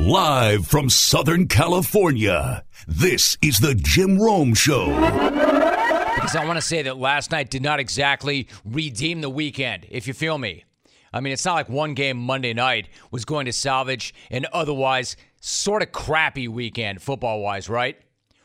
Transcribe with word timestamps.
Live 0.00 0.66
from 0.66 0.88
Southern 0.88 1.46
California, 1.46 2.64
this 2.88 3.36
is 3.42 3.60
the 3.60 3.74
Jim 3.74 4.18
Rome 4.18 4.54
Show. 4.54 4.86
Because 4.86 6.34
I 6.34 6.44
want 6.46 6.56
to 6.56 6.62
say 6.62 6.80
that 6.80 6.96
last 6.96 7.30
night 7.30 7.50
did 7.50 7.62
not 7.62 7.80
exactly 7.80 8.48
redeem 8.64 9.20
the 9.20 9.28
weekend, 9.28 9.86
if 9.90 10.08
you 10.08 10.14
feel 10.14 10.38
me. 10.38 10.64
I 11.12 11.20
mean, 11.20 11.34
it's 11.34 11.44
not 11.44 11.54
like 11.54 11.68
one 11.68 11.92
game 11.92 12.16
Monday 12.16 12.54
night 12.54 12.88
was 13.10 13.26
going 13.26 13.44
to 13.44 13.52
salvage 13.52 14.14
an 14.30 14.46
otherwise 14.54 15.16
sort 15.42 15.82
of 15.82 15.92
crappy 15.92 16.48
weekend 16.48 17.02
football 17.02 17.42
wise, 17.42 17.68
right? 17.68 17.98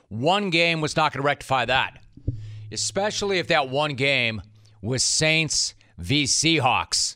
One 0.10 0.50
game 0.50 0.82
was 0.82 0.98
not 0.98 1.14
going 1.14 1.22
to 1.22 1.26
rectify 1.26 1.64
that, 1.66 2.04
especially 2.70 3.40
if 3.40 3.48
that 3.48 3.70
one 3.70 3.94
game 3.94 4.42
was 4.82 5.04
Saints 5.04 5.74
v. 5.98 6.26
Seahawks. 6.26 7.16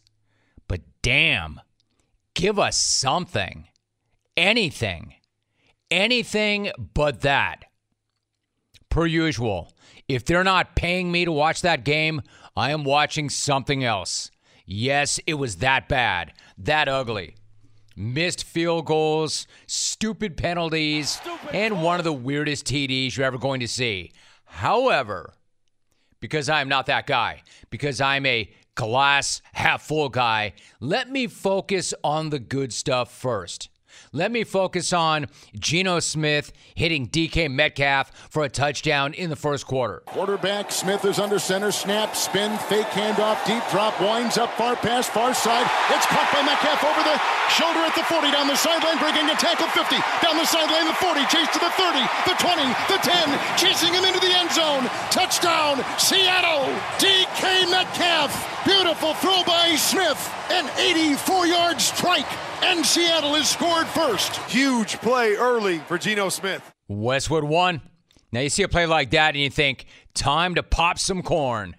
But 0.70 0.80
damn, 1.02 1.60
give 2.36 2.58
us 2.58 2.78
something 2.78 3.66
anything, 4.40 5.14
anything 5.92 6.72
but 6.94 7.22
that. 7.22 7.66
Per 8.90 9.06
usual, 9.06 9.74
if 10.08 10.26
they're 10.26 10.44
not 10.46 10.76
paying 10.76 11.12
me 11.12 11.26
to 11.26 11.32
watch 11.32 11.62
that 11.62 11.84
game, 11.84 12.22
I 12.56 12.72
am 12.72 12.84
watching 12.84 13.30
something 13.30 13.84
else. 13.84 14.32
Yes, 14.66 15.20
it 15.28 15.36
was 15.36 15.58
that 15.58 15.90
bad, 15.90 16.34
that 16.58 16.88
ugly. 16.88 17.36
Missed 17.96 18.46
field 18.46 18.86
goals, 18.86 19.46
stupid 19.68 20.38
penalties, 20.38 21.10
stupid 21.10 21.54
and 21.54 21.84
one 21.84 22.00
of 22.00 22.06
the 22.06 22.14
weirdest 22.14 22.66
TDs 22.66 23.18
you're 23.18 23.26
ever 23.26 23.38
going 23.38 23.60
to 23.60 23.68
see. 23.68 24.14
However, 24.46 25.34
because 26.22 26.50
I'm 26.50 26.70
not 26.70 26.86
that 26.86 27.08
guy, 27.08 27.44
because 27.70 28.00
I'm 28.00 28.26
a 28.26 28.50
glass 28.76 29.42
half 29.52 29.82
full 29.82 30.08
guy, 30.08 30.54
let 30.80 31.10
me 31.10 31.28
focus 31.28 31.94
on 32.06 32.30
the 32.30 32.40
good 32.40 32.72
stuff 32.72 33.12
first. 33.14 33.70
Let 34.12 34.32
me 34.32 34.44
focus 34.44 34.94
on 34.94 35.28
Geno 35.58 36.00
Smith 36.00 36.52
hitting 36.76 37.08
DK 37.08 37.50
Metcalf 37.52 38.12
for 38.30 38.44
a 38.44 38.50
touchdown 38.50 39.14
in 39.14 39.30
the 39.30 39.36
first 39.36 39.66
quarter. 39.66 40.02
Quarterback 40.06 40.72
Smith 40.72 41.06
is 41.06 41.20
under 41.20 41.40
center, 41.40 41.72
snap, 41.72 42.16
spin, 42.16 42.58
fake 42.70 42.88
handoff, 42.88 43.44
deep 43.46 43.64
drop, 43.72 44.00
winds 44.02 44.38
up 44.38 44.52
far 44.54 44.76
past 44.76 45.12
far 45.12 45.34
side. 45.34 45.70
It's 45.90 46.06
caught 46.08 46.30
by 46.34 46.42
Metcalf 46.44 46.84
over 46.84 47.04
the 47.04 47.18
shoulder 47.52 47.80
at 47.80 47.96
the 47.96 48.04
40, 48.04 48.32
down 48.32 48.48
the 48.48 48.56
sideline, 48.56 48.98
breaking 48.98 49.30
a 49.30 49.36
tackle 49.36 49.68
50, 49.68 49.96
down 50.22 50.38
the 50.38 50.46
sideline, 50.46 50.88
the 50.88 50.98
40, 50.98 51.26
chase 51.28 51.50
to 51.54 51.60
the 51.60 51.72
30, 51.78 52.00
the 52.26 52.36
20, 52.38 52.66
the 52.90 53.00
10, 53.02 53.58
chasing 53.58 53.94
him 53.94 54.06
into 54.06 54.20
the 54.20 54.32
end 54.32 54.52
zone. 54.52 54.86
Touchdown, 55.12 55.84
Seattle. 55.98 56.66
DK 57.00 57.70
Metcalf. 57.70 58.32
Beautiful 58.66 59.14
throw 59.16 59.44
by 59.44 59.76
Smith. 59.76 60.20
An 60.50 60.70
84 60.78 61.48
yard 61.48 61.82
strike 61.82 62.28
and 62.62 62.86
Seattle 62.86 63.36
has 63.36 63.50
scored 63.50 63.88
first. 63.88 64.36
Huge 64.52 64.98
play 64.98 65.36
early 65.36 65.80
for 65.80 65.98
Geno 65.98 66.30
Smith. 66.30 66.62
Westwood 66.88 67.44
One. 67.44 67.82
Now 68.32 68.42
you 68.42 68.50
see 68.50 68.64
a 68.64 68.68
play 68.68 68.86
like 68.86 69.12
that 69.12 69.36
and 69.36 69.44
you 69.44 69.50
think, 69.50 69.86
time 70.14 70.56
to 70.56 70.64
pop 70.64 71.00
some 71.00 71.24
corn. 71.24 71.76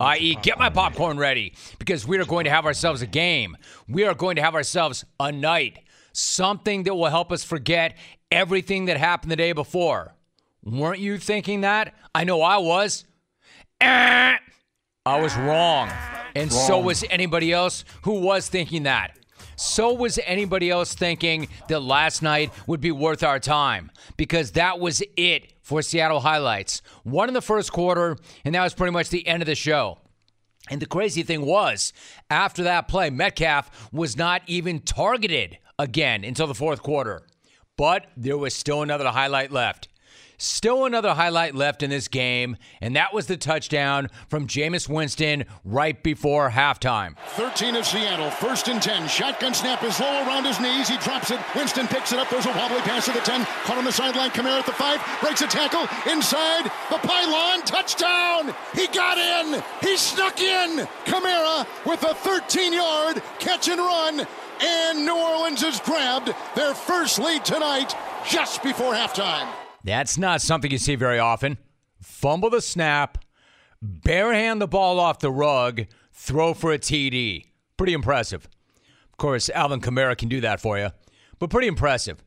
I.e., 0.00 0.36
get 0.42 0.58
my 0.58 0.70
popcorn 0.70 1.18
ready 1.18 1.54
because 1.78 2.06
we 2.06 2.18
are 2.18 2.24
going 2.24 2.44
to 2.44 2.50
have 2.50 2.66
ourselves 2.66 3.02
a 3.02 3.06
game. 3.06 3.56
We 3.88 4.04
are 4.04 4.14
going 4.14 4.36
to 4.36 4.42
have 4.42 4.54
ourselves 4.54 5.04
a 5.18 5.32
night. 5.32 5.80
Something 6.12 6.84
that 6.84 6.94
will 6.94 7.10
help 7.10 7.32
us 7.32 7.42
forget 7.42 7.96
everything 8.30 8.84
that 8.84 8.96
happened 8.96 9.32
the 9.32 9.36
day 9.36 9.52
before. 9.52 10.14
Weren't 10.62 11.00
you 11.00 11.18
thinking 11.18 11.62
that? 11.62 11.94
I 12.14 12.24
know 12.24 12.42
I 12.42 12.58
was. 12.58 13.04
Eh, 13.80 14.36
I 15.06 15.20
was 15.20 15.36
wrong. 15.36 15.90
And 16.36 16.52
wrong. 16.52 16.66
so 16.66 16.78
was 16.80 17.04
anybody 17.10 17.52
else 17.52 17.84
who 18.02 18.20
was 18.20 18.48
thinking 18.48 18.84
that. 18.84 19.17
So 19.58 19.92
was 19.92 20.20
anybody 20.24 20.70
else 20.70 20.94
thinking 20.94 21.48
that 21.66 21.80
last 21.80 22.22
night 22.22 22.52
would 22.68 22.80
be 22.80 22.92
worth 22.92 23.24
our 23.24 23.40
time 23.40 23.90
because 24.16 24.52
that 24.52 24.78
was 24.78 25.02
it 25.16 25.52
for 25.62 25.82
Seattle 25.82 26.20
highlights. 26.20 26.80
One 27.02 27.26
in 27.26 27.34
the 27.34 27.42
first 27.42 27.72
quarter, 27.72 28.16
and 28.44 28.54
that 28.54 28.62
was 28.62 28.72
pretty 28.72 28.92
much 28.92 29.08
the 29.08 29.26
end 29.26 29.42
of 29.42 29.46
the 29.46 29.56
show. 29.56 29.98
And 30.70 30.80
the 30.80 30.86
crazy 30.86 31.24
thing 31.24 31.44
was, 31.44 31.92
after 32.30 32.62
that 32.62 32.86
play, 32.86 33.10
Metcalf 33.10 33.90
was 33.92 34.16
not 34.16 34.42
even 34.46 34.78
targeted 34.78 35.58
again 35.76 36.22
until 36.22 36.46
the 36.46 36.54
fourth 36.54 36.80
quarter. 36.80 37.22
But 37.76 38.06
there 38.16 38.38
was 38.38 38.54
still 38.54 38.82
another 38.82 39.08
highlight 39.08 39.50
left. 39.50 39.88
Still 40.40 40.84
another 40.84 41.14
highlight 41.14 41.56
left 41.56 41.82
in 41.82 41.90
this 41.90 42.06
game, 42.06 42.56
and 42.80 42.94
that 42.94 43.12
was 43.12 43.26
the 43.26 43.36
touchdown 43.36 44.08
from 44.28 44.46
Jameis 44.46 44.88
Winston 44.88 45.44
right 45.64 46.00
before 46.00 46.50
halftime. 46.50 47.16
13 47.30 47.74
of 47.74 47.84
Seattle, 47.84 48.30
first 48.30 48.68
and 48.68 48.80
10. 48.80 49.08
Shotgun 49.08 49.52
snap 49.52 49.82
is 49.82 49.98
low 49.98 50.22
around 50.26 50.44
his 50.44 50.60
knees. 50.60 50.88
He 50.88 50.96
drops 50.98 51.32
it. 51.32 51.40
Winston 51.56 51.88
picks 51.88 52.12
it 52.12 52.20
up. 52.20 52.30
There's 52.30 52.46
a 52.46 52.50
wobbly 52.50 52.78
pass 52.82 53.06
to 53.06 53.12
the 53.12 53.18
10. 53.18 53.44
Caught 53.64 53.78
on 53.78 53.84
the 53.84 53.90
sideline. 53.90 54.30
Kamara 54.30 54.60
at 54.60 54.66
the 54.66 54.72
5. 54.72 55.18
Breaks 55.20 55.42
a 55.42 55.48
tackle. 55.48 55.88
Inside 56.10 56.66
the 56.88 56.98
pylon. 56.98 57.62
Touchdown! 57.62 58.54
He 58.74 58.86
got 58.86 59.18
in. 59.18 59.60
He 59.80 59.96
snuck 59.96 60.40
in. 60.40 60.86
Kamara 61.04 61.66
with 61.84 62.04
a 62.04 62.14
13 62.14 62.72
yard 62.72 63.20
catch 63.40 63.66
and 63.66 63.80
run. 63.80 64.24
And 64.60 65.04
New 65.04 65.16
Orleans 65.16 65.62
has 65.62 65.80
grabbed 65.80 66.32
their 66.54 66.74
first 66.74 67.18
lead 67.18 67.44
tonight 67.44 67.92
just 68.24 68.62
before 68.62 68.92
halftime. 68.92 69.48
That's 69.84 70.18
not 70.18 70.42
something 70.42 70.70
you 70.70 70.78
see 70.78 70.94
very 70.94 71.18
often. 71.18 71.58
Fumble 72.00 72.50
the 72.50 72.60
snap, 72.60 73.24
barehand 73.84 74.58
the 74.58 74.68
ball 74.68 75.00
off 75.00 75.18
the 75.18 75.30
rug, 75.30 75.86
throw 76.12 76.54
for 76.54 76.72
a 76.72 76.78
TD. 76.78 77.46
Pretty 77.76 77.92
impressive. 77.92 78.48
Of 79.12 79.16
course, 79.18 79.50
Alvin 79.50 79.80
Kamara 79.80 80.16
can 80.16 80.28
do 80.28 80.40
that 80.40 80.60
for 80.60 80.78
you, 80.78 80.90
but 81.38 81.50
pretty 81.50 81.68
impressive. 81.68 82.22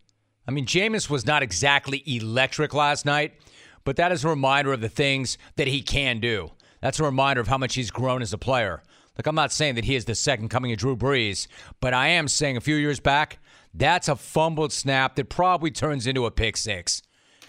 I 0.47 0.51
mean, 0.51 0.65
Jameis 0.65 1.09
was 1.09 1.25
not 1.25 1.43
exactly 1.43 2.03
electric 2.05 2.73
last 2.73 3.05
night, 3.05 3.33
but 3.83 3.95
that 3.95 4.11
is 4.11 4.25
a 4.25 4.29
reminder 4.29 4.73
of 4.73 4.81
the 4.81 4.89
things 4.89 5.37
that 5.55 5.67
he 5.67 5.81
can 5.81 6.19
do. 6.19 6.51
That's 6.81 6.99
a 6.99 7.03
reminder 7.03 7.41
of 7.41 7.47
how 7.47 7.57
much 7.57 7.75
he's 7.75 7.91
grown 7.91 8.21
as 8.21 8.33
a 8.33 8.37
player. 8.37 8.81
Look, 9.17 9.27
I'm 9.27 9.35
not 9.35 9.51
saying 9.51 9.75
that 9.75 9.85
he 9.85 9.95
is 9.95 10.05
the 10.05 10.15
second 10.15 10.49
coming 10.49 10.71
of 10.71 10.79
Drew 10.79 10.95
Brees, 10.95 11.47
but 11.79 11.93
I 11.93 12.07
am 12.07 12.27
saying 12.27 12.57
a 12.57 12.61
few 12.61 12.75
years 12.75 12.99
back, 12.99 13.39
that's 13.73 14.07
a 14.07 14.15
fumbled 14.15 14.73
snap 14.73 15.15
that 15.15 15.29
probably 15.29 15.71
turns 15.71 16.07
into 16.07 16.25
a 16.25 16.31
pick 16.31 16.57
six. 16.57 17.01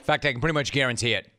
In 0.03 0.07
fact, 0.07 0.27
I 0.27 0.33
can 0.33 0.41
pretty 0.41 0.55
much 0.55 0.73
guarantee 0.73 1.13
it. 1.13 1.31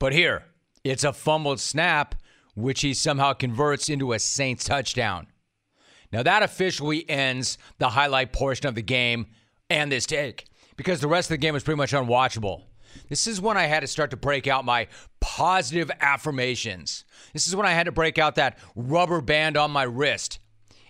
But 0.00 0.12
here, 0.12 0.46
it's 0.82 1.04
a 1.04 1.12
fumbled 1.12 1.60
snap, 1.60 2.16
which 2.56 2.80
he 2.80 2.92
somehow 2.92 3.34
converts 3.34 3.88
into 3.88 4.12
a 4.12 4.18
Saints 4.18 4.64
touchdown. 4.64 5.28
Now, 6.12 6.24
that 6.24 6.42
officially 6.42 7.08
ends 7.08 7.56
the 7.78 7.90
highlight 7.90 8.32
portion 8.32 8.66
of 8.66 8.74
the 8.74 8.82
game 8.82 9.28
and 9.70 9.92
this 9.92 10.06
take 10.06 10.46
because 10.76 11.00
the 11.00 11.06
rest 11.06 11.26
of 11.30 11.34
the 11.34 11.38
game 11.38 11.54
was 11.54 11.62
pretty 11.62 11.78
much 11.78 11.92
unwatchable. 11.92 12.62
This 13.08 13.28
is 13.28 13.40
when 13.40 13.56
I 13.56 13.66
had 13.66 13.80
to 13.80 13.86
start 13.86 14.10
to 14.10 14.16
break 14.16 14.48
out 14.48 14.64
my 14.64 14.88
positive 15.20 15.88
affirmations. 16.00 17.04
This 17.32 17.46
is 17.46 17.54
when 17.54 17.66
I 17.66 17.74
had 17.74 17.86
to 17.86 17.92
break 17.92 18.18
out 18.18 18.34
that 18.34 18.58
rubber 18.74 19.20
band 19.20 19.56
on 19.56 19.70
my 19.70 19.84
wrist. 19.84 20.40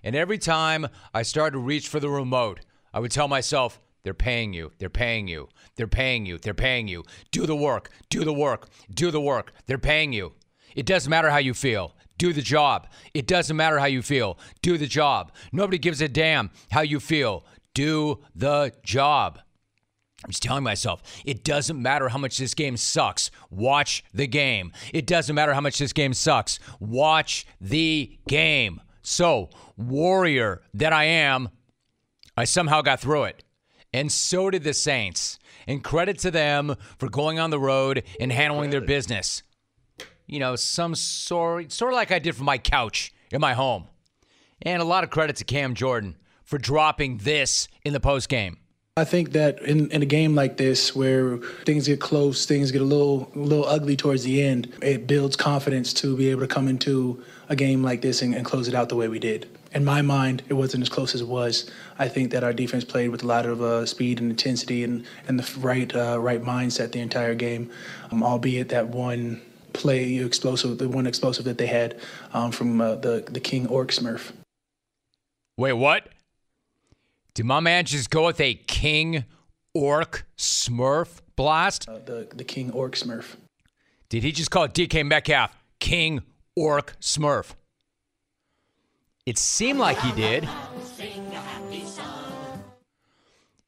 And 0.02 0.16
every 0.16 0.38
time 0.38 0.86
I 1.12 1.20
started 1.20 1.52
to 1.52 1.58
reach 1.58 1.88
for 1.88 2.00
the 2.00 2.08
remote, 2.08 2.60
I 2.94 3.00
would 3.00 3.10
tell 3.10 3.28
myself, 3.28 3.78
they're 4.06 4.14
paying 4.14 4.52
you. 4.52 4.70
They're 4.78 4.88
paying 4.88 5.26
you. 5.26 5.48
They're 5.74 5.88
paying 5.88 6.26
you. 6.26 6.38
They're 6.38 6.54
paying 6.54 6.86
you. 6.86 7.02
Do 7.32 7.44
the 7.44 7.56
work. 7.56 7.90
Do 8.08 8.22
the 8.22 8.32
work. 8.32 8.68
Do 8.94 9.10
the 9.10 9.20
work. 9.20 9.52
They're 9.66 9.78
paying 9.78 10.12
you. 10.12 10.34
It 10.76 10.86
doesn't 10.86 11.10
matter 11.10 11.28
how 11.28 11.38
you 11.38 11.54
feel. 11.54 11.96
Do 12.16 12.32
the 12.32 12.40
job. 12.40 12.86
It 13.14 13.26
doesn't 13.26 13.56
matter 13.56 13.80
how 13.80 13.86
you 13.86 14.02
feel. 14.02 14.38
Do 14.62 14.78
the 14.78 14.86
job. 14.86 15.32
Nobody 15.50 15.76
gives 15.76 16.00
a 16.00 16.06
damn 16.06 16.52
how 16.70 16.82
you 16.82 17.00
feel. 17.00 17.44
Do 17.74 18.22
the 18.32 18.72
job. 18.84 19.40
I'm 20.24 20.30
just 20.30 20.44
telling 20.44 20.62
myself, 20.62 21.02
it 21.24 21.42
doesn't 21.42 21.82
matter 21.82 22.08
how 22.08 22.18
much 22.18 22.38
this 22.38 22.54
game 22.54 22.76
sucks. 22.76 23.32
Watch 23.50 24.04
the 24.14 24.28
game. 24.28 24.70
It 24.94 25.08
doesn't 25.08 25.34
matter 25.34 25.52
how 25.52 25.60
much 25.60 25.78
this 25.78 25.92
game 25.92 26.14
sucks. 26.14 26.60
Watch 26.78 27.44
the 27.60 28.16
game. 28.28 28.80
So, 29.02 29.50
warrior 29.76 30.62
that 30.74 30.92
I 30.92 31.06
am, 31.06 31.48
I 32.36 32.44
somehow 32.44 32.82
got 32.82 33.00
through 33.00 33.24
it. 33.24 33.42
And 33.96 34.12
so 34.12 34.50
did 34.50 34.62
the 34.62 34.74
Saints. 34.74 35.38
And 35.66 35.82
credit 35.82 36.18
to 36.18 36.30
them 36.30 36.76
for 36.98 37.08
going 37.08 37.38
on 37.38 37.48
the 37.48 37.58
road 37.58 38.02
and 38.20 38.30
handling 38.30 38.68
their 38.68 38.82
business. 38.82 39.42
You 40.26 40.38
know, 40.38 40.54
some 40.54 40.94
sort, 40.94 41.72
sort 41.72 41.92
of 41.92 41.96
like 41.96 42.12
I 42.12 42.18
did 42.18 42.36
from 42.36 42.44
my 42.44 42.58
couch 42.58 43.14
in 43.32 43.40
my 43.40 43.54
home. 43.54 43.86
And 44.60 44.82
a 44.82 44.84
lot 44.84 45.02
of 45.02 45.08
credit 45.08 45.36
to 45.36 45.44
Cam 45.44 45.74
Jordan 45.74 46.16
for 46.44 46.58
dropping 46.58 47.18
this 47.18 47.68
in 47.84 47.94
the 47.94 48.00
post 48.00 48.28
game. 48.28 48.58
I 48.98 49.04
think 49.04 49.32
that 49.32 49.60
in, 49.62 49.90
in 49.90 50.02
a 50.02 50.06
game 50.06 50.34
like 50.34 50.58
this, 50.58 50.94
where 50.94 51.38
things 51.64 51.86
get 51.86 51.98
close, 51.98 52.44
things 52.44 52.70
get 52.70 52.82
a 52.82 52.84
little 52.84 53.30
a 53.34 53.38
little 53.38 53.66
ugly 53.66 53.96
towards 53.96 54.24
the 54.24 54.42
end, 54.42 54.72
it 54.82 55.06
builds 55.06 55.36
confidence 55.36 55.92
to 55.94 56.16
be 56.16 56.28
able 56.30 56.42
to 56.42 56.46
come 56.46 56.68
into 56.68 57.22
a 57.48 57.56
game 57.56 57.82
like 57.82 58.02
this 58.02 58.22
and, 58.22 58.34
and 58.34 58.44
close 58.44 58.68
it 58.68 58.74
out 58.74 58.88
the 58.88 58.96
way 58.96 59.08
we 59.08 59.18
did 59.18 59.48
in 59.76 59.84
my 59.84 60.00
mind, 60.00 60.42
it 60.48 60.54
wasn't 60.54 60.82
as 60.82 60.88
close 60.88 61.14
as 61.14 61.20
it 61.20 61.28
was. 61.28 61.70
I 61.98 62.08
think 62.08 62.30
that 62.30 62.42
our 62.42 62.54
defense 62.54 62.82
played 62.82 63.10
with 63.10 63.22
a 63.22 63.26
lot 63.26 63.44
of 63.44 63.60
uh, 63.60 63.84
speed 63.84 64.20
and 64.20 64.30
intensity 64.30 64.82
and, 64.82 65.04
and 65.28 65.38
the 65.38 65.60
right 65.60 65.94
uh, 65.94 66.18
right 66.18 66.42
mindset 66.42 66.92
the 66.92 67.00
entire 67.00 67.34
game, 67.34 67.70
um, 68.10 68.22
albeit 68.22 68.70
that 68.70 68.88
one 68.88 69.42
play 69.74 70.16
explosive, 70.16 70.78
the 70.78 70.88
one 70.88 71.06
explosive 71.06 71.44
that 71.44 71.58
they 71.58 71.66
had 71.66 72.00
um, 72.32 72.50
from 72.50 72.80
uh, 72.80 72.94
the 72.96 73.24
the 73.30 73.38
King 73.38 73.66
Orc 73.66 73.90
Smurf. 73.90 74.32
Wait, 75.58 75.74
what? 75.74 76.08
Did 77.34 77.44
my 77.44 77.60
man 77.60 77.84
just 77.84 78.08
go 78.08 78.24
with 78.24 78.40
a 78.40 78.54
King 78.54 79.26
Orc 79.74 80.24
Smurf 80.38 81.18
blast? 81.36 81.86
Uh, 81.86 81.98
the 81.98 82.26
the 82.34 82.44
King 82.44 82.70
Orc 82.72 82.94
Smurf. 82.94 83.36
Did 84.08 84.22
he 84.22 84.32
just 84.32 84.50
call 84.50 84.68
DK 84.68 85.04
Metcalf 85.04 85.54
King 85.80 86.22
Orc 86.54 86.98
Smurf? 86.98 87.52
It 89.26 89.38
seemed 89.38 89.80
like 89.80 89.98
he 89.98 90.12
did. 90.12 90.48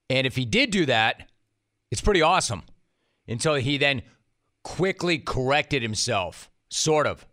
And 0.09 0.27
if 0.27 0.37
he 0.37 0.45
did 0.45 0.71
do 0.71 0.87
that, 0.87 1.29
it's 1.91 2.01
pretty 2.01 2.23
awesome. 2.23 2.63
Until 3.27 3.57
he 3.57 3.77
then 3.77 4.03
quickly 4.63 5.19
corrected 5.19 5.83
himself, 5.83 6.49
sort 6.71 7.07
of. 7.07 7.27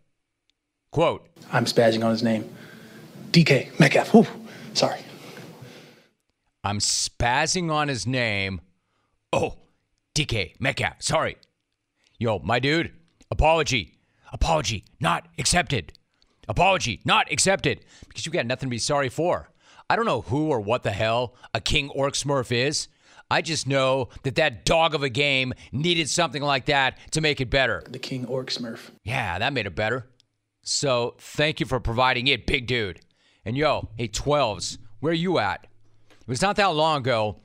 Quote 0.90 1.28
I'm 1.52 1.64
spazzing 1.66 2.04
on 2.04 2.10
his 2.10 2.22
name. 2.22 2.52
DK 3.30 3.78
Metcalf. 3.78 4.12
Whew. 4.12 4.26
Sorry. 4.74 5.00
I'm 6.64 6.78
spazzing 6.78 7.70
on 7.70 7.88
his 7.88 8.06
name. 8.06 8.60
Oh, 9.32 9.54
DK 10.14 10.54
Metcalf. 10.58 10.96
Sorry. 11.00 11.36
Yo, 12.18 12.40
my 12.40 12.58
dude, 12.58 12.92
apology. 13.30 13.98
Apology 14.32 14.84
not 15.00 15.28
accepted. 15.38 15.92
Apology 16.48 17.00
not 17.04 17.30
accepted 17.30 17.84
because 18.08 18.26
you 18.26 18.32
got 18.32 18.46
nothing 18.46 18.68
to 18.68 18.70
be 18.70 18.78
sorry 18.78 19.08
for. 19.08 19.50
I 19.88 19.96
don't 19.96 20.06
know 20.06 20.22
who 20.22 20.48
or 20.48 20.60
what 20.60 20.82
the 20.82 20.90
hell 20.90 21.34
a 21.54 21.60
King 21.60 21.90
Orc 21.90 22.14
Smurf 22.14 22.50
is. 22.50 22.88
I 23.30 23.42
just 23.42 23.66
know 23.66 24.08
that 24.22 24.36
that 24.36 24.64
dog 24.64 24.94
of 24.94 25.02
a 25.02 25.08
game 25.08 25.52
needed 25.72 26.08
something 26.08 26.42
like 26.42 26.66
that 26.66 26.98
to 27.12 27.20
make 27.20 27.40
it 27.40 27.50
better. 27.50 27.82
The 27.88 27.98
King 27.98 28.24
Orc 28.26 28.50
Smurf. 28.50 28.90
Yeah, 29.04 29.38
that 29.38 29.52
made 29.52 29.66
it 29.66 29.74
better. 29.74 30.08
So 30.62 31.14
thank 31.18 31.60
you 31.60 31.66
for 31.66 31.80
providing 31.80 32.26
it, 32.28 32.46
big 32.46 32.66
dude. 32.66 33.00
And 33.44 33.56
yo, 33.56 33.88
hey, 33.96 34.08
12s, 34.08 34.78
where 35.00 35.12
you 35.12 35.38
at? 35.38 35.66
It 36.20 36.28
was 36.28 36.42
not 36.42 36.56
that 36.56 36.66
long 36.66 36.98
ago 36.98 37.40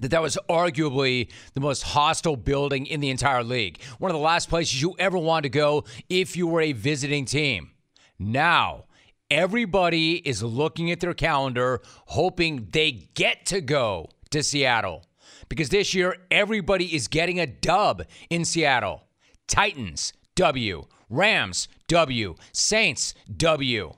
that 0.00 0.10
that 0.10 0.22
was 0.22 0.36
arguably 0.48 1.30
the 1.54 1.60
most 1.60 1.82
hostile 1.82 2.36
building 2.36 2.86
in 2.86 3.00
the 3.00 3.08
entire 3.10 3.44
league. 3.44 3.80
One 3.98 4.10
of 4.10 4.14
the 4.14 4.22
last 4.22 4.48
places 4.48 4.82
you 4.82 4.94
ever 4.98 5.16
wanted 5.16 5.44
to 5.44 5.58
go 5.58 5.84
if 6.08 6.36
you 6.36 6.46
were 6.46 6.60
a 6.60 6.72
visiting 6.72 7.24
team. 7.24 7.70
Now, 8.18 8.84
everybody 9.30 10.16
is 10.16 10.42
looking 10.42 10.90
at 10.90 11.00
their 11.00 11.14
calendar, 11.14 11.80
hoping 12.06 12.68
they 12.70 13.08
get 13.14 13.46
to 13.46 13.60
go 13.60 14.08
to 14.30 14.42
Seattle. 14.42 15.04
Because 15.48 15.68
this 15.68 15.94
year, 15.94 16.16
everybody 16.30 16.94
is 16.94 17.08
getting 17.08 17.40
a 17.40 17.46
dub 17.46 18.04
in 18.30 18.44
Seattle. 18.44 19.04
Titans, 19.46 20.12
W. 20.36 20.86
Rams, 21.10 21.68
W. 21.88 22.34
Saints, 22.52 23.14
W. 23.36 23.92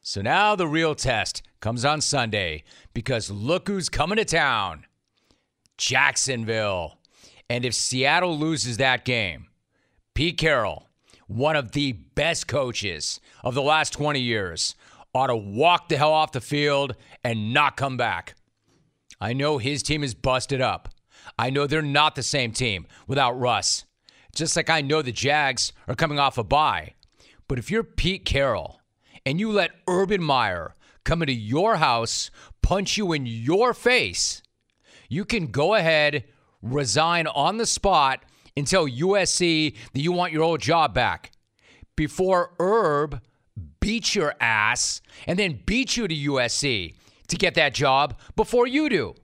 So 0.00 0.22
now 0.22 0.54
the 0.54 0.66
real 0.66 0.94
test 0.94 1.42
comes 1.60 1.84
on 1.84 2.00
Sunday 2.00 2.64
because 2.92 3.30
look 3.30 3.68
who's 3.68 3.88
coming 3.88 4.16
to 4.16 4.24
town 4.24 4.84
Jacksonville. 5.76 6.98
And 7.48 7.64
if 7.64 7.74
Seattle 7.74 8.38
loses 8.38 8.78
that 8.78 9.04
game, 9.04 9.46
Pete 10.14 10.38
Carroll, 10.38 10.88
one 11.26 11.56
of 11.56 11.72
the 11.72 11.92
best 11.92 12.46
coaches 12.46 13.20
of 13.42 13.54
the 13.54 13.62
last 13.62 13.92
20 13.92 14.20
years, 14.20 14.74
ought 15.14 15.28
to 15.28 15.36
walk 15.36 15.88
the 15.88 15.96
hell 15.96 16.12
off 16.12 16.32
the 16.32 16.40
field 16.40 16.96
and 17.22 17.54
not 17.54 17.76
come 17.76 17.96
back. 17.96 18.34
I 19.20 19.32
know 19.32 19.58
his 19.58 19.82
team 19.82 20.02
is 20.02 20.14
busted 20.14 20.60
up. 20.60 20.88
I 21.38 21.50
know 21.50 21.66
they're 21.66 21.82
not 21.82 22.14
the 22.14 22.22
same 22.22 22.52
team 22.52 22.86
without 23.06 23.38
Russ. 23.38 23.84
Just 24.34 24.56
like 24.56 24.68
I 24.68 24.80
know 24.80 25.00
the 25.00 25.12
Jags 25.12 25.72
are 25.86 25.94
coming 25.94 26.18
off 26.18 26.36
a 26.36 26.44
bye. 26.44 26.94
But 27.46 27.58
if 27.58 27.70
you're 27.70 27.84
Pete 27.84 28.24
Carroll 28.24 28.80
and 29.24 29.38
you 29.38 29.50
let 29.52 29.70
Urban 29.86 30.22
Meyer 30.22 30.74
come 31.04 31.22
into 31.22 31.32
your 31.32 31.76
house, 31.76 32.30
punch 32.62 32.96
you 32.96 33.12
in 33.12 33.26
your 33.26 33.72
face, 33.72 34.42
you 35.08 35.24
can 35.24 35.46
go 35.48 35.74
ahead, 35.74 36.24
resign 36.62 37.26
on 37.28 37.58
the 37.58 37.66
spot, 37.66 38.24
tell 38.62 38.86
USC 38.86 39.74
that 39.92 40.00
you 40.00 40.12
want 40.12 40.32
your 40.32 40.44
old 40.44 40.60
job 40.60 40.94
back 40.94 41.32
before 41.96 42.54
Urb 42.60 43.20
beats 43.80 44.14
your 44.14 44.34
ass 44.40 45.00
and 45.26 45.38
then 45.38 45.60
beats 45.66 45.96
you 45.96 46.06
to 46.06 46.14
USC 46.14 46.94
to 47.28 47.36
get 47.36 47.54
that 47.54 47.74
job 47.74 48.18
before 48.36 48.66
you 48.66 48.88
do. 48.88 49.14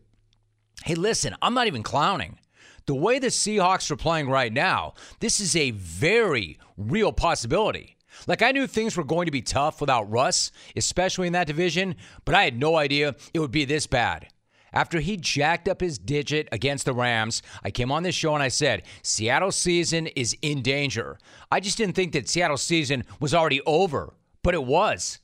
Hey, 0.84 0.94
listen, 0.94 1.36
I'm 1.42 1.54
not 1.54 1.66
even 1.66 1.82
clowning. 1.82 2.38
The 2.86 2.94
way 2.94 3.18
the 3.18 3.28
Seahawks 3.28 3.90
are 3.90 3.96
playing 3.96 4.28
right 4.28 4.52
now, 4.52 4.94
this 5.20 5.38
is 5.38 5.54
a 5.54 5.70
very 5.70 6.58
real 6.76 7.12
possibility. 7.12 7.96
Like, 8.26 8.42
I 8.42 8.50
knew 8.50 8.66
things 8.66 8.96
were 8.96 9.04
going 9.04 9.26
to 9.26 9.32
be 9.32 9.42
tough 9.42 9.80
without 9.80 10.10
Russ, 10.10 10.50
especially 10.74 11.26
in 11.26 11.32
that 11.34 11.46
division, 11.46 11.94
but 12.24 12.34
I 12.34 12.44
had 12.44 12.58
no 12.58 12.76
idea 12.76 13.14
it 13.32 13.38
would 13.38 13.50
be 13.50 13.64
this 13.64 13.86
bad. 13.86 14.28
After 14.72 15.00
he 15.00 15.16
jacked 15.16 15.68
up 15.68 15.80
his 15.80 15.98
digit 15.98 16.48
against 16.52 16.84
the 16.84 16.92
Rams, 16.92 17.42
I 17.64 17.70
came 17.70 17.90
on 17.90 18.02
this 18.02 18.14
show 18.14 18.34
and 18.34 18.42
I 18.42 18.48
said, 18.48 18.82
Seattle's 19.02 19.56
season 19.56 20.06
is 20.08 20.36
in 20.42 20.62
danger. 20.62 21.18
I 21.50 21.60
just 21.60 21.78
didn't 21.78 21.96
think 21.96 22.12
that 22.12 22.28
Seattle's 22.28 22.62
season 22.62 23.04
was 23.18 23.34
already 23.34 23.60
over, 23.66 24.14
but 24.42 24.54
it 24.54 24.64
was. 24.64 25.18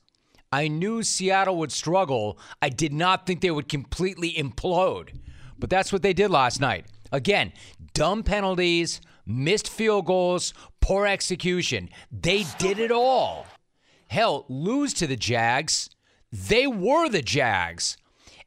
I 0.51 0.67
knew 0.67 1.03
Seattle 1.03 1.57
would 1.57 1.71
struggle. 1.71 2.39
I 2.61 2.69
did 2.69 2.93
not 2.93 3.25
think 3.25 3.41
they 3.41 3.51
would 3.51 3.67
completely 3.67 4.33
implode. 4.33 5.09
But 5.59 5.69
that's 5.69 5.91
what 5.91 6.01
they 6.01 6.13
did 6.13 6.31
last 6.31 6.61
night. 6.61 6.85
Again, 7.11 7.51
dumb 7.93 8.23
penalties, 8.23 9.01
missed 9.25 9.69
field 9.69 10.05
goals, 10.05 10.53
poor 10.81 11.05
execution. 11.05 11.89
They 12.11 12.45
did 12.57 12.79
it 12.79 12.91
all. 12.91 13.45
Hell, 14.07 14.45
lose 14.47 14.93
to 14.95 15.07
the 15.07 15.15
Jags. 15.15 15.89
They 16.31 16.67
were 16.67 17.09
the 17.09 17.21
Jags. 17.21 17.97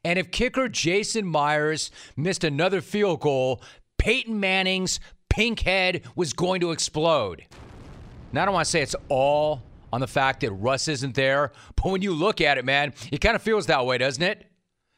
And 0.03 0.17
if 0.17 0.31
kicker 0.31 0.67
Jason 0.67 1.25
Myers 1.27 1.91
missed 2.17 2.43
another 2.43 2.81
field 2.81 3.19
goal, 3.21 3.61
Peyton 3.97 4.39
Manning's 4.39 4.99
pink 5.29 5.61
head 5.61 6.01
was 6.15 6.33
going 6.33 6.61
to 6.61 6.71
explode. 6.71 7.45
Now, 8.33 8.41
I 8.41 8.45
don't 8.45 8.53
want 8.53 8.65
to 8.65 8.71
say 8.71 8.81
it's 8.81 8.95
all 9.09 9.61
on 9.93 10.01
the 10.01 10.07
fact 10.07 10.41
that 10.41 10.51
Russ 10.51 10.87
isn't 10.87 11.15
there, 11.15 11.51
but 11.75 11.91
when 11.91 12.01
you 12.01 12.13
look 12.13 12.41
at 12.41 12.57
it, 12.57 12.65
man, 12.65 12.93
it 13.11 13.21
kind 13.21 13.35
of 13.35 13.41
feels 13.41 13.67
that 13.67 13.85
way, 13.85 13.97
doesn't 13.97 14.23
it? 14.23 14.50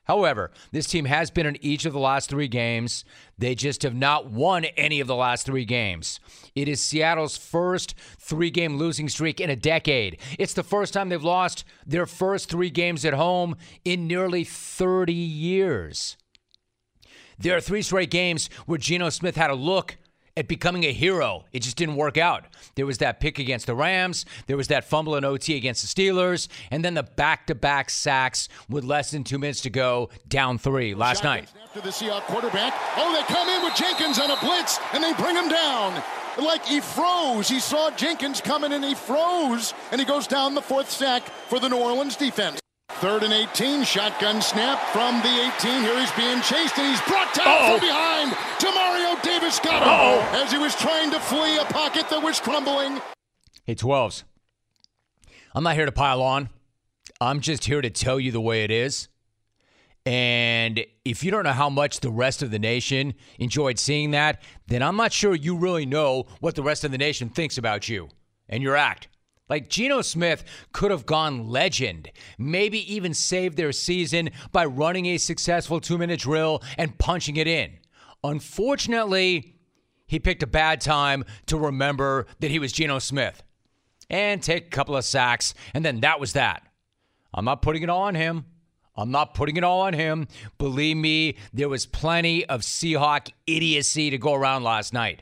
However, 0.05 0.51
this 0.71 0.88
team 0.88 1.05
has 1.05 1.31
been 1.31 1.45
in 1.45 1.63
each 1.63 1.85
of 1.85 1.94
the 1.94 2.00
last 2.00 2.29
three 2.29 2.50
games. 2.50 3.05
They 3.38 3.55
just 3.55 3.83
have 3.83 3.95
not 3.95 4.29
won 4.29 4.65
any 4.65 5.00
of 5.00 5.07
the 5.07 5.15
last 5.15 5.45
three 5.45 5.63
games. 5.65 6.19
It 6.55 6.67
is 6.67 6.83
Seattle's 6.83 7.38
first 7.38 7.95
three 8.19 8.50
game 8.50 8.77
losing 8.77 9.07
streak 9.07 9.39
in 9.39 9.50
a 9.50 9.55
decade. 9.55 10.19
It's 10.38 10.53
the 10.53 10.63
first 10.63 10.94
time 10.94 11.09
they've 11.09 11.23
lost 11.23 11.63
their 11.85 12.05
first 12.05 12.50
three 12.50 12.69
games 12.69 13.05
at 13.05 13.13
home 13.13 13.55
in 13.85 14.07
nearly 14.07 14.44
30 14.44 15.13
years. 15.13 16.17
There 17.39 17.55
are 17.55 17.62
three 17.62 17.81
straight 17.81 18.12
games 18.12 18.50
where 18.65 18.77
Geno 18.77 19.10
Smith 19.10 19.36
had 19.36 19.51
a 19.51 19.55
look 19.55 19.98
at 20.36 20.48
becoming 20.48 20.84
a 20.84 20.94
hero. 20.94 21.46
It 21.52 21.62
just 21.62 21.78
didn't 21.78 21.96
work 21.96 22.18
out. 22.18 22.46
There 22.75 22.86
was 22.86 22.98
that 23.00 23.20
pick 23.20 23.40
against 23.40 23.68
the 23.68 23.75
Rams, 23.75 24.25
there 24.48 24.58
was 24.58 24.68
that 24.70 24.84
fumble 24.84 25.16
in 25.16 25.24
OT 25.24 25.56
against 25.56 25.82
the 25.82 25.88
Steelers, 25.88 26.48
and 26.72 26.84
then 26.84 26.94
the 26.94 27.04
back 27.04 27.48
to 27.48 27.56
back 27.56 27.90
sacks 27.90 28.50
with 28.70 28.84
less 28.84 29.12
than 29.12 29.24
two 29.24 29.38
minutes 29.38 29.62
to 29.62 29.70
go, 29.70 30.10
down 30.28 30.58
three 30.58 30.96
last 30.96 31.24
night. 31.24 31.50
After 31.63 31.82
the 31.82 31.90
Seahawks 31.90 32.24
quarterback, 32.24 32.74
oh, 32.98 33.13
they 33.13 33.34
come 33.34 33.48
in 33.50 33.63
with 33.63 33.75
Jenkins 33.75 34.20
on 34.20 34.32
a 34.32 34.40
blitz 34.40 34.80
and 34.94 35.04
they 35.04 35.13
bring 35.13 35.36
him 35.36 35.50
down. 35.50 36.02
Like 36.38 36.66
he 36.66 36.80
froze. 36.80 37.48
He 37.48 37.60
saw 37.60 37.92
Jenkins 37.92 38.42
coming 38.42 38.74
and 38.74 38.84
he 38.84 38.96
froze, 38.96 39.74
and 39.92 40.02
he 40.02 40.06
goes 40.06 40.25
down 40.25 40.56
the 40.56 40.62
fourth 40.62 40.90
sack 40.90 41.22
for 41.24 41.60
the 41.60 41.70
New 41.70 41.78
Orleans 41.78 42.16
defense. 42.16 42.62
Third 43.00 43.23
and 43.23 43.33
18, 43.33 43.83
shotgun 43.83 44.41
snap 44.41 44.79
from 44.93 45.19
the 45.21 45.51
18. 45.57 45.81
Here 45.81 46.00
he's 46.00 46.12
being 46.13 46.41
chased, 46.41 46.77
and 46.77 46.88
he's 46.88 47.01
brought 47.01 47.33
down 47.33 47.47
Uh-oh. 47.47 47.77
from 47.77 47.88
behind. 47.88 48.31
Demario 48.59 49.21
Davis 49.21 49.59
got 49.59 49.83
him 49.83 49.89
Uh-oh. 49.89 50.41
as 50.41 50.51
he 50.51 50.57
was 50.57 50.73
trying 50.75 51.12
to 51.12 51.19
flee 51.19 51.57
a 51.57 51.65
pocket 51.65 52.09
that 52.09 52.23
was 52.23 52.39
crumbling. 52.39 53.01
Hey, 53.65 53.75
12s. 53.75 54.23
I'm 55.53 55.63
not 55.63 55.75
here 55.75 55.85
to 55.85 55.91
pile 55.91 56.21
on. 56.21 56.50
I'm 57.19 57.41
just 57.41 57.65
here 57.65 57.81
to 57.81 57.89
tell 57.89 58.19
you 58.19 58.31
the 58.31 58.41
way 58.41 58.63
it 58.63 58.71
is. 58.71 59.09
And 60.05 60.85
if 61.05 61.23
you 61.23 61.31
don't 61.31 61.43
know 61.43 61.51
how 61.51 61.69
much 61.69 62.00
the 62.00 62.09
rest 62.12 62.41
of 62.41 62.51
the 62.51 62.59
nation 62.59 63.13
enjoyed 63.39 63.79
seeing 63.79 64.12
that, 64.12 64.41
then 64.67 64.81
I'm 64.81 64.95
not 64.95 65.13
sure 65.13 65.35
you 65.35 65.55
really 65.57 65.85
know 65.85 66.25
what 66.39 66.55
the 66.55 66.63
rest 66.63 66.83
of 66.83 66.91
the 66.91 66.97
nation 66.97 67.29
thinks 67.29 67.57
about 67.57 67.88
you 67.88 68.09
and 68.50 68.62
your 68.63 68.75
act. 68.75 69.07
Like 69.53 69.69
Geno 69.69 70.01
Smith 70.01 70.43
could 70.72 70.89
have 70.89 71.05
gone 71.05 71.48
legend, 71.48 72.10
maybe 72.39 72.91
even 72.91 73.13
saved 73.13 73.55
their 73.55 73.72
season 73.72 74.31
by 74.51 74.65
running 74.65 75.05
a 75.05 75.19
successful 75.19 75.79
two 75.79 76.00
minute 76.00 76.22
drill 76.22 76.63
and 76.75 76.98
punching 76.98 77.36
it 77.36 77.45
in. 77.45 77.77
Unfortunately, 78.24 79.53
he 80.07 80.17
picked 80.17 80.41
a 80.41 80.48
bad 80.48 80.81
time 80.81 81.24
to 81.45 81.55
remember 81.55 82.25
that 82.39 82.50
he 82.50 82.57
was 82.57 82.72
Geno 82.72 82.98
Smith 82.98 83.43
and 84.10 84.41
take 84.41 84.65
a 84.65 84.69
couple 84.72 84.98
of 84.98 85.05
sacks, 85.05 85.53
and 85.75 85.86
then 85.86 86.00
that 86.00 86.19
was 86.19 86.33
that. 86.33 86.63
I'm 87.31 87.45
not 87.45 87.62
putting 87.62 87.83
it 87.83 87.89
all 87.89 88.01
on 88.01 88.15
him. 88.15 88.45
I'm 88.95 89.12
not 89.12 89.36
putting 89.36 89.57
it 89.57 89.63
all 89.63 89.81
on 89.81 89.93
him. 89.93 90.29
Believe 90.57 90.98
me, 90.98 91.38
there 91.53 91.69
was 91.69 91.86
plenty 91.86 92.43
of 92.48 92.62
Seahawk 92.62 93.29
idiocy 93.45 94.10
to 94.10 94.17
go 94.17 94.33
around 94.33 94.63
last 94.63 94.93
night 94.93 95.22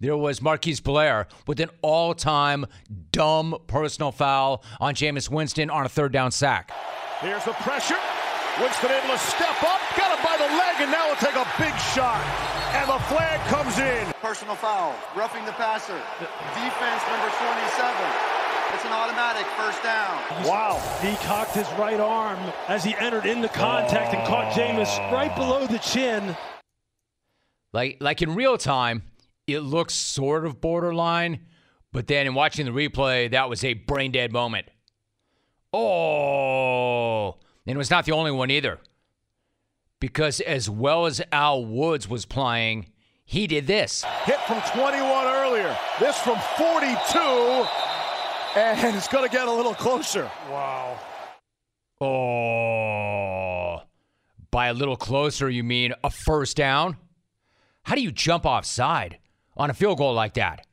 there 0.00 0.16
was 0.16 0.40
Marquise 0.42 0.80
Blair 0.80 1.28
with 1.46 1.60
an 1.60 1.70
all 1.82 2.14
time 2.14 2.66
dumb 3.12 3.56
personal 3.66 4.12
foul 4.12 4.64
on 4.80 4.94
Jameis 4.94 5.30
Winston 5.30 5.70
on 5.70 5.86
a 5.86 5.88
third 5.88 6.12
down 6.12 6.32
sack. 6.32 6.72
Here's 7.20 7.44
the 7.44 7.52
pressure. 7.52 7.98
Winston 8.58 8.90
able 8.90 9.14
to 9.14 9.18
step 9.18 9.62
up, 9.62 9.80
got 9.96 10.16
him 10.16 10.24
by 10.24 10.36
the 10.36 10.50
leg, 10.56 10.76
and 10.80 10.90
now 10.90 11.08
will 11.08 11.16
take 11.16 11.36
a 11.36 11.46
big 11.56 11.76
shot. 11.94 12.20
And 12.74 12.88
the 12.88 12.98
flag 13.06 13.40
comes 13.48 13.78
in. 13.78 14.12
Personal 14.20 14.56
foul, 14.56 14.94
roughing 15.16 15.44
the 15.44 15.52
passer. 15.52 15.94
Defense 15.94 17.02
number 17.08 17.30
27. 17.36 18.40
It's 18.74 18.84
an 18.84 18.92
automatic 18.92 19.46
first 19.56 19.82
down. 19.82 20.16
Wow. 20.46 20.78
He 21.02 21.14
cocked 21.26 21.54
his 21.54 21.66
right 21.78 22.00
arm 22.00 22.38
as 22.68 22.84
he 22.84 22.94
entered 22.96 23.26
into 23.26 23.48
contact 23.48 24.14
and 24.14 24.26
caught 24.26 24.52
Jameis 24.52 24.96
right 25.12 25.34
below 25.34 25.66
the 25.66 25.78
chin. 25.78 26.36
Like 27.72 27.98
like 28.00 28.22
in 28.22 28.34
real 28.34 28.56
time, 28.58 29.02
it 29.52 29.60
looks 29.60 29.94
sort 29.94 30.44
of 30.44 30.60
borderline, 30.60 31.40
but 31.92 32.06
then 32.06 32.26
in 32.26 32.34
watching 32.34 32.66
the 32.66 32.72
replay, 32.72 33.30
that 33.30 33.48
was 33.48 33.64
a 33.64 33.74
brain 33.74 34.12
dead 34.12 34.32
moment. 34.32 34.66
Oh, 35.72 37.36
and 37.66 37.74
it 37.74 37.78
was 37.78 37.90
not 37.90 38.04
the 38.04 38.12
only 38.12 38.32
one 38.32 38.50
either. 38.50 38.78
Because 40.00 40.40
as 40.40 40.68
well 40.68 41.06
as 41.06 41.20
Al 41.30 41.64
Woods 41.64 42.08
was 42.08 42.24
playing, 42.24 42.86
he 43.24 43.46
did 43.46 43.66
this. 43.66 44.04
Hit 44.24 44.40
from 44.40 44.60
21 44.72 45.26
earlier. 45.26 45.76
This 46.00 46.18
from 46.18 46.38
42 46.56 47.66
and 48.56 48.96
it's 48.96 49.08
going 49.08 49.28
to 49.28 49.30
get 49.34 49.48
a 49.48 49.52
little 49.52 49.74
closer. 49.74 50.30
Wow. 50.50 50.98
Oh, 52.00 53.82
by 54.50 54.68
a 54.68 54.74
little 54.74 54.96
closer, 54.96 55.50
you 55.50 55.62
mean 55.62 55.92
a 56.02 56.10
first 56.10 56.56
down? 56.56 56.96
How 57.82 57.94
do 57.94 58.00
you 58.00 58.10
jump 58.10 58.46
offside 58.46 59.18
on 59.56 59.70
a 59.70 59.74
field 59.74 59.98
goal 59.98 60.14
like 60.14 60.34
that? 60.34 60.66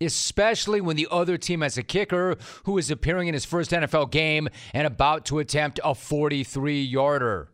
Especially 0.00 0.80
when 0.80 0.96
the 0.96 1.08
other 1.10 1.38
team 1.38 1.60
has 1.60 1.78
a 1.78 1.82
kicker 1.82 2.36
who 2.64 2.78
is 2.78 2.90
appearing 2.90 3.28
in 3.28 3.34
his 3.34 3.44
first 3.44 3.70
NFL 3.70 4.10
game 4.10 4.48
and 4.72 4.86
about 4.86 5.24
to 5.26 5.38
attempt 5.38 5.80
a 5.84 5.94
43 5.94 6.82
yarder. 6.82 7.48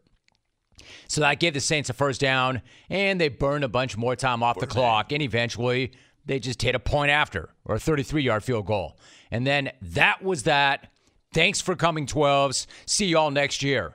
So 1.09 1.21
that 1.21 1.39
gave 1.41 1.55
the 1.55 1.61
Saints 1.61 1.91
a 1.91 1.93
first 1.93 2.21
down, 2.21 2.63
and 2.89 3.21
they 3.21 3.29
burned 3.29 3.65
a 3.65 3.69
bunch 3.69 3.97
more 3.97 4.17
time 4.17 4.43
off 4.43 4.59
the 4.59 4.67
clock, 4.67 5.13
and 5.13 5.23
eventually 5.23 5.93
they 6.25 6.39
just 6.39 6.63
hit 6.63 6.75
a 6.75 6.81
point 6.81 7.11
after, 7.11 7.51
or 7.65 7.77
a 7.77 7.81
33 7.81 8.23
yard 8.23 8.45
field 8.45 8.67
goal. 8.67 8.99
And 9.31 9.47
then 9.47 9.71
that 9.83 10.23
was 10.23 10.45
that. 10.45 10.91
Thanks 11.33 11.61
for 11.61 11.77
coming, 11.77 12.07
12s. 12.07 12.67
See 12.87 13.07
y'all 13.07 13.31
next 13.31 13.63
year. 13.63 13.95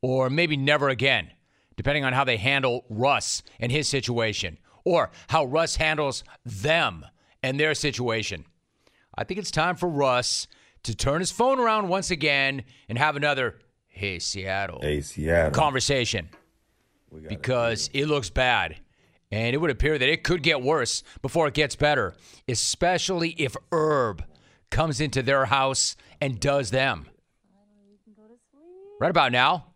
Or 0.00 0.30
maybe 0.30 0.56
never 0.56 0.88
again, 0.88 1.30
depending 1.76 2.04
on 2.04 2.12
how 2.12 2.24
they 2.24 2.36
handle 2.36 2.84
Russ 2.88 3.42
and 3.60 3.70
his 3.70 3.88
situation, 3.88 4.58
or 4.84 5.10
how 5.28 5.44
Russ 5.44 5.76
handles 5.76 6.24
them 6.44 7.04
and 7.42 7.58
their 7.58 7.74
situation. 7.74 8.44
I 9.14 9.24
think 9.24 9.38
it's 9.38 9.50
time 9.50 9.76
for 9.76 9.88
Russ 9.88 10.46
to 10.84 10.94
turn 10.94 11.20
his 11.20 11.30
phone 11.30 11.58
around 11.58 11.88
once 11.88 12.10
again 12.10 12.64
and 12.88 12.98
have 12.98 13.16
another 13.16 13.58
"Hey 13.88 14.18
Seattle" 14.18 14.80
Hey, 14.82 15.00
Seattle. 15.00 15.52
conversation 15.52 16.28
because 17.28 17.90
it 17.92 18.06
looks 18.06 18.30
bad. 18.30 18.76
And 19.30 19.54
it 19.54 19.58
would 19.58 19.70
appear 19.70 19.98
that 19.98 20.08
it 20.08 20.24
could 20.24 20.42
get 20.42 20.60
worse 20.62 21.02
before 21.22 21.46
it 21.48 21.54
gets 21.54 21.74
better, 21.74 22.14
especially 22.48 23.30
if 23.38 23.56
Urb 23.72 24.24
comes 24.70 25.00
into 25.00 25.22
their 25.22 25.46
house 25.46 25.96
and 26.20 26.38
does 26.38 26.70
them. 26.70 27.08
Right 29.00 29.10
about 29.10 29.32
now, 29.32 29.66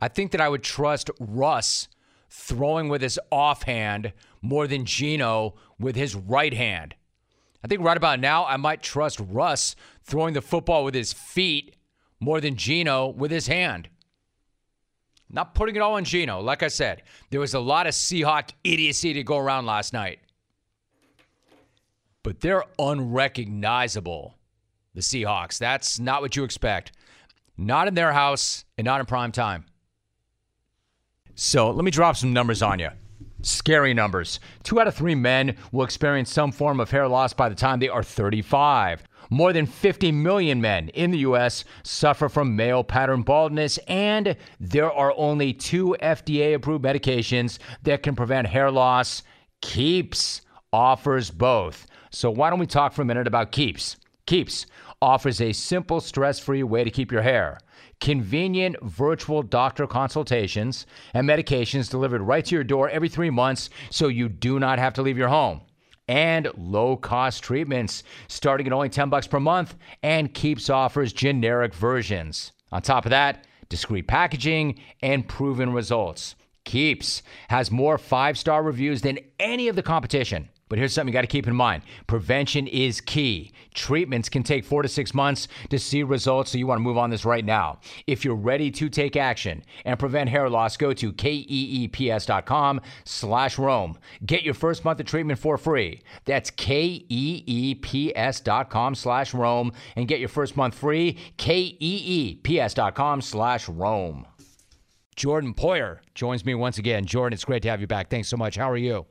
I 0.00 0.08
think 0.08 0.32
that 0.32 0.40
I 0.40 0.48
would 0.48 0.62
trust 0.62 1.10
Russ 1.20 1.88
throwing 2.28 2.88
with 2.88 3.00
his 3.02 3.18
offhand 3.30 4.12
more 4.42 4.66
than 4.66 4.84
Geno 4.84 5.54
with 5.78 5.96
his 5.96 6.14
right 6.14 6.54
hand. 6.54 6.94
I 7.62 7.68
think 7.68 7.82
right 7.82 7.96
about 7.96 8.20
now, 8.20 8.46
I 8.46 8.56
might 8.56 8.82
trust 8.82 9.20
Russ 9.20 9.74
throwing 10.04 10.34
the 10.34 10.40
football 10.40 10.84
with 10.84 10.94
his 10.94 11.12
feet 11.12 11.76
more 12.20 12.40
than 12.40 12.56
Geno 12.56 13.08
with 13.08 13.30
his 13.30 13.46
hand. 13.46 13.88
Not 15.30 15.54
putting 15.54 15.76
it 15.76 15.82
all 15.82 15.94
on 15.94 16.04
Geno. 16.04 16.40
Like 16.40 16.62
I 16.62 16.68
said, 16.68 17.02
there 17.30 17.40
was 17.40 17.54
a 17.54 17.60
lot 17.60 17.86
of 17.86 17.94
Seahawk 17.94 18.50
idiocy 18.64 19.12
to 19.12 19.22
go 19.22 19.36
around 19.36 19.66
last 19.66 19.92
night. 19.92 20.20
But 22.22 22.40
they're 22.40 22.64
unrecognizable, 22.78 24.36
the 24.94 25.00
Seahawks. 25.00 25.58
That's 25.58 25.98
not 25.98 26.22
what 26.22 26.36
you 26.36 26.44
expect. 26.44 26.92
Not 27.56 27.88
in 27.88 27.94
their 27.94 28.12
house 28.12 28.64
and 28.76 28.84
not 28.84 29.00
in 29.00 29.06
prime 29.06 29.32
time. 29.32 29.66
So 31.34 31.70
let 31.70 31.84
me 31.84 31.90
drop 31.90 32.16
some 32.16 32.32
numbers 32.32 32.62
on 32.62 32.78
you. 32.78 32.90
Scary 33.42 33.94
numbers. 33.94 34.40
Two 34.64 34.80
out 34.80 34.88
of 34.88 34.94
three 34.94 35.14
men 35.14 35.56
will 35.70 35.84
experience 35.84 36.32
some 36.32 36.50
form 36.50 36.80
of 36.80 36.90
hair 36.90 37.06
loss 37.06 37.32
by 37.32 37.48
the 37.48 37.54
time 37.54 37.78
they 37.78 37.88
are 37.88 38.02
35. 38.02 39.04
More 39.30 39.52
than 39.52 39.66
50 39.66 40.10
million 40.10 40.60
men 40.60 40.88
in 40.90 41.10
the 41.10 41.18
U.S. 41.18 41.64
suffer 41.82 42.28
from 42.28 42.56
male 42.56 42.82
pattern 42.82 43.22
baldness, 43.22 43.78
and 43.86 44.36
there 44.58 44.90
are 44.90 45.12
only 45.16 45.52
two 45.52 45.96
FDA 46.00 46.54
approved 46.54 46.84
medications 46.84 47.58
that 47.82 48.02
can 48.02 48.16
prevent 48.16 48.48
hair 48.48 48.70
loss. 48.70 49.22
Keeps 49.60 50.40
offers 50.72 51.30
both. 51.30 51.86
So, 52.10 52.30
why 52.30 52.48
don't 52.50 52.58
we 52.58 52.66
talk 52.66 52.92
for 52.92 53.02
a 53.02 53.04
minute 53.04 53.26
about 53.26 53.52
Keeps? 53.52 53.96
Keeps 54.26 54.66
offers 55.00 55.40
a 55.40 55.52
simple, 55.52 56.00
stress 56.00 56.40
free 56.40 56.62
way 56.62 56.82
to 56.84 56.90
keep 56.90 57.12
your 57.12 57.22
hair. 57.22 57.58
Convenient 58.00 58.76
virtual 58.82 59.42
doctor 59.42 59.86
consultations 59.86 60.86
and 61.14 61.28
medications 61.28 61.90
delivered 61.90 62.22
right 62.22 62.44
to 62.44 62.54
your 62.54 62.64
door 62.64 62.88
every 62.88 63.08
three 63.08 63.30
months 63.30 63.70
so 63.90 64.08
you 64.08 64.28
do 64.28 64.58
not 64.58 64.78
have 64.78 64.94
to 64.94 65.02
leave 65.02 65.18
your 65.18 65.28
home 65.28 65.62
and 66.08 66.48
low 66.56 66.96
cost 66.96 67.42
treatments 67.42 68.02
starting 68.26 68.66
at 68.66 68.72
only 68.72 68.88
10 68.88 69.10
bucks 69.10 69.26
per 69.26 69.38
month 69.38 69.76
and 70.02 70.32
keeps 70.34 70.70
offers 70.70 71.12
generic 71.12 71.74
versions. 71.74 72.52
On 72.72 72.82
top 72.82 73.04
of 73.04 73.10
that, 73.10 73.46
discreet 73.68 74.08
packaging 74.08 74.80
and 75.02 75.28
proven 75.28 75.72
results. 75.72 76.34
Keeps 76.64 77.22
has 77.48 77.70
more 77.70 77.98
5-star 77.98 78.62
reviews 78.62 79.02
than 79.02 79.18
any 79.38 79.68
of 79.68 79.76
the 79.76 79.82
competition. 79.82 80.48
But 80.68 80.78
here's 80.78 80.92
something 80.92 81.08
you 81.08 81.12
got 81.12 81.22
to 81.22 81.26
keep 81.26 81.46
in 81.46 81.56
mind 81.56 81.82
prevention 82.06 82.66
is 82.66 83.00
key. 83.00 83.52
Treatments 83.74 84.28
can 84.28 84.42
take 84.42 84.64
four 84.64 84.82
to 84.82 84.88
six 84.88 85.14
months 85.14 85.46
to 85.70 85.78
see 85.78 86.02
results, 86.02 86.50
so 86.50 86.58
you 86.58 86.66
want 86.66 86.78
to 86.78 86.82
move 86.82 86.98
on 86.98 87.10
this 87.10 87.24
right 87.24 87.44
now. 87.44 87.78
If 88.06 88.24
you're 88.24 88.34
ready 88.34 88.70
to 88.72 88.88
take 88.88 89.16
action 89.16 89.62
and 89.84 89.98
prevent 89.98 90.30
hair 90.30 90.48
loss, 90.48 90.76
go 90.76 90.92
to 90.92 91.12
keeps.com 91.12 92.80
slash 93.04 93.58
Rome. 93.58 93.98
Get 94.24 94.42
your 94.42 94.54
first 94.54 94.84
month 94.84 95.00
of 95.00 95.06
treatment 95.06 95.38
for 95.38 95.56
free. 95.58 96.02
That's 96.24 96.50
keeps.com 96.50 96.94
slash 98.94 99.34
Rome 99.34 99.72
and 99.96 100.08
get 100.08 100.18
your 100.20 100.28
first 100.28 100.56
month 100.56 100.74
free. 100.74 101.18
Keeps.com 101.36 103.20
slash 103.20 103.68
Rome. 103.68 104.26
Jordan 105.16 105.52
Poyer 105.52 105.98
joins 106.14 106.44
me 106.44 106.54
once 106.54 106.78
again. 106.78 107.04
Jordan, 107.04 107.34
it's 107.34 107.44
great 107.44 107.62
to 107.62 107.68
have 107.68 107.80
you 107.80 107.88
back. 107.88 108.08
Thanks 108.08 108.28
so 108.28 108.36
much. 108.36 108.56
How 108.56 108.70
are 108.70 108.76
you? 108.76 109.04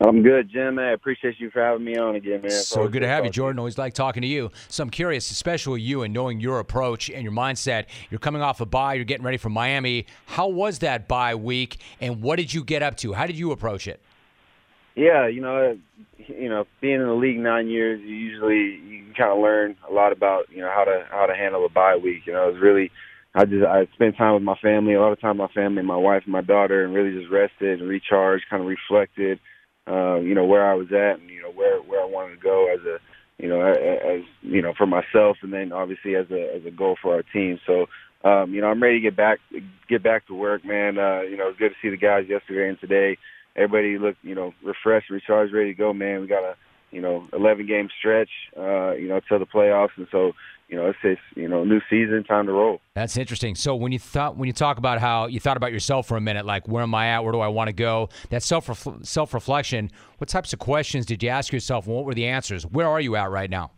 I'm 0.00 0.22
good, 0.22 0.50
Jim. 0.50 0.78
I 0.78 0.92
appreciate 0.92 1.38
you 1.38 1.50
for 1.50 1.62
having 1.62 1.84
me 1.84 1.96
on 1.96 2.16
again, 2.16 2.40
man. 2.40 2.46
It's 2.46 2.66
So 2.66 2.88
good 2.88 3.00
to 3.00 3.08
have 3.08 3.24
you, 3.24 3.30
Jordan. 3.30 3.58
Always 3.58 3.78
like 3.78 3.94
talking 3.94 4.22
to 4.22 4.26
you. 4.26 4.50
So 4.68 4.82
I'm 4.82 4.90
curious, 4.90 5.30
especially 5.30 5.80
you 5.80 6.02
and 6.02 6.12
knowing 6.12 6.40
your 6.40 6.58
approach 6.58 7.08
and 7.08 7.22
your 7.22 7.32
mindset. 7.32 7.86
You're 8.10 8.18
coming 8.18 8.42
off 8.42 8.60
a 8.60 8.66
bye. 8.66 8.94
You're 8.94 9.04
getting 9.04 9.24
ready 9.24 9.36
for 9.36 9.48
Miami. 9.48 10.06
How 10.26 10.48
was 10.48 10.80
that 10.80 11.06
bye 11.06 11.34
week, 11.34 11.78
and 12.00 12.20
what 12.20 12.36
did 12.36 12.52
you 12.52 12.64
get 12.64 12.82
up 12.82 12.96
to? 12.98 13.12
How 13.12 13.26
did 13.26 13.36
you 13.36 13.52
approach 13.52 13.86
it? 13.86 14.00
Yeah, 14.94 15.26
you 15.26 15.40
know, 15.40 15.78
you 16.18 16.48
know, 16.48 16.66
being 16.80 17.00
in 17.00 17.06
the 17.06 17.14
league 17.14 17.38
nine 17.38 17.68
years, 17.68 18.00
you 18.00 18.14
usually 18.14 18.80
you 18.86 19.04
kind 19.16 19.30
of 19.30 19.38
learn 19.38 19.76
a 19.88 19.92
lot 19.92 20.12
about 20.12 20.50
you 20.50 20.60
know 20.60 20.70
how 20.74 20.84
to 20.84 21.06
how 21.10 21.26
to 21.26 21.34
handle 21.34 21.64
a 21.64 21.68
bye 21.68 21.96
week. 21.96 22.26
You 22.26 22.32
know, 22.32 22.48
it 22.48 22.54
was 22.54 22.62
really 22.62 22.90
I 23.34 23.44
just 23.44 23.64
I 23.64 23.86
spent 23.94 24.16
time 24.16 24.34
with 24.34 24.42
my 24.42 24.56
family, 24.56 24.94
a 24.94 25.00
lot 25.00 25.12
of 25.12 25.20
time 25.20 25.38
with 25.38 25.50
my 25.50 25.62
family, 25.62 25.82
my 25.82 25.96
wife 25.96 26.22
and 26.24 26.32
my 26.32 26.42
daughter, 26.42 26.84
and 26.84 26.92
really 26.94 27.18
just 27.18 27.30
rested 27.32 27.80
and 27.80 27.88
recharged, 27.88 28.44
kind 28.50 28.62
of 28.62 28.68
reflected, 28.68 29.40
uh, 29.86 30.16
you 30.16 30.34
know, 30.34 30.44
where 30.44 30.70
I 30.70 30.74
was 30.74 30.92
at 30.92 31.20
and 31.20 31.30
you 31.30 31.42
know 31.42 31.50
where 31.50 31.80
where 31.82 32.00
I 32.00 32.06
wanted 32.06 32.36
to 32.36 32.40
go 32.40 32.72
as 32.72 32.80
a 32.86 32.98
you 33.42 33.48
know 33.48 33.60
as 33.60 34.22
you 34.42 34.62
know 34.62 34.72
for 34.76 34.86
myself, 34.86 35.38
and 35.42 35.52
then 35.52 35.72
obviously 35.72 36.14
as 36.16 36.30
a 36.30 36.54
as 36.54 36.64
a 36.66 36.70
goal 36.70 36.96
for 37.00 37.14
our 37.14 37.22
team. 37.22 37.58
So. 37.66 37.86
Um, 38.24 38.54
you 38.54 38.60
know, 38.60 38.68
I'm 38.68 38.80
ready 38.80 38.98
to 38.98 39.02
get 39.02 39.16
back 39.16 39.40
get 39.88 40.00
back 40.00 40.28
to 40.28 40.34
work, 40.34 40.64
man. 40.64 40.96
Uh, 40.96 41.22
you 41.22 41.36
know, 41.36 41.48
it's 41.48 41.58
good 41.58 41.70
to 41.70 41.74
see 41.82 41.90
the 41.90 41.96
guys 41.96 42.28
yesterday 42.28 42.68
and 42.68 42.78
today. 42.78 43.18
Everybody 43.56 43.98
looked, 43.98 44.24
you 44.24 44.34
know, 44.34 44.54
refreshed, 44.62 45.10
recharged, 45.10 45.52
ready 45.52 45.72
to 45.72 45.76
go, 45.78 45.92
man. 45.92 46.20
We 46.20 46.26
got 46.26 46.44
a, 46.44 46.54
you 46.90 47.00
know, 47.00 47.26
11 47.32 47.66
game 47.66 47.88
stretch, 47.98 48.30
uh, 48.56 48.92
you 48.92 49.08
know, 49.08 49.20
till 49.28 49.38
the 49.38 49.46
playoffs, 49.46 49.96
and 49.96 50.06
so, 50.12 50.32
you 50.72 50.78
know, 50.78 50.86
it's 50.86 50.98
it's 51.04 51.20
you 51.36 51.46
know, 51.46 51.64
new 51.64 51.82
season, 51.90 52.24
time 52.24 52.46
to 52.46 52.52
roll. 52.52 52.80
That's 52.94 53.18
interesting. 53.18 53.54
So 53.54 53.76
when 53.76 53.92
you 53.92 53.98
thought 53.98 54.38
when 54.38 54.46
you 54.46 54.54
talk 54.54 54.78
about 54.78 55.00
how 55.00 55.26
you 55.26 55.38
thought 55.38 55.58
about 55.58 55.70
yourself 55.70 56.08
for 56.08 56.16
a 56.16 56.20
minute, 56.20 56.46
like 56.46 56.66
where 56.66 56.82
am 56.82 56.94
I 56.94 57.08
at? 57.08 57.22
Where 57.24 57.32
do 57.32 57.40
I 57.40 57.48
want 57.48 57.68
to 57.68 57.74
go? 57.74 58.08
That 58.30 58.42
self 58.42 58.70
self 59.02 59.34
reflection. 59.34 59.90
What 60.16 60.28
types 60.28 60.54
of 60.54 60.58
questions 60.60 61.04
did 61.04 61.22
you 61.22 61.28
ask 61.28 61.52
yourself? 61.52 61.86
And 61.86 61.94
what 61.94 62.06
were 62.06 62.14
the 62.14 62.26
answers? 62.26 62.64
Where 62.64 62.88
are 62.88 63.02
you 63.02 63.16
at 63.16 63.30
right 63.30 63.50
now? 63.50 63.72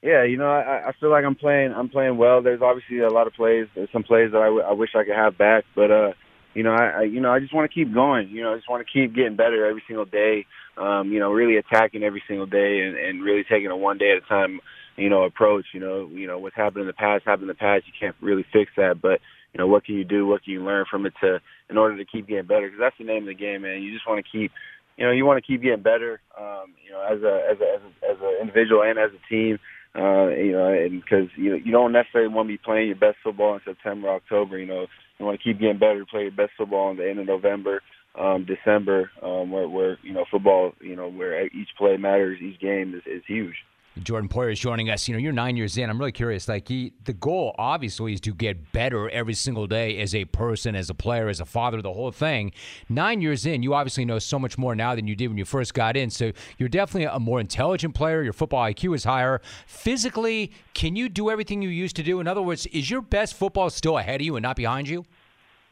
Yeah, 0.00 0.22
you 0.22 0.36
know, 0.36 0.48
I, 0.48 0.88
I 0.88 0.92
feel 1.00 1.10
like 1.10 1.24
I'm 1.24 1.34
playing. 1.34 1.72
I'm 1.72 1.88
playing 1.88 2.16
well. 2.16 2.40
There's 2.40 2.62
obviously 2.62 3.00
a 3.00 3.10
lot 3.10 3.26
of 3.26 3.32
plays. 3.32 3.66
There's 3.74 3.90
some 3.92 4.04
plays 4.04 4.30
that 4.30 4.42
I, 4.42 4.46
w- 4.46 4.62
I 4.62 4.72
wish 4.72 4.90
I 4.94 5.02
could 5.02 5.16
have 5.16 5.36
back, 5.36 5.64
but 5.74 5.90
uh, 5.90 6.12
you 6.54 6.62
know, 6.62 6.72
I, 6.72 6.86
I 6.86 7.02
you 7.02 7.20
know, 7.20 7.32
I 7.32 7.40
just 7.40 7.52
want 7.52 7.68
to 7.68 7.74
keep 7.74 7.92
going. 7.92 8.28
You 8.28 8.44
know, 8.44 8.52
I 8.52 8.56
just 8.56 8.70
want 8.70 8.86
to 8.86 8.92
keep 8.92 9.12
getting 9.12 9.34
better 9.34 9.66
every 9.66 9.82
single 9.88 10.04
day. 10.04 10.46
Um, 10.76 11.12
you 11.12 11.18
know, 11.18 11.32
really 11.32 11.56
attacking 11.56 12.04
every 12.04 12.22
single 12.28 12.46
day 12.46 12.80
and, 12.80 12.96
and 12.96 13.22
really 13.24 13.42
taking 13.42 13.70
it 13.70 13.76
one 13.76 13.98
day 13.98 14.12
at 14.12 14.22
a 14.22 14.28
time. 14.28 14.60
You 14.96 15.08
know, 15.08 15.24
approach. 15.24 15.66
You 15.72 15.80
know, 15.80 16.08
you 16.12 16.26
know 16.26 16.38
what's 16.38 16.56
happened 16.56 16.82
in 16.82 16.86
the 16.86 16.92
past 16.92 17.24
happened 17.24 17.44
in 17.44 17.48
the 17.48 17.54
past. 17.54 17.84
You 17.86 17.92
can't 17.98 18.16
really 18.20 18.44
fix 18.52 18.70
that, 18.76 19.00
but 19.00 19.20
you 19.52 19.58
know, 19.58 19.66
what 19.66 19.84
can 19.84 19.96
you 19.96 20.04
do? 20.04 20.26
What 20.26 20.44
can 20.44 20.52
you 20.52 20.64
learn 20.64 20.86
from 20.90 21.06
it 21.06 21.12
to 21.20 21.40
in 21.68 21.76
order 21.76 21.96
to 21.96 22.04
keep 22.04 22.26
getting 22.26 22.46
better? 22.46 22.66
Because 22.66 22.80
that's 22.80 22.98
the 22.98 23.04
name 23.04 23.24
of 23.24 23.28
the 23.28 23.34
game, 23.34 23.62
man. 23.62 23.82
You 23.82 23.92
just 23.92 24.08
want 24.08 24.24
to 24.24 24.30
keep, 24.30 24.50
you 24.96 25.04
know, 25.04 25.12
you 25.12 25.26
want 25.26 25.42
to 25.42 25.46
keep 25.46 25.62
getting 25.62 25.82
better. 25.82 26.20
Um, 26.38 26.74
you 26.84 26.92
know, 26.92 27.02
as 27.02 27.22
a 27.22 27.50
as 27.50 27.58
a 27.60 27.68
as 27.74 27.80
a, 27.82 28.12
as 28.12 28.18
an 28.20 28.38
individual 28.40 28.82
and 28.82 28.98
as 28.98 29.10
a 29.10 29.28
team. 29.28 29.58
Uh, 29.94 30.28
you 30.28 30.52
know, 30.52 30.68
and 30.68 31.02
because 31.02 31.28
you 31.36 31.56
you 31.56 31.70
don't 31.70 31.92
necessarily 31.92 32.32
want 32.32 32.48
to 32.48 32.54
be 32.54 32.58
playing 32.64 32.86
your 32.86 32.96
best 32.96 33.18
football 33.22 33.54
in 33.54 33.60
September, 33.62 34.08
October. 34.08 34.58
You 34.58 34.66
know, 34.66 34.86
you 35.18 35.26
want 35.26 35.38
to 35.38 35.44
keep 35.44 35.60
getting 35.60 35.78
better 35.78 36.04
play 36.10 36.22
your 36.22 36.30
best 36.30 36.52
football 36.56 36.90
in 36.90 36.96
the 36.96 37.08
end 37.08 37.18
of 37.18 37.26
November, 37.26 37.82
um, 38.18 38.46
December, 38.46 39.10
um, 39.22 39.50
where 39.50 39.68
where 39.68 39.98
you 40.02 40.14
know 40.14 40.24
football, 40.30 40.72
you 40.80 40.96
know, 40.96 41.10
where 41.10 41.44
each 41.46 41.68
play 41.76 41.98
matters, 41.98 42.40
each 42.40 42.58
game 42.58 42.94
is, 42.94 43.02
is 43.06 43.22
huge. 43.26 43.54
Jordan 44.00 44.28
Poyer 44.28 44.50
is 44.50 44.58
joining 44.58 44.88
us. 44.88 45.06
You 45.06 45.14
know, 45.14 45.18
you're 45.18 45.32
nine 45.32 45.56
years 45.56 45.76
in. 45.76 45.90
I'm 45.90 45.98
really 45.98 46.12
curious. 46.12 46.48
Like, 46.48 46.68
he, 46.68 46.94
the 47.04 47.12
goal 47.12 47.54
obviously 47.58 48.14
is 48.14 48.20
to 48.22 48.32
get 48.32 48.72
better 48.72 49.10
every 49.10 49.34
single 49.34 49.66
day 49.66 49.98
as 49.98 50.14
a 50.14 50.24
person, 50.24 50.74
as 50.74 50.88
a 50.88 50.94
player, 50.94 51.28
as 51.28 51.40
a 51.40 51.44
father, 51.44 51.82
the 51.82 51.92
whole 51.92 52.10
thing. 52.10 52.52
Nine 52.88 53.20
years 53.20 53.44
in, 53.44 53.62
you 53.62 53.74
obviously 53.74 54.06
know 54.06 54.18
so 54.18 54.38
much 54.38 54.56
more 54.56 54.74
now 54.74 54.94
than 54.94 55.06
you 55.06 55.14
did 55.14 55.28
when 55.28 55.36
you 55.36 55.44
first 55.44 55.74
got 55.74 55.96
in. 55.96 56.08
So 56.08 56.32
you're 56.56 56.70
definitely 56.70 57.04
a 57.12 57.20
more 57.20 57.38
intelligent 57.38 57.94
player. 57.94 58.22
Your 58.22 58.32
football 58.32 58.64
IQ 58.64 58.94
is 58.94 59.04
higher. 59.04 59.42
Physically, 59.66 60.52
can 60.72 60.96
you 60.96 61.10
do 61.10 61.30
everything 61.30 61.60
you 61.60 61.68
used 61.68 61.96
to 61.96 62.02
do? 62.02 62.18
In 62.18 62.26
other 62.26 62.42
words, 62.42 62.64
is 62.66 62.90
your 62.90 63.02
best 63.02 63.34
football 63.34 63.68
still 63.68 63.98
ahead 63.98 64.20
of 64.20 64.24
you 64.24 64.36
and 64.36 64.42
not 64.42 64.56
behind 64.56 64.88
you? 64.88 65.04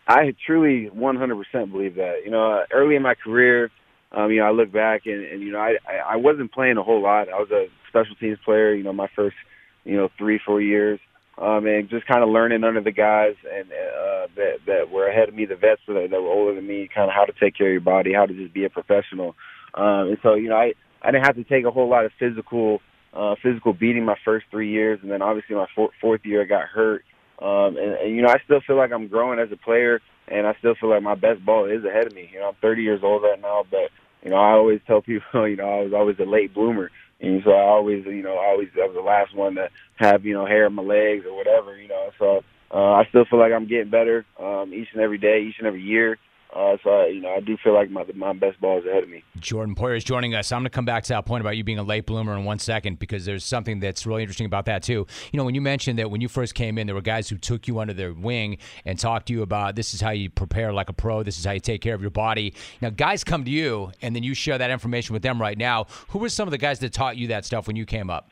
I 0.07 0.35
truly 0.45 0.91
100% 0.91 1.73
believe 1.73 1.95
that. 1.95 2.23
You 2.25 2.33
know, 2.33 2.65
early 2.73 2.97
in 2.97 3.03
my 3.03 3.15
career, 3.15 3.71
um, 4.12 4.31
you 4.31 4.41
know, 4.41 4.47
I 4.47 4.50
look 4.50 4.73
back 4.73 5.07
and, 5.07 5.25
and 5.25 5.41
you 5.41 5.53
know, 5.53 5.61
I 5.61 5.77
I 6.05 6.17
wasn't 6.17 6.53
playing 6.53 6.79
a 6.79 6.83
whole 6.83 7.00
lot. 7.00 7.29
I 7.29 7.39
was 7.39 7.50
a 7.53 7.69
special 7.90 8.14
teams 8.16 8.38
player. 8.44 8.75
You 8.75 8.85
know, 8.85 8.92
my 8.92 9.09
first, 9.14 9.37
you 9.85 9.97
know, 9.97 10.09
three 10.16 10.40
four 10.44 10.62
years, 10.62 10.99
um, 11.37 11.66
and 11.66 11.90
just 11.90 12.06
kind 12.06 12.23
of 12.23 12.30
learning 12.30 12.64
under 12.64 12.80
the 12.80 12.92
guys 12.92 13.35
and 13.52 13.66
uh, 13.70 14.26
that 14.37 14.56
that 14.66 14.90
were 14.90 15.06
ahead 15.06 15.28
of 15.28 15.35
me, 15.35 15.44
the 15.44 15.56
vets 15.56 15.82
that, 15.87 16.09
that 16.11 16.23
were 16.23 16.28
older 16.28 16.54
than 16.54 16.66
me, 16.66 16.88
kind 16.94 17.11
of 17.11 17.14
how 17.14 17.25
to 17.25 17.32
take 17.38 17.56
care 17.56 17.68
of 17.68 17.73
your 17.73 17.80
body, 17.80 18.12
how 18.14 18.26
to 18.26 18.35
just 18.35 18.54
be 18.54 18.64
a 18.64 18.70
professional. 18.70 19.35
Um, 19.75 20.09
and 20.09 20.18
so, 20.23 20.35
you 20.35 20.49
know, 20.49 20.56
I 20.56 20.73
I 21.02 21.11
didn't 21.11 21.26
have 21.26 21.37
to 21.37 21.44
take 21.44 21.64
a 21.64 21.70
whole 21.70 21.88
lot 21.88 22.04
of 22.04 22.12
physical 22.18 22.80
uh, 23.12 23.35
physical 23.42 23.73
beating 23.73 24.04
my 24.04 24.16
first 24.25 24.47
three 24.50 24.70
years, 24.70 25.00
and 25.02 25.11
then 25.11 25.23
obviously 25.23 25.56
my 25.56 25.66
four, 25.75 25.90
fourth 26.00 26.20
year 26.25 26.42
I 26.42 26.44
got 26.44 26.64
hurt. 26.64 27.04
Um, 27.40 27.76
and, 27.76 27.94
and 27.94 28.16
you 28.16 28.23
know, 28.23 28.28
I 28.28 28.37
still 28.44 28.61
feel 28.66 28.76
like 28.76 28.92
I'm 28.92 29.09
growing 29.09 29.40
as 29.40 29.50
a 29.50 29.56
player, 29.56 30.00
and 30.28 30.47
I 30.47 30.54
still 30.59 30.75
feel 30.80 30.90
like 30.90 31.02
my 31.02 31.14
best 31.14 31.44
ball 31.44 31.64
is 31.64 31.85
ahead 31.85 32.06
of 32.06 32.14
me. 32.14 32.30
You 32.32 32.40
know, 32.40 32.49
I'm 32.49 32.56
30 32.61 32.82
years 32.82 33.00
old 33.02 33.23
right 33.23 33.40
now, 33.40 33.64
but 33.68 33.90
you 34.23 34.30
know, 34.30 34.37
I 34.37 34.52
always 34.52 34.80
tell 34.87 35.00
people, 35.00 35.25
you 35.49 35.56
know, 35.56 35.64
I 35.64 35.82
was 35.82 35.92
always 35.94 36.16
a 36.18 36.25
late 36.25 36.54
bloomer. 36.54 36.90
And 37.21 37.43
so 37.45 37.50
I 37.53 37.62
always, 37.62 38.05
you 38.07 38.23
know, 38.23 38.39
always 38.39 38.69
I 38.75 38.87
was 38.87 38.95
the 38.95 39.03
last 39.03 39.35
one 39.35 39.57
to 39.57 39.69
have, 39.97 40.25
you 40.25 40.33
know, 40.33 40.47
hair 40.47 40.67
on 40.67 40.75
my 40.75 40.83
legs 40.83 41.27
or 41.27 41.37
whatever, 41.37 41.77
you 41.77 41.89
know. 41.89 42.11
So 42.19 42.41
uh, 42.73 42.93
I 42.93 43.05
still 43.11 43.25
feel 43.25 43.39
like 43.39 43.53
I'm 43.53 43.67
getting 43.67 43.91
better 43.91 44.25
um, 44.39 44.73
each 44.73 44.89
and 44.93 45.03
every 45.03 45.19
day, 45.19 45.43
each 45.43 45.57
and 45.59 45.67
every 45.67 45.83
year. 45.83 46.19
Uh, 46.54 46.76
so 46.83 46.90
I, 46.90 47.07
you 47.07 47.21
know, 47.21 47.30
I 47.30 47.40
do 47.40 47.57
feel 47.62 47.75
like 47.75 47.90
my 47.90 48.04
my 48.14 48.33
best 48.33 48.61
ball 48.61 48.78
is 48.78 48.85
ahead 48.85 49.04
of 49.04 49.09
me. 49.09 49.23
Jordan 49.38 49.75
Poyer 49.76 49.97
is 49.97 50.02
joining 50.02 50.35
us. 50.35 50.50
I'm 50.50 50.61
going 50.61 50.64
to 50.64 50.71
come 50.71 50.85
back 50.85 51.04
to 51.04 51.09
that 51.11 51.25
point 51.25 51.42
about 51.42 51.57
you 51.57 51.62
being 51.62 51.78
a 51.78 51.83
late 51.83 52.07
bloomer 52.07 52.37
in 52.37 52.45
one 52.45 52.59
second 52.59 52.99
because 52.99 53.25
there's 53.25 53.45
something 53.45 53.78
that's 53.78 54.04
really 54.04 54.23
interesting 54.23 54.47
about 54.47 54.64
that 54.64 54.83
too. 54.83 55.07
You 55.33 55.37
know, 55.37 55.45
when 55.45 55.54
you 55.54 55.61
mentioned 55.61 55.99
that 56.00 56.11
when 56.11 56.21
you 56.21 56.28
first 56.28 56.54
came 56.54 56.76
in, 56.76 56.88
there 56.88 56.95
were 56.97 57.02
guys 57.02 57.28
who 57.28 57.37
took 57.37 57.69
you 57.69 57.78
under 57.78 57.92
their 57.92 58.12
wing 58.12 58.59
and 58.85 58.99
talked 58.99 59.26
to 59.26 59.33
you 59.33 59.42
about 59.42 59.76
this 59.76 59.95
is 59.95 60.00
how 60.00 60.11
you 60.11 60.28
prepare 60.28 60.73
like 60.73 60.88
a 60.88 60.92
pro, 60.92 61.23
this 61.23 61.38
is 61.38 61.45
how 61.45 61.52
you 61.52 61.61
take 61.61 61.83
care 61.83 61.95
of 61.95 62.00
your 62.00 62.11
body. 62.11 62.52
Now, 62.80 62.90
guys 62.90 63.23
come 63.23 63.45
to 63.45 63.50
you 63.50 63.92
and 64.02 64.16
then 64.16 64.25
you 64.25 64.35
share 64.35 64.59
that 64.59 64.71
information 64.71 65.12
with 65.12 65.23
them 65.23 65.40
right 65.40 65.57
now. 65.57 65.87
Who 66.09 66.19
were 66.19 66.28
some 66.28 66.49
of 66.49 66.52
the 66.52 66.59
guys 66.59 66.80
that 66.80 66.92
taught 66.92 67.16
you 67.16 67.28
that 67.28 67.45
stuff 67.45 67.69
when 67.69 67.76
you 67.76 67.87
came 67.87 68.11
up? 68.11 68.28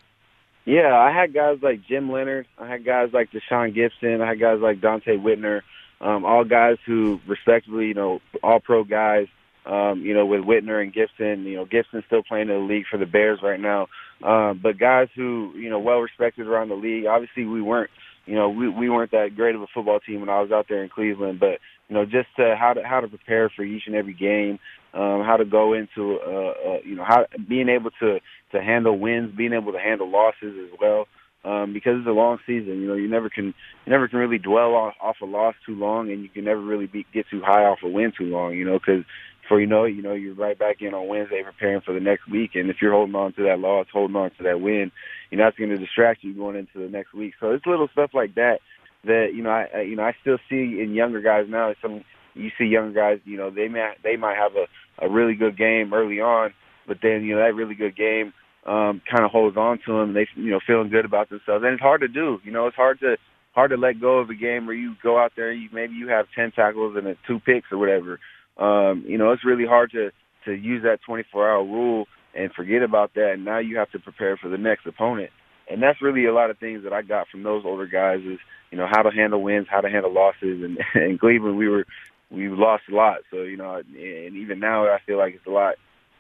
Yeah, 0.65 0.99
I 0.99 1.13
had 1.13 1.33
guys 1.33 1.59
like 1.63 1.87
Jim 1.87 2.11
Leonard. 2.11 2.47
I 2.59 2.69
had 2.69 2.85
guys 2.85 3.11
like 3.13 3.31
Tashaun 3.31 3.75
Gipson. 3.75 4.21
I 4.21 4.29
had 4.29 4.41
guys 4.41 4.59
like 4.61 4.81
Donte 4.81 5.23
Whitner 5.23 5.63
um, 6.01 6.25
all 6.25 6.45
guys 6.45 6.77
who 6.87 7.21
respectively, 7.27 7.87
you 7.87 7.95
know, 7.95 8.21
all 8.43 8.61
pro 8.61 8.85
guys. 8.85 9.27
Um, 9.67 10.01
you 10.01 10.15
know, 10.15 10.25
with 10.25 10.45
Whitner 10.45 10.83
and 10.83 10.95
Gipson, 10.95 11.45
you 11.45 11.57
know, 11.57 11.67
Gipson's 11.67 12.05
still 12.07 12.23
playing 12.23 12.49
in 12.49 12.55
the 12.55 12.73
league 12.73 12.87
for 12.91 12.97
the 12.97 13.05
Bears 13.05 13.41
right 13.43 13.61
now. 13.61 13.89
Um, 14.23 14.61
but 14.63 14.79
guys 14.79 15.09
who, 15.15 15.53
you 15.57 15.69
know, 15.69 15.79
well 15.79 15.99
respected 15.99 16.47
around 16.47 16.71
the 16.71 16.75
league. 16.75 17.05
Obviously, 17.05 17.45
we 17.45 17.61
weren't, 17.61 17.91
you 18.25 18.35
know, 18.35 18.49
we 18.49 18.71
we 18.71 18.89
weren't 18.89 19.11
that 19.11 19.37
great 19.37 19.55
of 19.55 19.61
a 19.61 19.67
football 19.67 20.01
team 20.01 20.21
when 20.21 20.31
I 20.31 20.41
was 20.41 20.51
out 20.53 20.67
there 20.71 20.83
in 20.83 20.89
Cleveland. 20.89 21.39
But 21.39 21.59
you 21.89 21.97
know, 21.97 22.07
just 22.07 22.29
to, 22.37 22.57
how 22.59 22.73
to 22.73 22.83
how 22.83 23.01
to 23.01 23.09
prepare 23.09 23.51
for 23.55 23.63
each 23.63 23.83
and 23.87 23.95
every 23.95 24.15
game, 24.15 24.59
um, 24.95 25.23
how 25.23 25.37
to 25.37 25.45
go 25.45 25.75
into, 25.75 26.19
uh, 26.19 26.71
uh, 26.71 26.79
you 26.83 26.95
know, 26.95 27.05
how 27.05 27.27
being 27.47 27.69
able 27.69 27.91
to 28.01 28.21
to 28.53 28.63
handle 28.63 28.99
wins, 28.99 29.37
being 29.37 29.53
able 29.53 29.73
to 29.73 29.79
handle 29.79 30.11
losses 30.11 30.55
as 30.65 30.79
well 30.81 31.07
um, 31.45 31.73
because 31.73 31.99
it's 31.99 32.09
a 32.09 32.13
long 32.13 32.39
season. 32.47 32.81
You 32.81 32.89
know, 32.89 32.95
you 32.95 33.09
never 33.09 33.29
can 33.29 33.47
you 33.47 33.91
never 33.93 34.09
can 34.09 34.19
really 34.19 34.39
dwell 34.39 34.75
off, 34.75 34.95
off 35.01 35.17
a 35.23 35.27
loss 35.27 35.55
too 35.65 35.75
long, 35.75 36.11
and 36.11 36.23
you 36.23 36.29
can 36.29 36.45
never 36.45 36.61
really 36.61 36.87
be, 36.87 37.07
get 37.13 37.27
too 37.31 37.41
high 37.45 37.65
off 37.65 37.79
a 37.83 37.89
win 37.89 38.13
too 38.17 38.27
long. 38.27 38.55
You 38.55 38.65
know, 38.65 38.79
because 38.79 39.05
before 39.43 39.61
you 39.61 39.67
know 39.67 39.85
it, 39.85 39.95
you 39.95 40.03
know 40.03 40.13
you're 40.13 40.35
right 40.35 40.59
back 40.59 40.77
in 40.81 40.95
on 40.95 41.09
Wednesday 41.09 41.43
preparing 41.43 41.81
for 41.81 41.95
the 41.95 42.01
next 42.01 42.29
week, 42.29 42.51
and 42.55 42.71
if 42.71 42.77
you're 42.83 42.93
holding 42.93 43.15
on 43.15 43.33
to 43.35 43.45
that 43.45 43.61
loss, 43.61 43.87
holding 43.93 44.17
on 44.17 44.31
to 44.37 44.43
that 44.43 44.61
win, 44.61 44.91
you 45.31 45.39
know 45.39 45.45
that's 45.45 45.57
going 45.57 45.71
to 45.71 45.77
distract 45.77 46.23
you 46.23 46.35
going 46.35 46.57
into 46.57 46.79
the 46.79 46.89
next 46.89 47.15
week. 47.15 47.35
So 47.41 47.53
it's 47.53 47.67
little 47.67 47.89
stuff 47.93 48.11
like 48.13 48.35
that 48.35 48.59
that 49.05 49.29
you 49.35 49.43
know 49.43 49.51
I 49.51 49.83
you 49.83 49.97
know 49.97 50.03
I 50.03 50.15
still 50.21 50.39
see 50.49 50.81
in 50.81 50.95
younger 50.95 51.21
guys 51.21 51.47
now. 51.49 51.73
Some 51.81 52.05
you 52.35 52.51
see 52.59 52.65
younger 52.65 52.95
guys, 52.95 53.21
you 53.25 53.37
know 53.37 53.51
they 53.51 53.69
may 53.69 53.93
they 54.03 54.17
might 54.17 54.37
have 54.37 54.53
a 54.57 54.67
a 55.05 55.09
really 55.09 55.35
good 55.35 55.57
game 55.57 55.95
early 55.95 56.21
on, 56.21 56.53
but 56.87 56.99
then 57.03 57.23
you 57.25 57.35
know 57.35 57.41
that 57.41 57.55
really 57.55 57.75
good 57.75 57.97
game 57.97 58.33
um, 58.69 59.01
kind 59.11 59.25
of 59.25 59.31
holds 59.31 59.57
on 59.57 59.79
to 59.87 59.93
them. 59.93 60.11
And 60.11 60.17
they, 60.17 60.29
you 60.37 60.51
know, 60.51 60.61
feeling 60.67 60.91
good 60.91 61.05
about 61.05 61.31
themselves. 61.31 61.65
And 61.65 61.73
it's 61.73 61.83
hard 61.83 62.03
to 62.03 62.09
do. 62.09 62.41
You 62.45 62.53
know, 62.53 62.67
it's 62.67 62.77
hard 62.77 63.01
to 63.01 63.17
hard 63.55 63.71
to 63.71 63.77
let 63.77 64.01
go 64.01 64.19
of 64.19 64.31
a 64.31 64.35
game 64.35 64.67
where 64.67 64.77
you 64.77 64.95
go 65.03 65.19
out 65.19 65.33
there, 65.35 65.51
you 65.51 65.69
maybe 65.73 65.95
you 65.95 66.09
have 66.09 66.27
ten 66.35 66.53
tackles 66.53 66.97
and 66.97 67.17
two 67.27 67.41
picks 67.41 67.73
or 67.73 67.79
whatever. 67.79 68.21
Um, 68.59 69.05
you 69.07 69.19
know, 69.19 69.33
it's 69.33 69.45
really 69.45 69.67
hard 69.67 69.91
to 69.93 70.11
to 70.45 70.53
use 70.53 70.83
that 70.85 71.01
24 71.05 71.51
hour 71.51 71.65
rule 71.65 72.07
and 72.35 72.53
forget 72.53 72.83
about 72.83 73.15
that. 73.15 73.33
And 73.33 73.45
now 73.45 73.59
you 73.59 73.79
have 73.79 73.91
to 73.93 73.99
prepare 73.99 74.37
for 74.37 74.49
the 74.49 74.59
next 74.59 74.87
opponent. 74.87 75.31
And 75.71 75.83
that's 75.83 76.01
really 76.01 76.25
a 76.27 76.33
lot 76.33 76.51
of 76.51 76.59
things 76.59 76.85
that 76.85 76.93
I 76.93 77.03
got 77.03 77.29
from 77.29 77.43
those 77.43 77.65
older 77.65 77.87
guys 77.87 78.21
is, 78.21 78.39
you 78.71 78.79
know, 78.79 78.87
how 78.91 79.03
to 79.03 79.11
handle 79.11 79.43
wins, 79.43 79.67
how 79.69 79.81
to 79.81 79.91
handle 79.91 80.13
losses. 80.13 80.63
And 80.63 80.79
in 80.95 81.19
Cleveland, 81.19 81.59
we 81.59 81.69
were 81.69 81.87
we 82.31 82.49
lost 82.49 82.85
a 82.91 82.95
lot. 82.95 83.19
So 83.31 83.43
you 83.43 83.57
know, 83.57 83.77
and 83.77 84.37
even 84.37 84.61
now, 84.61 84.87
I 84.87 84.99
feel 85.07 85.19
like 85.19 85.35
it's 85.35 85.47
a 85.47 85.51
lot 85.51 85.75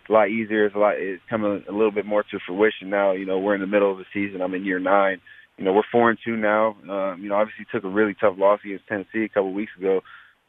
a 0.08 0.12
lot 0.12 0.30
easier. 0.30 0.66
It's 0.66 0.74
a 0.74 0.78
lot. 0.78 0.94
It's 0.96 1.22
coming 1.28 1.64
a 1.68 1.72
little 1.72 1.90
bit 1.90 2.06
more 2.06 2.22
to 2.22 2.38
fruition 2.46 2.90
now. 2.90 3.12
You 3.12 3.26
know, 3.26 3.38
we're 3.38 3.54
in 3.54 3.60
the 3.60 3.66
middle 3.66 3.90
of 3.90 3.98
the 3.98 4.04
season. 4.12 4.42
I'm 4.42 4.54
in 4.54 4.64
year 4.64 4.78
nine. 4.80 5.20
You 5.56 5.64
know, 5.64 5.72
we're 5.72 5.82
four 5.90 6.10
and 6.10 6.18
two 6.24 6.36
now. 6.36 6.76
Um, 6.88 7.20
you 7.20 7.28
know, 7.28 7.34
obviously 7.34 7.66
took 7.72 7.84
a 7.84 7.88
really 7.88 8.14
tough 8.14 8.36
loss 8.38 8.60
against 8.64 8.86
Tennessee 8.86 9.24
a 9.24 9.28
couple 9.28 9.52
weeks 9.52 9.72
ago, 9.76 10.00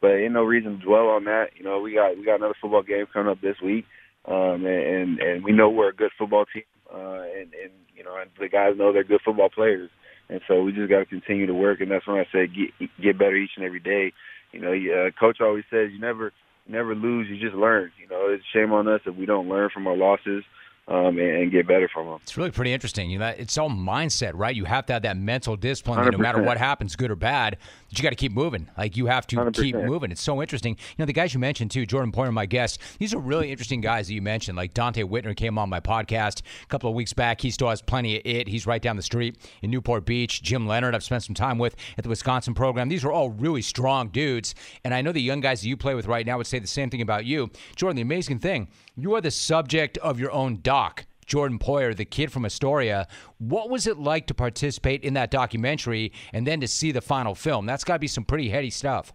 but 0.02 0.12
ain't 0.12 0.34
no 0.34 0.43
reason 0.43 0.80
to 0.80 0.86
dwell 0.86 1.10
on 1.10 1.26
that. 1.26 1.48
You 1.56 1.63
know, 1.63 1.80
we 1.82 1.95
got 1.95 2.17
we 2.17 2.24
got 2.24 2.36
another 2.36 2.56
football 2.62 2.84
game 2.84 3.06
coming 3.12 3.32
up 3.32 3.41
this 3.41 3.56
week, 3.63 3.86
um, 4.26 4.65
and 4.65 5.19
and 5.19 5.43
we 5.43 5.52
know 5.52 5.69
we're 5.69 5.89
a 5.89 5.95
good 5.95 6.12
football 6.17 6.45
team, 6.54 6.63
uh, 6.93 7.24
and 7.24 7.54
and 7.54 7.74
you 7.95 8.04
know, 8.04 8.15
and 8.22 8.30
the 8.39 8.50
guys 8.50 8.78
know 8.78 8.93
they're 8.93 9.04
good 9.04 9.22
football 9.26 9.50
players, 9.50 9.89
and 10.30 10.41
so 10.48 10.62
we 10.62 10.72
just 10.72 10.89
got 10.89 11.00
to 11.00 11.06
continue 11.06 11.48
to 11.48 11.56
work. 11.56 11.82
And 11.82 11.89
that's 11.89 12.08
when 12.08 12.17
I 12.17 12.26
say 12.32 12.48
get 12.48 12.89
get 13.02 13.17
better 13.17 13.36
each 13.36 13.58
and 13.58 13.65
every 13.65 13.80
day. 13.80 14.13
You 14.52 14.62
know, 14.62 14.74
uh, 14.74 15.10
coach 15.19 15.38
always 15.41 15.65
says 15.72 15.89
you 15.91 16.00
never 16.00 16.34
never 16.69 16.95
lose. 16.95 17.27
You 17.29 17.39
just 17.39 17.55
learn. 17.55 17.91
You 17.99 18.08
know, 18.08 18.27
it's 18.29 18.43
shame 18.53 18.71
on 18.71 18.88
us 18.88 19.01
if 19.05 19.15
we 19.15 19.25
don't 19.25 19.49
learn 19.49 19.69
from 19.73 19.88
our 19.88 19.97
losses 19.97 20.43
um, 20.89 21.19
and, 21.19 21.19
and, 21.19 21.52
get 21.52 21.67
better 21.67 21.88
from 21.88 22.08
them. 22.08 22.19
It's 22.23 22.36
really 22.36 22.49
pretty 22.49 22.73
interesting. 22.73 23.12
You 23.12 23.19
know, 23.19 23.28
it's 23.28 23.58
all 23.60 23.69
mindset, 23.69 24.32
right? 24.34 24.56
You 24.56 24.65
have 24.65 24.88
to 24.88 24.93
have 24.93 25.04
that 25.04 25.17
mental 25.17 25.56
discipline. 25.56 26.04
That 26.04 26.12
no 26.12 26.17
matter 26.17 26.41
what 26.41 26.58
happens, 26.58 26.95
good 26.95 27.12
or 27.12 27.15
bad, 27.15 27.58
that 27.89 27.97
you 27.97 28.02
got 28.04 28.10
to 28.10 28.15
keep 28.15 28.32
moving. 28.32 28.67
Like 28.75 28.97
you 28.97 29.06
have 29.06 29.28
to 29.28 29.36
100%. 29.36 29.56
keep 29.56 29.75
moving. 29.75 30.12
It's 30.12 30.21
so 30.21 30.41
interesting. 30.41 30.75
You 30.75 30.95
know, 31.04 31.06
the 31.06 31.13
guys 31.13 31.34
you 31.34 31.39
mentioned 31.39 31.69
too, 31.69 31.86
Jordan 31.86 32.12
Poyer, 32.12 32.34
my 32.34 32.47
guest. 32.47 32.82
These 32.97 33.13
are 33.13 33.19
really 33.19 33.52
interesting 33.52 33.82
guys 33.82 34.08
that 34.08 34.13
you 34.13 34.21
mentioned. 34.21 34.58
Like 34.58 34.73
Donte 34.73 35.08
Whitner 35.08 35.36
came 35.36 35.60
on 35.60 35.69
my 35.69 35.80
podcast 35.80 36.41
a 36.63 36.67
couple 36.67 36.89
of 36.89 36.95
weeks 36.95 37.13
back. 37.13 37.39
He 37.41 37.52
still 37.52 37.69
has 37.69 37.84
plenty 37.84 38.17
of 38.17 38.21
it. 38.25 38.47
He's 38.47 38.65
right 38.65 38.82
down 38.82 38.95
the 38.95 39.04
street 39.04 39.38
in 39.62 39.69
Newport 39.69 40.06
Beach. 40.06 40.41
Jim 40.41 40.65
Leonard, 40.65 40.95
I've 40.95 41.04
spent 41.04 41.23
some 41.23 41.36
time 41.36 41.60
with 41.60 41.75
at 41.99 42.04
the 42.04 42.10
Wisconsin 42.10 42.56
program. 42.56 42.89
These 42.89 43.06
are 43.06 43.12
all 43.12 43.30
really 43.30 43.62
strong 43.62 44.10
dudes, 44.10 44.56
and 44.84 44.93
I 44.93 45.02
know 45.02 45.12
the 45.12 45.21
young 45.21 45.39
guys 45.39 45.62
that 45.62 45.67
you 45.67 45.78
play 45.78 45.93
with 45.93 46.08
right 46.08 46.25
now 46.25 46.38
would 46.38 46.47
say 46.47 46.58
the 46.58 46.67
same 46.67 46.89
thing 46.89 47.02
about 47.02 47.25
you, 47.25 47.52
Jordan. 47.75 47.97
The 47.97 48.02
amazing 48.02 48.39
thing, 48.39 48.69
you 49.02 49.16
are 49.16 49.22
the 49.22 49.32
subject 49.32 49.98
of 50.00 50.20
your 50.20 50.32
own 50.32 50.60
doc. 50.62 51.06
Jordan 51.26 51.60
Poyer, 51.60 51.96
the 51.96 52.06
kid 52.06 52.32
from 52.32 52.44
Astoria. 52.44 53.08
What 53.38 53.70
was 53.70 53.86
it 53.86 54.00
like 54.00 54.26
to 54.28 54.34
participate 54.34 55.04
in 55.04 55.14
that 55.14 55.30
documentary 55.30 56.12
and 56.34 56.46
then 56.48 56.60
to 56.62 56.68
see 56.68 56.92
the 56.92 57.02
final 57.02 57.36
film? 57.36 57.68
That's 57.68 57.84
got 57.84 57.94
to 57.94 58.00
be 58.00 58.08
some 58.08 58.26
pretty 58.26 58.50
heady 58.50 58.72
stuff. 58.72 59.14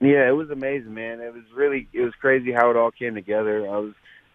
Yeah, 0.00 0.28
it 0.28 0.36
was 0.36 0.48
amazing, 0.50 0.94
man. 0.94 1.20
It 1.20 1.34
was 1.34 1.42
really, 1.54 1.88
it 1.92 2.02
was 2.02 2.14
crazy 2.20 2.52
how 2.52 2.70
it 2.70 2.76
all 2.76 2.92
came 2.92 3.14
together. 3.14 3.68
I 3.68 3.78
was, 3.78 3.92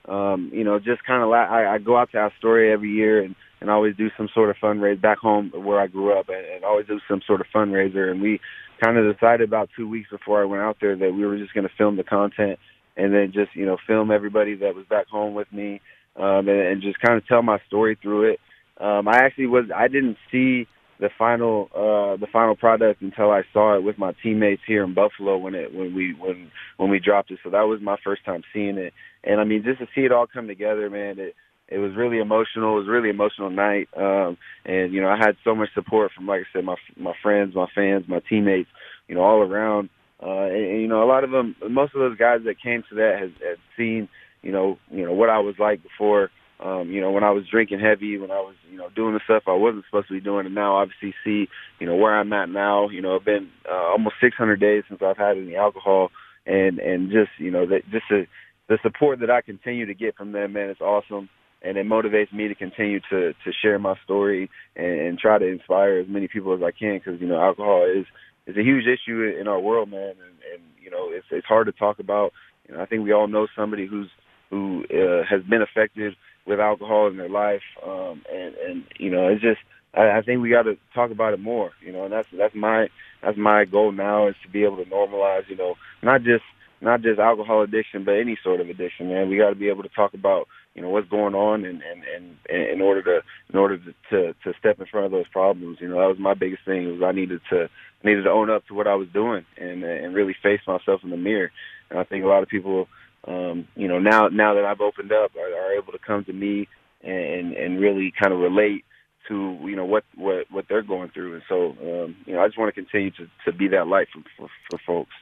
um, 0.08 0.52
you 0.54 0.64
know, 0.64 0.78
just 0.78 1.04
kind 1.06 1.24
of, 1.24 1.30
la- 1.30 1.38
I, 1.38 1.76
I 1.76 1.78
go 1.80 1.98
out 1.98 2.12
to 2.12 2.18
Astoria 2.18 2.74
every 2.74 2.92
year 2.92 3.24
and, 3.24 3.34
and 3.62 3.70
always 3.70 3.96
do 3.96 4.10
some 4.18 4.28
sort 4.34 4.50
of 4.50 4.58
fundraiser 4.58 5.02
back 5.02 5.18
home 5.18 5.52
where 5.56 5.80
I 5.80 5.88
grew 5.88 6.20
up 6.20 6.28
and, 6.28 6.46
and 6.46 6.66
always 6.66 6.86
do 6.86 7.00
some 7.08 7.22
sort 7.26 7.40
of 7.40 7.48
fundraiser. 7.56 8.12
And 8.12 8.22
we 8.22 8.42
kind 8.84 8.98
of 8.98 9.12
decided 9.16 9.48
about 9.48 9.70
two 9.76 9.88
weeks 9.88 10.10
before 10.10 10.42
I 10.42 10.46
went 10.46 10.62
out 10.62 10.78
there 10.82 10.98
that 10.98 11.14
we 11.14 11.26
were 11.26 11.38
just 11.38 11.54
going 11.54 11.68
to 11.68 11.74
film 11.76 11.96
the 11.96 12.04
content 12.04 12.60
and 12.98 13.14
then 13.14 13.32
just, 13.34 13.56
you 13.56 13.66
know, 13.66 13.78
film 13.88 14.12
everybody 14.12 14.56
that 14.56 14.76
was 14.76 14.86
back 14.88 15.08
home 15.08 15.34
with 15.34 15.52
me 15.52 15.82
um, 16.16 16.48
and, 16.48 16.60
and 16.60 16.82
just 16.82 17.00
kind 17.00 17.18
of 17.18 17.28
tell 17.28 17.42
my 17.42 17.60
story 17.68 17.98
through 18.02 18.34
it. 18.34 18.40
Um, 18.80 19.08
I 19.08 19.18
actually 19.24 19.48
was 19.48 19.66
I 19.74 19.88
didn't 19.88 20.18
see 20.32 20.68
the 21.00 21.10
final 21.18 21.70
uh 21.74 22.18
the 22.18 22.28
final 22.32 22.56
product 22.56 23.02
until 23.02 23.32
I 23.32 23.42
saw 23.52 23.76
it 23.76 23.84
with 23.84 23.98
my 23.98 24.14
teammates 24.24 24.62
here 24.66 24.84
in 24.84 24.94
Buffalo 24.94 25.38
when 25.38 25.56
it 25.56 25.74
when 25.74 25.94
we 25.94 26.14
when 26.14 26.52
when 26.78 26.90
we 26.90 27.00
dropped 27.00 27.32
it. 27.32 27.40
So 27.44 27.50
that 27.50 27.64
was 27.64 27.82
my 27.82 27.98
first 28.04 28.24
time 28.26 28.44
seeing 28.54 28.78
it. 28.78 28.94
And 29.24 29.40
I 29.42 29.44
mean 29.44 29.64
just 29.64 29.80
to 29.80 29.88
see 29.94 30.02
it 30.02 30.12
all 30.12 30.28
come 30.28 30.48
together, 30.48 30.90
man, 30.90 31.20
it 31.20 31.36
it 31.68 31.80
was 31.80 31.96
really 31.96 32.20
emotional. 32.20 32.76
It 32.76 32.82
was 32.82 32.88
really 32.88 33.10
emotional 33.10 33.50
night. 33.50 33.90
Um 33.98 34.38
and 34.66 34.94
you 34.94 35.02
know, 35.02 35.10
I 35.10 35.18
had 35.18 35.36
so 35.44 35.54
much 35.54 35.70
support 35.74 36.12
from 36.14 36.28
like 36.28 36.42
I 36.42 36.54
said 36.54 36.64
my 36.64 36.76
my 36.98 37.14
friends, 37.22 37.56
my 37.56 37.68
fans, 37.76 38.06
my 38.08 38.22
teammates, 38.30 38.70
you 39.08 39.16
know, 39.16 39.22
all 39.22 39.42
around. 39.42 39.90
Uh 40.22 40.46
and, 40.46 40.66
and 40.66 40.82
you 40.82 40.88
know, 40.88 41.04
a 41.04 41.10
lot 41.10 41.24
of 41.24 41.32
them 41.32 41.56
most 41.70 41.94
of 41.96 42.00
those 42.00 42.18
guys 42.18 42.42
that 42.46 42.62
came 42.62 42.84
to 42.90 42.96
that 42.96 43.18
has 43.20 43.32
had 43.42 43.58
seen, 43.78 44.10
you 44.42 44.52
know, 44.52 44.78
you 44.92 45.06
know 45.06 45.14
what 45.14 45.30
I 45.30 45.40
was 45.40 45.56
like 45.60 45.84
before 45.84 46.30
um, 46.60 46.90
you 46.90 47.02
know, 47.02 47.12
when 47.12 47.24
I 47.24 47.32
was 47.32 47.44
drinking 47.52 47.82
heavy, 47.82 48.18
when 48.18 48.32
I 48.32 48.40
was, 48.40 48.56
you 48.72 48.78
know, 48.78 48.90
doing 48.96 49.14
the 49.14 49.20
stuff 49.26 49.44
I 49.48 49.54
wasn't 49.54 49.84
supposed 49.86 50.08
to 50.08 50.14
be 50.14 50.22
doing, 50.22 50.46
and 50.46 50.56
now 50.56 50.78
obviously 50.78 51.14
see, 51.24 51.48
you 51.80 51.88
know, 51.88 51.96
where 51.96 52.18
I'm 52.18 52.32
at 52.32 52.50
now. 52.50 52.90
You 52.90 53.02
know, 53.02 53.16
it's 53.18 53.26
been 53.26 53.50
uh, 53.70 53.92
almost 53.92 54.16
600 54.22 54.60
days 54.60 54.84
since 54.88 55.02
I've 55.02 55.18
had 55.18 55.38
any 55.38 55.56
alcohol, 55.56 56.12
and 56.46 56.80
and 56.80 57.12
just, 57.12 57.32
you 57.40 57.52
know, 57.52 57.66
that 57.66 57.82
just 57.92 58.06
the 58.10 58.26
the 58.70 58.78
support 58.82 59.20
that 59.20 59.30
I 59.30 59.42
continue 59.42 59.86
to 59.86 59.94
get 59.94 60.16
from 60.16 60.32
them, 60.32 60.54
man, 60.54 60.70
it's 60.70 60.82
awesome, 60.82 61.30
and 61.62 61.78
it 61.78 61.86
motivates 61.86 62.32
me 62.32 62.48
to 62.48 62.56
continue 62.56 63.02
to 63.10 63.34
to 63.34 63.52
share 63.62 63.78
my 63.78 63.96
story 64.06 64.50
and, 64.78 65.00
and 65.00 65.20
try 65.20 65.38
to 65.38 65.46
inspire 65.46 66.00
as 66.00 66.08
many 66.08 66.30
people 66.30 66.54
as 66.54 66.62
I 66.64 66.72
can, 66.72 67.00
because 67.04 67.20
you 67.20 67.28
know, 67.28 67.40
alcohol 67.40 67.86
is 67.86 68.06
is 68.48 68.58
a 68.58 68.64
huge 68.64 68.86
issue 68.86 69.24
in 69.24 69.48
our 69.48 69.60
world, 69.60 69.90
man, 69.90 70.10
and, 70.10 70.54
and 70.54 70.62
you 70.82 70.90
know, 70.92 71.10
it's 71.10 71.26
it's 71.32 71.48
hard 71.48 71.68
to 71.68 71.72
talk 71.72 72.00
about. 72.00 72.34
You 72.68 72.76
know, 72.76 72.82
I 72.82 72.86
think 72.86 73.04
we 73.04 73.12
all 73.12 73.28
know 73.28 73.48
somebody 73.56 73.86
who's 73.86 74.10
who 74.50 74.86
uh, 74.86 75.24
has 75.30 75.42
been 75.44 75.62
affected 75.62 76.16
with 76.46 76.60
alcohol 76.60 77.08
in 77.08 77.18
their 77.18 77.30
life, 77.30 77.64
um, 77.86 78.24
and 78.32 78.56
and 78.56 78.84
you 78.98 79.10
know, 79.10 79.28
it's 79.28 79.42
just 79.42 79.60
I, 79.94 80.18
I 80.18 80.22
think 80.22 80.42
we 80.42 80.50
got 80.50 80.64
to 80.64 80.78
talk 80.94 81.12
about 81.12 81.34
it 81.34 81.40
more. 81.40 81.72
You 81.82 81.92
know, 81.92 82.06
and 82.06 82.14
that's 82.14 82.28
that's 82.32 82.56
my 82.56 82.90
that's 83.22 83.38
my 83.38 83.66
goal 83.66 83.92
now 83.92 84.28
is 84.28 84.36
to 84.44 84.50
be 84.50 84.64
able 84.64 84.78
to 84.78 84.90
normalize. 84.90 85.50
You 85.50 85.58
know, 85.58 85.76
not 86.04 86.24
just 86.24 86.44
not 86.82 87.02
just 87.02 87.20
alcohol 87.20 87.62
addiction, 87.62 88.04
but 88.04 88.16
any 88.16 88.38
sort 88.44 88.62
of 88.62 88.70
addiction. 88.70 89.10
Man, 89.10 89.30
we 89.30 89.38
got 89.38 89.50
to 89.50 89.56
be 89.56 89.70
able 89.70 89.84
to 89.84 89.90
talk 89.90 90.14
about 90.14 90.48
you 90.76 90.82
know 90.82 90.90
what's 90.90 91.10
going 91.10 91.36
on, 91.36 91.66
and 91.66 91.82
and 91.82 92.04
and, 92.50 92.70
in 92.70 92.82
order 92.82 93.02
to 93.02 93.22
in 93.52 93.58
order 93.58 93.78
to, 93.78 93.94
to 94.12 94.34
to 94.44 94.54
step 94.60 94.80
in 94.80 94.86
front 94.86 95.06
of 95.06 95.12
those 95.12 95.28
problems. 95.30 95.78
You 95.82 95.88
know, 95.88 96.00
that 96.00 96.08
was 96.08 96.20
my 96.20 96.34
biggest 96.34 96.66
thing 96.66 96.92
was 96.92 97.02
I 97.04 97.12
needed 97.12 97.42
to 97.50 97.70
needed 98.04 98.24
to 98.24 98.30
own 98.30 98.50
up 98.50 98.68
to 98.68 98.74
what 98.74 98.88
I 98.88 98.96
was 98.96 99.08
doing 99.14 99.46
and 99.58 99.84
and 99.84 100.14
really 100.14 100.36
face 100.44 100.62
myself 100.68 101.02
in 101.04 101.10
the 101.10 101.18
mirror. 101.18 101.52
And 101.90 102.00
I 102.00 102.04
think 102.04 102.24
a 102.24 102.28
lot 102.28 102.44
of 102.44 102.50
people 102.50 102.88
um, 103.28 103.68
you 103.76 103.88
know, 103.88 104.00
now 104.00 104.28
now 104.28 104.54
that 104.54 104.66
I've 104.66 104.82
opened 104.82 105.12
up, 105.12 105.32
are, 105.36 105.54
are 105.54 105.74
able 105.74 105.92
to 105.92 106.00
come 106.00 106.24
to 106.26 106.34
me 106.34 106.68
and 107.04 107.54
and 107.54 107.80
really 107.80 108.14
kind 108.20 108.34
of 108.34 108.40
relate 108.40 108.84
to 109.28 109.58
you 109.64 109.76
know 109.76 109.86
what 109.86 110.04
what 110.16 110.46
what 110.52 110.66
they're 110.70 110.84
going 110.84 111.10
through, 111.10 111.34
and 111.34 111.44
so 111.50 111.72
um, 111.82 112.16
you 112.26 112.34
know, 112.34 112.42
I 112.42 112.48
just 112.48 112.58
want 112.58 112.74
to 112.74 112.82
continue 112.82 113.12
to 113.12 113.28
to 113.46 113.52
be 113.52 113.68
that 113.70 113.88
light 113.88 114.08
for 114.14 114.22
for, 114.38 114.50
for 114.70 114.80
folks. 114.86 115.14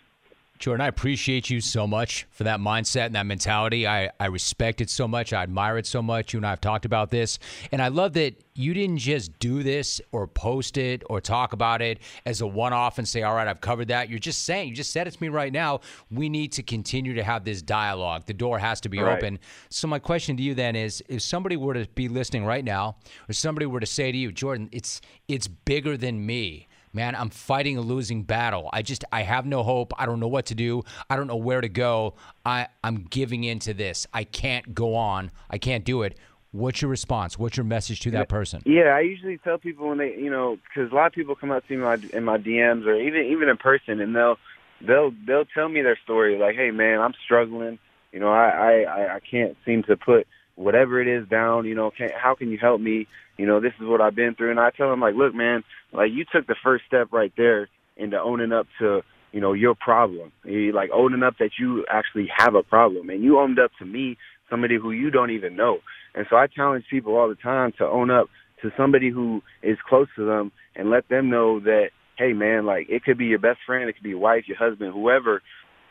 Jordan, 0.60 0.82
I 0.86 0.88
appreciate 0.88 1.50
you 1.50 1.60
so 1.60 1.86
much 1.86 2.26
for 2.32 2.46
that 2.46 2.60
mindset 2.60 3.08
and 3.08 3.16
that 3.16 3.26
mentality. 3.26 3.86
I, 3.86 4.12
I 4.20 4.28
respect 4.28 4.80
it 4.80 4.90
so 4.90 5.08
much. 5.10 5.34
I 5.34 5.44
admire 5.44 5.78
it 5.78 5.86
so 5.86 6.02
much. 6.02 6.32
You 6.34 6.38
and 6.38 6.46
I 6.46 6.52
have 6.52 6.62
talked 6.62 6.86
about 6.86 7.10
this. 7.10 7.38
And 7.74 7.82
I 7.82 7.90
love 7.90 8.14
that 8.14 8.36
you 8.56 8.74
didn't 8.74 9.00
just 9.00 9.38
do 9.40 9.62
this 9.62 10.00
or 10.14 10.26
post 10.26 10.78
it 10.78 11.04
or 11.10 11.20
talk 11.20 11.52
about 11.52 11.82
it 11.82 12.00
as 12.26 12.40
a 12.40 12.48
one 12.48 12.72
off 12.72 12.98
and 12.98 13.06
say, 13.06 13.24
all 13.24 13.36
right, 13.36 13.48
I've 13.48 13.60
covered 13.60 13.90
that. 13.90 14.10
You're 14.10 14.20
just 14.20 14.46
saying, 14.46 14.70
you 14.70 14.76
just 14.76 14.92
said 14.92 15.06
it 15.06 15.12
to 15.12 15.22
me 15.22 15.28
right 15.28 15.52
now. 15.52 15.82
We 16.10 16.30
need 16.30 16.54
to 16.54 16.64
continue 16.64 17.14
to 17.16 17.24
have 17.24 17.44
this 17.44 17.62
dialogue. 17.62 18.26
The 18.26 18.34
door 18.34 18.60
has 18.60 18.80
to 18.82 18.90
be 18.90 19.02
Right. 19.02 19.18
open. 19.18 19.40
So, 19.70 19.88
my 19.88 20.00
question 20.00 20.38
to 20.38 20.44
you 20.44 20.54
then 20.54 20.76
is 20.78 21.04
if 21.10 21.24
somebody 21.24 21.58
were 21.58 21.74
to 21.74 21.88
be 21.94 22.08
listening 22.08 22.46
right 22.46 22.64
now, 22.64 22.96
or 23.28 23.34
somebody 23.34 23.66
were 23.66 23.80
to 23.82 23.86
say 23.86 24.12
to 24.14 24.18
you, 24.18 24.32
Jordan, 24.32 24.70
it's, 24.72 25.02
it's 25.28 25.48
bigger 25.48 25.98
than 25.98 26.26
me 26.26 26.68
man 26.94 27.16
i'm 27.16 27.30
fighting 27.30 27.78
a 27.78 27.82
losing 27.82 28.24
battle. 28.24 28.70
I 28.72 28.82
just 28.82 29.04
i 29.12 29.22
have 29.24 29.46
no 29.46 29.64
hope. 29.64 29.94
I 29.98 30.06
don't 30.06 30.20
know 30.20 30.28
what 30.28 30.46
to 30.48 30.56
do. 30.56 30.84
I 31.10 31.16
don't 31.16 31.28
know 31.28 31.36
where 31.36 31.62
to 31.62 31.70
go. 31.70 32.14
I 32.46 32.68
i'm 32.84 33.04
giving 33.10 33.44
in 33.44 33.60
to 33.60 33.74
this. 33.74 34.08
I 34.14 34.24
can't 34.24 34.74
go 34.74 34.96
on. 34.96 35.32
I 35.50 35.58
can't 35.58 35.84
do 35.84 36.04
it. 36.04 36.18
What's 36.52 36.84
your 36.84 36.92
response? 36.92 37.40
What's 37.40 37.58
your 37.58 37.64
message 37.64 38.02
to 38.02 38.12
that 38.12 38.30
person? 38.30 38.62
Yeah, 38.66 38.96
I 38.96 39.00
usually 39.00 39.40
tell 39.40 39.58
people 39.58 39.90
when 39.90 39.98
they, 39.98 40.16
you 40.16 40.30
know, 40.30 40.60
because 40.68 40.92
a 40.92 40.96
lot 40.96 41.08
of 41.08 41.14
people 41.14 41.36
come 41.36 41.50
up 41.50 41.66
to 41.68 41.74
me 41.74 41.78
in 41.78 41.82
my, 41.84 41.98
in 42.14 42.24
my 42.24 42.38
DMs 42.38 42.86
or 42.86 42.96
even 42.96 43.26
even 43.26 43.50
in 43.50 43.58
person, 43.58 44.00
and 44.00 44.16
they'll 44.16 44.38
they'll 44.80 45.12
they'll 45.26 45.46
tell 45.46 45.68
me 45.68 45.82
their 45.82 45.98
story. 46.04 46.38
Like, 46.38 46.56
hey, 46.56 46.70
man, 46.70 47.00
I'm 47.02 47.14
struggling. 47.26 47.80
You 48.12 48.20
know, 48.20 48.32
I 48.32 48.50
I 48.50 48.72
I- 48.84 49.16
I 49.16 49.20
can't 49.20 49.58
seem 49.66 49.82
to 49.84 49.98
put 49.98 50.28
whatever 50.54 51.02
it 51.02 51.08
is 51.08 51.28
down. 51.28 51.66
You 51.66 51.74
know, 51.74 51.90
can 51.90 52.12
how 52.16 52.36
can 52.36 52.52
you 52.52 52.60
help 52.60 52.80
me? 52.80 53.08
You 53.36 53.48
know, 53.48 53.60
this 53.60 53.74
is 53.82 53.88
what 53.88 54.00
I've 54.00 54.14
been 54.14 54.36
through, 54.36 54.52
and 54.52 54.60
I 54.60 54.70
tell 54.70 54.92
them 54.92 55.00
like, 55.00 55.16
look, 55.16 55.34
man, 55.34 55.64
like 55.94 56.12
you 56.12 56.26
took 56.32 56.48
the 56.48 56.56
first 56.64 56.86
step 56.88 57.10
right 57.12 57.32
there 57.38 57.70
into 57.96 58.20
owning 58.20 58.52
up 58.52 58.68
to 58.80 59.02
you 59.32 59.42
know 59.42 59.54
your 59.54 59.76
problem. 59.76 60.32
Like 60.46 60.90
owning 60.94 61.24
up 61.24 61.36
that 61.40 61.52
you 61.60 61.86
actually 61.90 62.30
have 62.36 62.56
a 62.56 62.64
problem, 62.64 63.10
and 63.10 63.24
you 63.24 63.40
owned 63.40 63.60
up 63.60 63.72
to 63.80 63.86
me, 63.86 64.18
somebody 64.50 64.78
who 64.78 64.92
you 64.92 65.12
don't 65.12 65.32
even 65.32 65.56
know. 65.56 65.80
And 66.16 66.26
so 66.30 66.36
I 66.36 66.48
challenge 66.48 66.86
people 66.90 67.16
all 67.16 67.30
the 67.30 67.36
time 67.36 67.74
to 67.78 67.86
own 67.86 68.12
up 68.12 68.28
to 68.62 68.72
somebody 68.78 69.10
who 69.10 69.42
is 69.62 69.78
close 69.88 70.08
to 70.16 70.26
them 70.26 70.52
and 70.76 70.90
let 70.90 71.10
them 71.10 71.30
know 71.30 71.60
that, 71.60 71.88
hey 72.18 72.34
man, 72.34 72.66
like 72.66 72.88
it 72.90 73.04
could 73.04 73.18
be 73.18 73.26
your 73.26 73.40
best 73.40 73.60
friend, 73.66 73.90
it 73.90 73.94
could 73.94 74.04
be 74.04 74.10
your 74.10 74.20
wife, 74.20 74.44
your 74.48 74.58
husband, 74.58 74.94
whoever. 74.94 75.42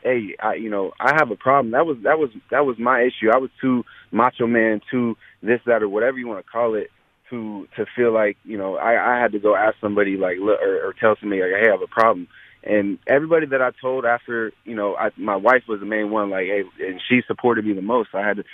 Hey, 0.03 0.35
I 0.43 0.55
you 0.55 0.71
know, 0.71 0.93
I 1.01 1.13
have 1.17 1.31
a 1.31 1.37
problem. 1.37 1.73
That 1.73 1.87
was 1.87 1.97
that 2.03 2.19
was 2.19 2.31
that 2.51 2.67
was 2.67 2.77
my 2.79 3.03
issue. 3.03 3.31
I 3.33 3.39
was 3.39 3.51
too 3.61 3.85
macho 4.11 4.47
man, 4.47 4.81
too 4.91 5.17
this, 5.43 5.61
that 5.67 5.83
or 5.83 5.89
whatever 5.89 6.19
you 6.19 6.27
want 6.27 6.45
to 6.45 6.51
call 6.51 6.75
it 6.75 6.89
to 7.33 7.67
to 7.77 7.87
feel 7.97 8.13
like, 8.13 8.37
you 8.45 8.59
know, 8.59 8.77
I, 8.77 9.17
I 9.17 9.21
had 9.21 9.33
to 9.33 9.39
go 9.41 9.57
ask 9.57 9.77
somebody 9.81 10.17
like 10.17 10.39
or, 10.39 10.89
or 10.89 10.93
tell 10.93 11.17
somebody 11.19 11.43
like, 11.43 11.51
hey, 11.59 11.69
I 11.69 11.73
have 11.73 11.83
a 11.83 11.87
problem. 11.87 12.29
And 12.65 12.99
everybody 13.09 13.47
that 13.47 13.61
I 13.61 13.71
told 13.81 14.05
after, 14.05 14.53
you 14.65 14.77
know, 14.77 14.95
I, 14.95 15.11
my 15.17 15.35
wife 15.35 15.65
was 15.67 15.81
the 15.81 15.87
main 15.87 16.11
one, 16.11 16.31
like, 16.31 16.47
hey, 16.47 16.63
and 16.79 17.01
she 17.09 17.21
supported 17.27 17.67
me 17.67 17.73
the 17.73 17.83
most. 17.83 18.11
I 18.15 18.25
had 18.25 18.37
to, 18.37 18.45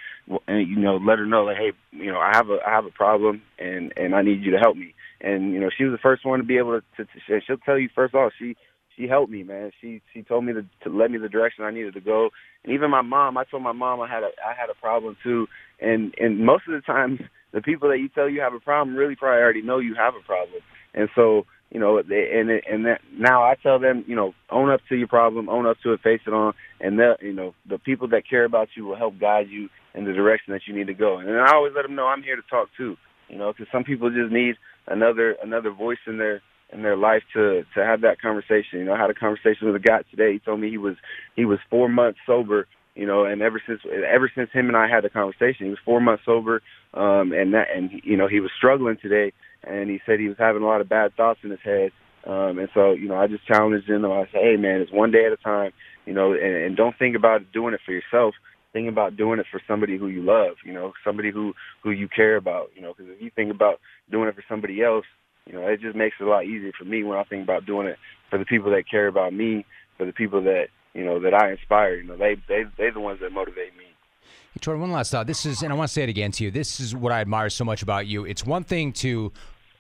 and 0.47 0.67
you 0.67 0.77
know, 0.77 0.97
let 0.97 1.19
her 1.19 1.27
know, 1.27 1.45
like, 1.45 1.59
hey, 1.59 1.73
you 1.93 2.11
know, 2.11 2.19
I 2.19 2.31
have 2.35 2.49
a, 2.49 2.59
I 2.67 2.71
have 2.71 2.87
a 2.87 2.91
problem, 2.91 3.43
and 3.59 3.93
and 3.99 4.15
I 4.15 4.23
need 4.23 4.43
you 4.43 4.53
to 4.53 4.59
help 4.59 4.77
me. 4.77 4.95
And 5.21 5.53
you 5.53 5.61
know, 5.61 5.69
she 5.77 5.85
was 5.85 5.93
the 5.93 5.99
first 5.99 6.25
one 6.25 6.39
to 6.39 6.45
be 6.45 6.57
able 6.57 6.81
to, 6.81 6.87
to, 6.97 7.05
to 7.05 7.41
she'll 7.47 7.59
tell 7.59 7.79
you 7.79 7.91
first 7.95 8.15
off, 8.15 8.33
she 8.39 8.57
she 8.97 9.07
helped 9.07 9.31
me, 9.31 9.43
man. 9.43 9.73
She 9.81 10.01
she 10.15 10.23
told 10.23 10.45
me 10.45 10.55
to 10.55 10.63
to 10.85 10.97
let 10.97 11.11
me 11.11 11.19
the 11.19 11.29
direction 11.29 11.65
I 11.65 11.71
needed 11.71 11.95
to 11.95 12.01
go. 12.01 12.31
And 12.65 12.73
even 12.73 12.91
my 12.91 13.03
mom, 13.03 13.37
I 13.37 13.45
told 13.45 13.63
my 13.63 13.73
mom 13.73 14.01
I 14.01 14.09
had 14.09 14.23
a 14.23 14.31
I 14.47 14.55
had 14.59 14.71
a 14.71 14.75
problem 14.75 15.17
too. 15.23 15.49
And 15.81 16.15
and 16.19 16.45
most 16.47 16.65
of 16.67 16.73
the 16.73 16.81
times, 16.81 17.21
the 17.53 17.63
people 17.63 17.89
that 17.89 17.99
you 17.99 18.09
tell 18.09 18.29
you 18.29 18.41
have 18.41 18.55
a 18.55 18.61
problem 18.61 18.97
really 18.97 19.17
probably 19.17 19.43
already 19.43 19.63
know 19.63 19.79
you 19.79 19.95
have 19.95 20.15
a 20.15 20.25
problem. 20.25 20.61
And 20.95 21.09
so 21.15 21.47
you 21.71 21.79
know, 21.79 22.03
they, 22.03 22.31
and 22.35 22.51
and 22.51 22.87
that, 22.87 23.01
now 23.13 23.43
I 23.43 23.55
tell 23.63 23.79
them, 23.79 24.05
you 24.07 24.17
know, 24.17 24.33
own 24.51 24.71
up 24.71 24.81
to 24.89 24.97
your 24.97 25.09
problem, 25.09 25.49
own 25.49 25.67
up 25.67 25.77
to 25.83 25.93
it, 25.93 26.01
face 26.01 26.21
it 26.27 26.33
on, 26.33 26.55
and 26.81 26.99
the 26.99 27.17
you 27.21 27.33
know 27.33 27.55
the 27.69 27.79
people 27.79 28.09
that 28.09 28.29
care 28.29 28.45
about 28.45 28.69
you 28.75 28.87
will 28.87 28.97
help 28.97 29.19
guide 29.19 29.49
you 29.51 29.69
in 29.95 30.05
the 30.05 30.13
direction 30.13 30.53
that 30.55 30.63
you 30.67 30.75
need 30.75 30.87
to 30.87 30.95
go. 30.95 31.19
And 31.19 31.31
I 31.31 31.55
always 31.55 31.73
let 31.77 31.83
them 31.83 31.95
know 31.95 32.07
I'm 32.07 32.23
here 32.23 32.37
to 32.37 32.43
talk 32.49 32.69
too, 32.77 32.97
you 33.29 33.37
know, 33.37 33.53
because 33.53 33.71
some 33.71 33.85
people 33.85 34.09
just 34.11 34.33
need 34.33 34.55
another 34.87 35.37
another 35.43 35.71
voice 35.71 35.99
in 36.07 36.17
their 36.17 36.41
in 36.73 36.83
their 36.83 36.97
life 36.97 37.23
to 37.35 37.65
to 37.75 37.85
have 37.85 38.01
that 38.01 38.21
conversation. 38.21 38.79
You 38.79 38.85
know, 38.85 38.95
I 38.95 39.01
had 39.01 39.11
a 39.11 39.15
conversation 39.15 39.67
with 39.67 39.77
a 39.77 39.85
guy 39.85 40.01
today. 40.11 40.33
He 40.33 40.39
told 40.39 40.61
me 40.61 40.71
he 40.71 40.79
was 40.79 40.97
he 41.37 41.45
was 41.45 41.59
four 41.69 41.91
months 41.91 42.19
sober. 42.27 42.67
You 42.99 43.07
know, 43.07 43.25
and 43.25 43.41
ever 43.43 43.63
since 43.65 43.81
ever 43.87 44.29
since 44.35 44.51
him 44.53 44.67
and 44.67 44.77
I 44.77 44.89
had 44.89 45.05
the 45.05 45.09
conversation, 45.09 45.67
he 45.67 45.71
was 45.71 45.79
four 45.85 46.01
months 46.01 46.25
sober, 46.27 46.63
um, 46.95 47.31
and 47.33 47.55
that 47.55 47.69
and 47.75 47.91
you 48.03 48.17
know 48.17 48.27
he 48.27 48.41
was 48.41 48.51
struggling 48.59 48.99
today, 49.01 49.33
and 49.63 49.89
he 49.89 50.01
said 50.05 50.19
he 50.19 50.27
was 50.27 50.37
having 50.37 50.63
a 50.63 50.67
lot 50.67 50.81
of 50.81 50.89
bad 50.89 51.15
thoughts 51.17 51.39
in 51.45 51.51
his 51.51 51.61
head. 51.65 51.93
Um, 52.27 52.59
and 52.59 52.69
so, 52.75 52.93
you 52.93 53.09
know, 53.09 53.15
I 53.15 53.27
just 53.27 53.47
challenged 53.47 53.89
him. 53.89 54.05
I 54.05 54.25
said, 54.33 54.43
hey, 54.43 54.57
man, 54.57 54.81
it's 54.81 54.93
one 54.93 55.13
day 55.13 55.25
at 55.25 55.33
a 55.33 55.37
time, 55.37 55.71
you 56.05 56.13
know, 56.13 56.33
and, 56.33 56.57
and 56.57 56.77
don't 56.77 56.99
think 56.99 57.17
about 57.17 57.53
doing 57.53 57.73
it 57.73 57.81
for 57.87 57.93
yourself. 57.93 58.35
Think 58.73 58.89
about 58.89 59.17
doing 59.17 59.39
it 59.39 59.47
for 59.51 59.63
somebody 59.67 59.97
who 59.97 60.09
you 60.09 60.23
love, 60.23 60.57
you 60.67 60.75
know, 60.75 60.93
somebody 61.05 61.31
who, 61.31 61.55
who 61.83 61.91
you 61.91 62.07
care 62.09 62.37
about, 62.37 62.69
you 62.75 62.83
know, 62.83 62.93
because 62.95 63.13
if 63.15 63.23
you 63.23 63.31
think 63.35 63.51
about 63.51 63.81
doing 64.11 64.29
it 64.29 64.35
for 64.35 64.45
somebody 64.49 64.83
else, 64.83 65.07
you 65.47 65.55
know, 65.55 65.67
it 65.67 65.81
just 65.81 65.97
makes 65.97 66.17
it 66.21 66.25
a 66.25 66.29
lot 66.29 66.45
easier 66.45 66.73
for 66.79 66.85
me 66.85 67.03
when 67.03 67.17
I 67.17 67.25
think 67.25 67.45
about 67.45 67.65
doing 67.65 67.87
it 67.87 67.97
for 68.29 68.39
the 68.39 68.45
people 68.45 68.71
that 68.73 68.91
care 68.91 69.07
about 69.07 69.33
me, 69.33 69.65
for 69.97 70.05
the 70.05 70.13
people 70.13 70.43
that, 70.43 70.67
you 70.99 71.05
know, 71.05 71.21
that 71.21 71.33
I 71.33 71.53
inspire. 71.53 71.95
You 71.95 72.05
know, 72.09 72.17
they, 72.17 72.37
they, 72.49 72.65
they're 72.77 72.93
the 72.93 73.01
ones 73.01 73.21
that 73.21 73.33
motivate 73.33 73.77
me. 73.77 73.85
Hey, 74.53 74.59
Jordan, 74.61 74.81
one 74.81 74.93
last 74.93 75.13
thought. 75.13 75.29
This 75.29 75.47
is, 75.47 75.63
and 75.63 75.73
I 75.73 75.77
want 75.77 75.89
to 75.89 75.93
say 75.93 76.03
it 76.03 76.09
again 76.09 76.33
to 76.33 76.45
you. 76.45 76.51
This 76.51 76.81
is 76.81 76.95
what 76.95 77.13
I 77.13 77.21
admire 77.21 77.51
so 77.51 77.65
much 77.65 77.83
about 77.83 78.09
you. 78.09 78.25
It's 78.25 78.45
one 78.45 78.65
thing 78.65 78.93
to 78.95 79.33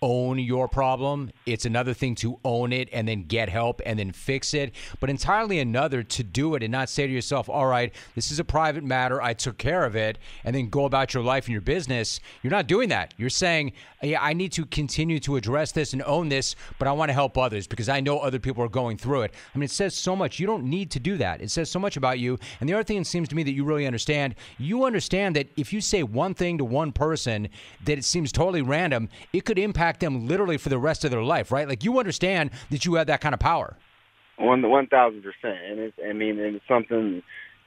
own 0.03 0.39
your 0.39 0.69
problem. 0.69 1.31
It's 1.47 1.65
another 1.65 1.95
thing 1.95 2.15
to 2.17 2.39
own 2.45 2.73
it 2.73 2.89
and 2.93 3.09
then 3.09 3.25
get 3.25 3.49
help 3.49 3.81
and 3.85 3.99
then 3.99 4.13
fix 4.13 4.55
it. 4.55 4.75
But 5.01 5.11
entirely 5.11 5.59
another 5.59 6.03
to 6.03 6.23
do 6.23 6.55
it 6.55 6.63
and 6.63 6.73
not 6.73 6.89
say 6.89 7.07
to 7.07 7.13
yourself, 7.13 7.49
all 7.49 7.67
right, 7.67 7.95
this 8.15 8.31
is 8.31 8.39
a 8.39 8.45
private 8.45 8.85
matter. 8.85 9.21
I 9.21 9.35
took 9.35 9.59
care 9.59 9.85
of 9.85 9.97
it 9.97 10.19
and 10.45 10.55
then 10.55 10.69
go 10.69 10.85
about 10.85 11.15
your 11.15 11.23
life 11.23 11.47
and 11.47 11.53
your 11.53 11.61
business. 11.61 12.21
You're 12.43 12.51
not 12.51 12.67
doing 12.67 12.89
that. 12.91 13.15
You're 13.17 13.31
saying, 13.31 13.73
yeah, 14.03 14.23
I 14.23 14.33
need 14.33 14.53
to 14.53 14.67
continue 14.67 15.19
to 15.21 15.37
address 15.37 15.73
this 15.73 15.93
and 15.93 16.03
own 16.03 16.29
this, 16.29 16.55
but 16.79 16.87
I 16.87 16.93
want 16.93 17.09
to 17.09 17.15
help 17.15 17.37
others 17.37 17.67
because 17.67 17.89
I 17.89 18.01
know 18.01 18.19
other 18.19 18.39
people 18.39 18.63
are 18.63 18.69
going 18.69 18.97
through 18.97 19.23
it. 19.23 19.35
I 19.55 19.59
mean, 19.59 19.65
it 19.65 19.71
says 19.71 19.95
so 19.95 20.15
much. 20.15 20.39
You 20.39 20.47
don't 20.47 20.65
need 20.65 20.91
to 20.93 21.01
do 21.01 21.17
that. 21.17 21.41
It 21.41 21.51
says 21.51 21.71
so 21.71 21.79
much 21.79 21.97
about 21.97 22.19
you. 22.19 22.39
And 22.61 22.69
the 22.69 22.75
other 22.75 22.85
thing 22.85 22.99
it 22.99 23.07
seems 23.07 23.29
to 23.29 23.35
me 23.35 23.43
that 23.43 23.53
you 23.53 23.65
really 23.65 23.87
understand, 23.87 24.35
you 24.59 24.85
understand 24.85 25.35
that 25.37 25.49
if 25.57 25.73
you 25.73 25.81
say 25.81 26.03
one 26.03 26.35
thing 26.35 26.59
to 26.59 26.65
one 26.65 26.93
person 26.93 27.49
that 27.85 27.99
it 27.99 28.05
seems 28.05 28.31
totally 28.31 28.63
random, 28.63 29.09
it 29.33 29.45
could 29.45 29.59
impact 29.59 29.88
impact 29.89 30.01
them 30.01 30.29
literally 30.29 30.59
for 30.59 30.69
the 30.69 30.79
rest 30.79 31.05
of 31.05 31.11
their 31.11 31.23
life, 31.23 31.51
right? 31.51 31.67
Like 31.67 31.83
you 31.83 31.99
understand 31.99 32.51
that 32.71 32.85
you 32.85 32.95
have 32.95 33.07
that 33.07 33.21
kind 33.21 33.35
of 33.35 33.41
power. 33.41 33.77
One 34.37 34.69
one 34.69 34.87
thousand 34.87 35.23
percent, 35.23 35.59
and 35.69 35.81
it's 35.81 35.97
I 36.07 36.13
mean 36.13 36.39
it's 36.39 36.65
something, 36.69 37.23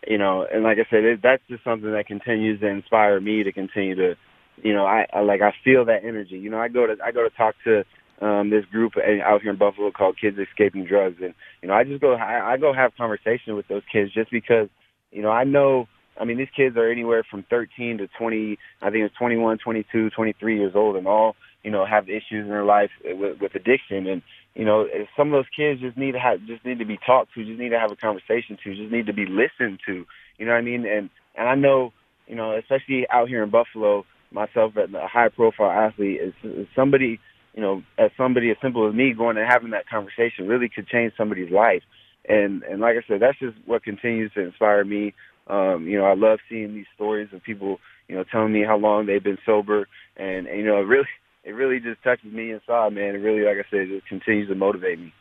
you 0.08 0.18
know, 0.18 0.46
and 0.52 0.64
like 0.64 0.78
I 0.78 0.86
said, 0.90 1.04
it, 1.04 1.20
that's 1.22 1.42
just 1.50 1.64
something 1.64 1.92
that 1.92 2.06
continues 2.06 2.60
to 2.62 2.68
inspire 2.68 3.20
me 3.20 3.44
to 3.44 3.52
continue 3.52 3.96
to, 3.96 4.16
you 4.64 4.74
know, 4.74 4.86
I, 4.86 5.06
I 5.12 5.22
like 5.22 5.42
I 5.42 5.54
feel 5.64 5.86
that 5.86 6.06
energy. 6.06 6.38
You 6.38 6.50
know, 6.50 6.60
I 6.60 6.70
go 6.70 6.86
to 6.88 6.96
I 7.04 7.12
go 7.12 7.24
to 7.24 7.30
talk 7.36 7.56
to 7.66 7.84
um, 8.26 8.52
this 8.52 8.64
group 8.66 8.94
out 8.98 9.42
here 9.42 9.52
in 9.52 9.58
Buffalo 9.58 9.92
called 9.92 10.18
Kids 10.22 10.38
Escaping 10.38 10.86
Drugs, 10.86 11.18
and 11.22 11.34
you 11.62 11.68
know, 11.68 11.74
I 11.74 11.84
just 11.84 12.00
go 12.02 12.14
I, 12.14 12.54
I 12.54 12.58
go 12.58 12.72
have 12.72 12.96
conversation 12.96 13.56
with 13.56 13.68
those 13.68 13.84
kids 13.92 14.14
just 14.14 14.32
because, 14.32 14.70
you 15.12 15.24
know, 15.24 15.32
I 15.32 15.44
know. 15.44 15.88
I 16.20 16.26
mean, 16.26 16.38
these 16.38 16.54
kids 16.56 16.78
are 16.78 16.92
anywhere 16.92 17.24
from 17.30 17.44
13 17.50 17.98
to 17.98 18.08
20. 18.20 18.60
I 18.82 18.90
think 18.92 19.06
it's 19.06 19.16
21, 19.16 19.58
22, 19.58 20.10
23 20.12 20.58
years 20.58 20.74
old, 20.76 20.96
and 20.98 21.08
all 21.08 21.36
you 21.64 21.72
know 21.72 21.86
have 21.86 22.10
issues 22.10 22.44
in 22.44 22.50
their 22.50 22.66
life 22.66 22.92
with, 23.04 23.40
with 23.40 23.56
addiction. 23.56 24.08
And 24.08 24.22
you 24.56 24.66
know, 24.66 24.88
some 25.16 25.28
of 25.28 25.34
those 25.34 25.50
kids 25.56 25.82
just 25.82 25.98
need 25.98 26.14
to 26.14 26.20
have 26.20 26.46
just 26.46 26.66
need 26.66 26.80
to 26.80 26.86
be 26.86 26.98
talked 27.06 27.34
to, 27.34 27.46
just 27.46 27.60
need 27.60 27.70
to 27.70 27.80
have 27.80 27.92
a 27.92 27.96
conversation 27.96 28.58
to, 28.64 28.76
just 28.76 28.92
need 28.92 29.08
to 29.08 29.14
be 29.14 29.26
listened 29.26 29.80
to. 29.86 30.06
You 30.38 30.46
know 30.46 30.52
what 30.52 30.60
I 30.60 30.62
mean? 30.62 30.86
And 30.86 31.10
and 31.36 31.48
I 31.48 31.56
know, 31.56 31.94
you 32.28 32.36
know, 32.36 32.58
especially 32.58 33.08
out 33.10 33.30
here 33.30 33.44
in 33.44 33.50
Buffalo, 33.50 34.06
myself 34.32 34.78
as 34.78 34.94
a 34.94 35.08
high 35.08 35.30
profile 35.30 35.72
athlete 35.72 36.20
is, 36.22 36.34
is 36.44 36.68
somebody 36.76 37.20
you 37.54 37.62
know, 37.62 37.84
as 37.98 38.12
somebody 38.18 38.50
as 38.50 38.58
simple 38.62 38.88
as 38.88 38.96
me 38.96 39.14
going 39.14 39.38
and 39.38 39.48
having 39.50 39.72
that 39.72 39.90
conversation 39.90 40.48
really 40.48 40.70
could 40.70 40.88
change 40.88 41.14
somebody's 41.18 41.52
life. 41.52 41.84
And 42.28 42.64
and 42.64 42.80
like 42.80 42.96
I 42.98 43.08
said, 43.08 43.22
that's 43.22 43.40
just 43.40 43.58
what 43.66 43.84
continues 43.84 44.32
to 44.34 44.42
inspire 44.42 44.86
me. 44.86 45.14
Um, 45.48 45.88
you 45.88 45.98
know, 45.98 46.06
I 46.06 46.14
love 46.14 46.40
seeing 46.50 46.74
these 46.74 46.86
stories 46.96 47.30
of 47.34 47.44
people, 47.44 47.80
you 48.08 48.16
know, 48.16 48.24
telling 48.24 48.54
me 48.54 48.64
how 48.64 48.78
long 48.78 49.06
they've 49.06 49.24
been 49.24 49.40
sober, 49.46 49.88
and, 50.16 50.48
and 50.48 50.60
you 50.60 50.66
know, 50.66 50.78
it 50.78 50.86
really 50.88 51.08
it 51.44 51.52
really 51.52 51.80
just 51.80 52.02
touches 52.04 52.32
me 52.32 52.52
inside, 52.52 52.94
man. 52.94 53.16
It 53.16 53.20
really, 53.20 53.42
like 53.42 53.58
I 53.58 53.70
said, 53.70 53.90
it 53.90 54.06
continues 54.08 54.48
to 54.50 54.56
motivate 54.56 55.00
me. 55.00 55.14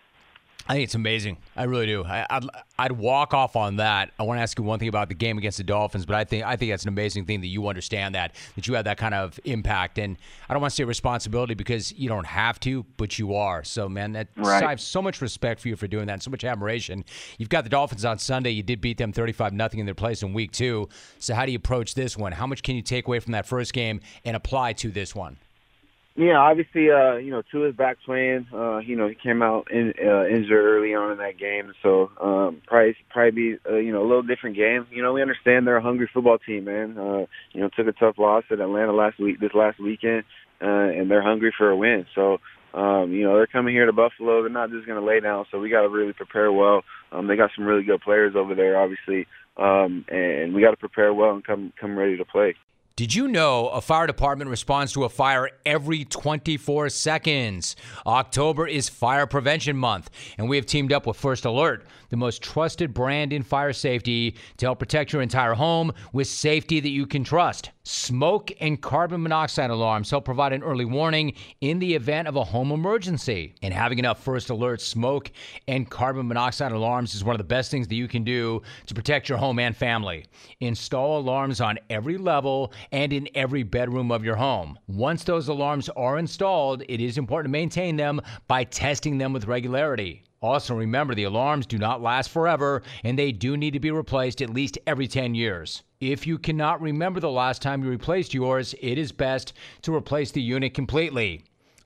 I 0.69 0.75
think 0.75 0.85
it's 0.85 0.95
amazing. 0.95 1.39
I 1.57 1.65
really 1.65 1.87
do. 1.87 2.05
I, 2.05 2.27
would 2.31 2.51
I'd, 2.55 2.63
I'd 2.79 2.93
walk 2.93 3.35
off 3.35 3.57
on 3.57 3.77
that. 3.77 4.13
I 4.21 4.23
want 4.23 4.39
to 4.39 4.43
ask 4.43 4.57
you 4.57 4.63
one 4.63 4.79
thing 4.79 4.89
about 4.89 5.09
the 5.09 5.15
game 5.15 5.37
against 5.39 5.59
the 5.59 5.65
Dolphins, 5.65 6.07
but 6.07 6.15
I 6.15 6.25
think 6.25 6.45
I 6.45 6.55
think 6.55 6.71
that's 6.71 6.85
an 6.85 6.91
amazing 6.91 7.25
thing 7.25 7.41
that 7.41 7.49
you 7.49 7.67
understand 7.67 8.15
that 8.15 8.37
that 8.55 8.69
you 8.69 8.75
have 8.75 8.85
that 8.85 8.99
kind 8.99 9.15
of 9.15 9.41
impact. 9.45 9.99
And 9.99 10.17
I 10.49 10.53
don't 10.53 10.61
want 10.61 10.71
to 10.71 10.77
say 10.77 10.85
responsibility 10.85 11.55
because 11.55 11.93
you 11.93 12.09
don't 12.09 12.27
have 12.27 12.61
to, 12.61 12.85
but 12.99 13.19
you 13.19 13.35
are. 13.35 13.65
So 13.65 13.89
man, 13.89 14.13
that 14.13 14.29
right. 14.37 14.63
I 14.63 14.71
have 14.71 14.83
so 14.83 15.01
much 15.01 15.21
respect 15.23 15.61
for 15.61 15.69
you 15.69 15.77
for 15.77 15.89
doing 15.89 16.07
that, 16.07 16.13
and 16.13 16.23
so 16.23 16.31
much 16.31 16.45
admiration. 16.45 17.05
You've 17.39 17.49
got 17.49 17.65
the 17.65 17.71
Dolphins 17.71 18.05
on 18.05 18.19
Sunday. 18.19 18.51
You 18.51 18.63
did 18.63 18.81
beat 18.81 18.99
them 18.99 19.13
thirty-five 19.13 19.53
nothing 19.53 19.81
in 19.81 19.87
their 19.87 19.95
place 19.95 20.23
in 20.23 20.35
Week 20.35 20.53
Two. 20.53 20.89
So 21.19 21.35
how 21.35 21.47
do 21.47 21.53
you 21.53 21.57
approach 21.57 21.95
this 21.95 22.17
one? 22.19 22.33
How 22.33 22.47
much 22.47 22.63
can 22.63 22.77
you 22.77 22.83
take 22.83 23.09
away 23.09 23.19
from 23.19 23.33
that 23.33 23.47
first 23.47 23.73
game 23.73 24.03
and 24.25 24.37
apply 24.37 24.75
to 24.75 24.91
this 24.91 25.17
one? 25.17 25.39
Yeah, 26.21 26.37
obviously, 26.37 26.91
uh, 26.91 27.15
you 27.15 27.31
know, 27.31 27.43
Tua 27.51 27.71
is 27.71 27.75
back 27.75 27.97
playing. 28.05 28.47
Uh, 28.53 28.77
you 28.77 28.95
know, 28.95 29.09
he 29.09 29.15
came 29.15 29.41
out 29.41 29.71
in, 29.71 29.95
uh, 29.99 30.27
injured 30.27 30.53
early 30.53 30.95
on 30.95 31.13
in 31.13 31.17
that 31.17 31.39
game, 31.39 31.73
so 31.83 32.11
um, 32.21 32.61
probably 32.67 32.95
probably 33.09 33.31
be 33.31 33.57
uh, 33.67 33.77
you 33.77 33.91
know 33.91 34.03
a 34.03 34.07
little 34.07 34.23
different 34.23 34.55
game. 34.55 34.87
You 34.91 35.03
know, 35.03 35.15
we 35.15 35.23
understand 35.23 35.67
they're 35.67 35.79
a 35.79 35.83
hungry 35.83 36.11
football 36.13 36.37
team, 36.37 36.67
man. 36.67 36.99
Uh, 36.99 37.25
you 37.53 37.63
know, 37.63 37.71
took 37.75 37.87
a 37.87 37.93
tough 37.93 38.19
loss 38.19 38.45
at 38.51 38.61
Atlanta 38.61 38.93
last 38.93 39.19
week, 39.19 39.41
this 39.41 39.55
last 39.55 39.81
weekend, 39.81 40.25
uh, 40.61 40.67
and 40.67 41.11
they're 41.11 41.23
hungry 41.23 41.55
for 41.57 41.71
a 41.71 41.77
win. 41.77 42.05
So, 42.15 42.37
um, 42.75 43.13
you 43.13 43.25
know, 43.25 43.37
they're 43.37 43.47
coming 43.47 43.75
here 43.75 43.87
to 43.87 43.93
Buffalo. 43.95 44.43
They're 44.43 44.51
not 44.51 44.69
just 44.69 44.87
going 44.87 45.01
to 45.01 45.07
lay 45.07 45.21
down. 45.21 45.47
So 45.51 45.59
we 45.59 45.71
got 45.71 45.83
to 45.83 45.89
really 45.89 46.13
prepare 46.13 46.53
well. 46.53 46.83
Um, 47.13 47.29
they 47.29 47.37
got 47.37 47.53
some 47.57 47.65
really 47.65 47.83
good 47.83 48.03
players 48.03 48.35
over 48.37 48.55
there, 48.55 48.79
obviously, 48.79 49.27
um, 49.57 50.05
and 50.11 50.53
we 50.53 50.61
got 50.61 50.73
to 50.73 50.77
prepare 50.77 51.15
well 51.15 51.31
and 51.31 51.43
come 51.43 51.73
come 51.81 51.99
ready 51.99 52.19
to 52.19 52.27
play. 52.27 52.57
Did 53.01 53.15
you 53.15 53.29
know 53.29 53.69
a 53.69 53.81
fire 53.81 54.07
department 54.07 54.51
responds 54.51 54.93
to 54.93 55.05
a 55.05 55.09
fire 55.09 55.49
every 55.65 56.05
24 56.05 56.91
seconds? 56.91 57.75
October 58.07 58.67
is 58.67 58.91
Fire 58.91 59.27
Prevention 59.27 59.79
Month, 59.79 60.11
and 60.37 60.51
we 60.51 60.57
have 60.57 60.67
teamed 60.67 60.93
up 60.93 61.07
with 61.07 61.17
First 61.17 61.47
Alert, 61.47 61.87
the 62.11 62.17
most 62.17 62.43
trusted 62.43 62.93
brand 62.93 63.33
in 63.33 63.43
fire 63.43 63.73
safety, 63.73 64.37
to 64.59 64.67
help 64.67 64.79
protect 64.79 65.13
your 65.13 65.23
entire 65.23 65.55
home 65.55 65.93
with 66.13 66.27
safety 66.27 66.81
that 66.81 66.91
you 66.91 67.07
can 67.07 67.25
trust. 67.25 67.71
Smoke 67.83 68.53
and 68.61 68.81
carbon 68.81 69.23
monoxide 69.23 69.71
alarms 69.71 70.11
help 70.11 70.25
provide 70.25 70.53
an 70.53 70.63
early 70.63 70.85
warning 70.85 71.33
in 71.61 71.79
the 71.79 71.95
event 71.95 72.29
of 72.29 72.37
a 72.37 72.45
home 72.45 72.71
emergency. 72.71 73.55
And 73.63 73.73
having 73.73 73.99
enough 73.99 74.23
First 74.23 74.51
Alert 74.51 74.81
smoke 74.81 75.33
and 75.67 75.89
carbon 75.89 76.29
monoxide 76.29 76.73
alarms 76.73 77.15
is 77.15 77.25
one 77.25 77.35
of 77.35 77.39
the 77.39 77.45
best 77.45 77.71
things 77.71 77.89
that 77.89 77.95
you 77.95 78.07
can 78.07 78.23
do 78.23 78.63
to 78.87 78.95
protect 78.95 79.29
your 79.29 79.39
home 79.39 79.59
and 79.59 79.77
family. 79.77 80.27
Install 80.61 81.21
alarms 81.21 81.61
on 81.61 81.79
every 81.89 82.19
level 82.19 82.73
and 82.93 83.13
in 83.13 83.29
every 83.35 83.63
bedroom 83.63 84.13
of 84.13 84.25
your 84.25 84.37
home. 84.37 84.79
Once 84.87 85.25
those 85.25 85.49
alarms 85.49 85.89
are 85.91 86.19
installed, 86.19 86.83
it 86.89 87.01
is 87.01 87.19
important 87.19 87.53
to 87.53 87.59
maintain 87.59 87.97
them 87.97 88.21
by 88.47 88.65
testing 88.65 89.19
them 89.19 89.33
with 89.33 89.47
regularity. 89.47 90.23
Also, 90.43 90.75
remember 90.75 91.15
the 91.15 91.25
alarms 91.25 91.67
do 91.67 91.77
not 91.77 92.01
last 92.01 92.31
forever 92.31 92.83
and 93.05 93.19
they 93.19 93.31
do 93.31 93.59
need 93.59 93.73
to 93.73 93.81
be 93.81 93.91
replaced 93.91 94.41
at 94.41 94.49
least 94.49 94.79
every 94.87 95.07
10 95.07 95.35
years. 95.35 95.83
If 96.01 96.27
you 96.27 96.39
cannot 96.39 96.81
remember 96.81 97.21
the 97.21 97.31
last 97.31 97.61
time 97.61 97.85
you 97.85 97.91
replaced 97.91 98.33
yours, 98.33 98.75
it 98.81 98.97
is 98.97 99.13
best 99.13 99.53
to 99.83 99.95
replace 99.95 100.31
the 100.31 100.41
unit 100.41 100.73
completely. 100.73 101.45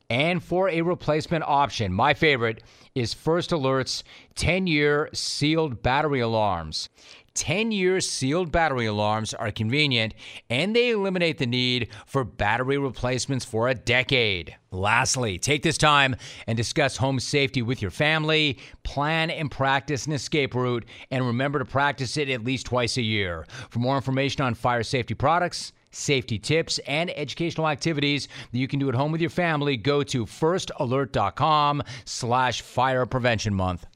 And 0.09 0.41
for 0.41 0.69
a 0.69 0.83
replacement 0.83 1.43
option, 1.45 1.93
my 1.93 2.15
favorite 2.15 2.63
is 2.95 3.13
First 3.13 3.51
Alert's 3.51 4.05
10 4.37 4.69
year 4.69 5.11
sealed 5.13 5.83
battery 5.83 6.21
alarms. 6.21 6.89
10 7.35 7.73
year 7.73 8.01
sealed 8.01 8.53
battery 8.53 8.87
alarms 8.87 9.35
are 9.35 9.51
convenient 9.51 10.15
and 10.49 10.75
they 10.75 10.91
eliminate 10.91 11.39
the 11.39 11.47
need 11.47 11.89
for 12.07 12.25
battery 12.25 12.79
replacements 12.79 13.45
for 13.45 13.69
a 13.69 13.75
decade. 13.75 14.55
Lastly, 14.71 15.39
take 15.39 15.63
this 15.63 15.79
time 15.79 16.17
and 16.47 16.57
discuss 16.57 16.97
home 16.97 17.19
safety 17.21 17.63
with 17.63 17.83
your 17.83 17.91
family. 17.91 18.59
Plan 18.83 19.31
and 19.31 19.51
practice 19.51 20.07
an 20.07 20.13
escape 20.13 20.55
route, 20.55 20.85
and 21.11 21.27
remember 21.27 21.59
to 21.59 21.65
practice 21.65 22.17
it 22.17 22.29
at 22.29 22.45
least 22.45 22.67
twice 22.67 22.97
a 22.97 23.03
year. 23.03 23.47
For 23.71 23.79
more 23.79 23.97
information 23.97 24.43
on 24.43 24.55
fire 24.55 24.83
safety 24.83 25.15
products, 25.15 25.73
safety 25.93 26.39
tips, 26.39 26.79
and 26.87 27.11
educational 27.17 27.69
activities 27.69 28.29
that 28.53 28.59
you 28.59 28.69
can 28.69 28.79
do 28.79 28.89
at 28.89 28.95
home 28.95 29.13
with 29.13 29.21
your 29.21 29.31
family, 29.31 29.77
go 29.77 30.03
to 30.03 30.27
firstalert.com 30.27 31.83
slash 32.05 32.63
fire 32.63 33.07
prevention 33.07 33.55
month. 33.55 33.87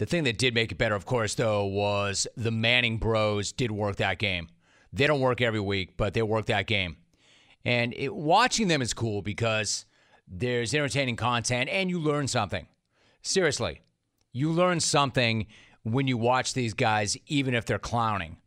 The 0.00 0.06
thing 0.06 0.24
that 0.24 0.38
did 0.38 0.54
make 0.54 0.72
it 0.72 0.78
better, 0.78 0.94
of 0.94 1.04
course, 1.04 1.34
though, 1.34 1.66
was 1.66 2.26
the 2.34 2.50
Manning 2.50 2.96
bros 2.96 3.52
did 3.52 3.70
work 3.70 3.96
that 3.96 4.18
game. 4.18 4.48
They 4.94 5.06
don't 5.06 5.20
work 5.20 5.42
every 5.42 5.60
week, 5.60 5.98
but 5.98 6.14
they 6.14 6.22
work 6.22 6.46
that 6.46 6.66
game. 6.66 6.96
And 7.66 7.92
it, 7.92 8.14
watching 8.14 8.68
them 8.68 8.80
is 8.80 8.94
cool 8.94 9.20
because 9.20 9.84
there's 10.26 10.72
entertaining 10.72 11.16
content 11.16 11.68
and 11.68 11.90
you 11.90 12.00
learn 12.00 12.28
something. 12.28 12.66
Seriously, 13.20 13.82
you 14.32 14.50
learn 14.50 14.80
something 14.80 15.46
when 15.82 16.08
you 16.08 16.16
watch 16.16 16.54
these 16.54 16.72
guys, 16.72 17.18
even 17.26 17.52
if 17.52 17.66
they're 17.66 17.78
clowning. 17.78 18.38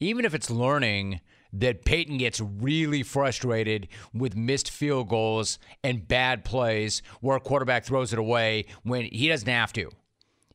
Even 0.00 0.24
if 0.24 0.32
it's 0.32 0.48
learning 0.48 1.20
that 1.52 1.84
Peyton 1.84 2.16
gets 2.16 2.40
really 2.40 3.02
frustrated 3.02 3.88
with 4.14 4.34
missed 4.34 4.70
field 4.70 5.10
goals 5.10 5.58
and 5.84 6.08
bad 6.08 6.46
plays 6.46 7.02
where 7.20 7.36
a 7.36 7.40
quarterback 7.40 7.84
throws 7.84 8.14
it 8.14 8.18
away 8.18 8.64
when 8.84 9.04
he 9.04 9.28
doesn't 9.28 9.46
have 9.46 9.74
to. 9.74 9.90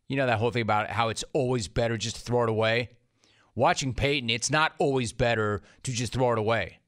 You 0.07 0.15
know 0.15 0.25
that 0.25 0.39
whole 0.39 0.51
thing 0.51 0.61
about 0.61 0.89
how 0.89 1.09
it's 1.09 1.25
always 1.33 1.67
better 1.67 1.97
just 1.97 2.15
to 2.15 2.21
throw 2.21 2.43
it 2.43 2.49
away? 2.49 2.89
Watching 3.55 3.93
Peyton, 3.93 4.29
it's 4.29 4.49
not 4.49 4.73
always 4.77 5.11
better 5.11 5.61
to 5.83 5.91
just 5.91 6.13
throw 6.13 6.31
it 6.31 6.37
away. 6.37 6.79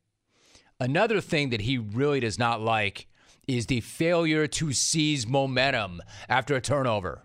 Another 0.79 1.19
thing 1.19 1.49
that 1.49 1.61
he 1.61 1.77
really 1.77 2.21
does 2.21 2.39
not 2.39 2.61
like 2.61 3.07
is 3.47 3.65
the 3.65 3.81
failure 3.81 4.47
to 4.47 4.71
seize 4.71 5.27
momentum 5.27 6.01
after 6.29 6.55
a 6.55 6.61
turnover. 6.61 7.23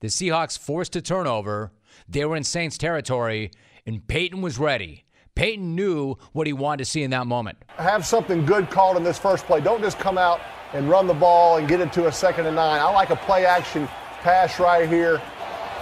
The 0.00 0.08
Seahawks 0.08 0.58
forced 0.58 0.96
a 0.96 1.02
turnover. 1.02 1.72
They 2.08 2.24
were 2.24 2.36
in 2.36 2.44
Saints 2.44 2.78
territory, 2.78 3.50
and 3.84 4.06
Peyton 4.06 4.40
was 4.40 4.58
ready. 4.58 5.04
Peyton 5.34 5.74
knew 5.74 6.16
what 6.32 6.46
he 6.46 6.52
wanted 6.54 6.78
to 6.78 6.84
see 6.86 7.02
in 7.02 7.10
that 7.10 7.26
moment. 7.26 7.58
Have 7.76 8.06
something 8.06 8.46
good 8.46 8.70
called 8.70 8.96
in 8.96 9.04
this 9.04 9.18
first 9.18 9.44
play. 9.44 9.60
Don't 9.60 9.82
just 9.82 9.98
come 9.98 10.16
out 10.16 10.40
and 10.72 10.88
run 10.88 11.06
the 11.06 11.14
ball 11.14 11.58
and 11.58 11.68
get 11.68 11.80
it 11.80 11.92
to 11.94 12.06
a 12.06 12.12
second 12.12 12.46
and 12.46 12.56
nine. 12.56 12.80
I 12.80 12.90
like 12.92 13.10
a 13.10 13.16
play 13.16 13.44
action 13.44 13.86
pass 14.26 14.58
right 14.58 14.88
here, 14.88 15.22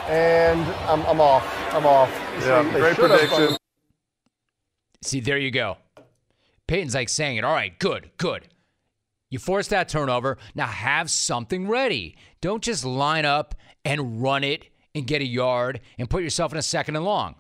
and 0.07 0.61
I'm, 0.87 1.01
I'm 1.07 1.19
off. 1.19 1.51
I'm 1.73 1.87
off. 1.87 2.11
Yeah, 2.41 2.63
See, 2.63 2.79
great 2.79 2.95
prediction. 2.95 3.57
See, 5.03 5.21
there 5.21 5.39
you 5.39 5.51
go. 5.51 5.79
Peyton's 6.67 6.95
like 6.95 7.09
saying 7.09 7.39
it. 7.39 7.45
All 7.45 7.55
right, 7.55 7.79
good, 7.79 8.11
good. 8.19 8.47
You 9.31 9.39
force 9.39 9.69
that 9.69 9.89
turnover. 9.89 10.37
Now 10.55 10.67
have 10.67 11.11
something 11.11 11.69
ready. 11.69 12.19
Don't 12.43 12.63
just 12.63 12.85
line 12.85 13.25
up 13.25 13.55
and 13.83 14.21
run 14.21 14.45
it 14.45 14.69
and 14.95 15.07
get 15.07 15.23
a 15.23 15.27
yard 15.27 15.81
and 15.97 16.11
put 16.11 16.23
yourself 16.23 16.53
in 16.53 16.59
a 16.59 16.63
second 16.63 16.97
and 16.97 17.05
long. 17.07 17.37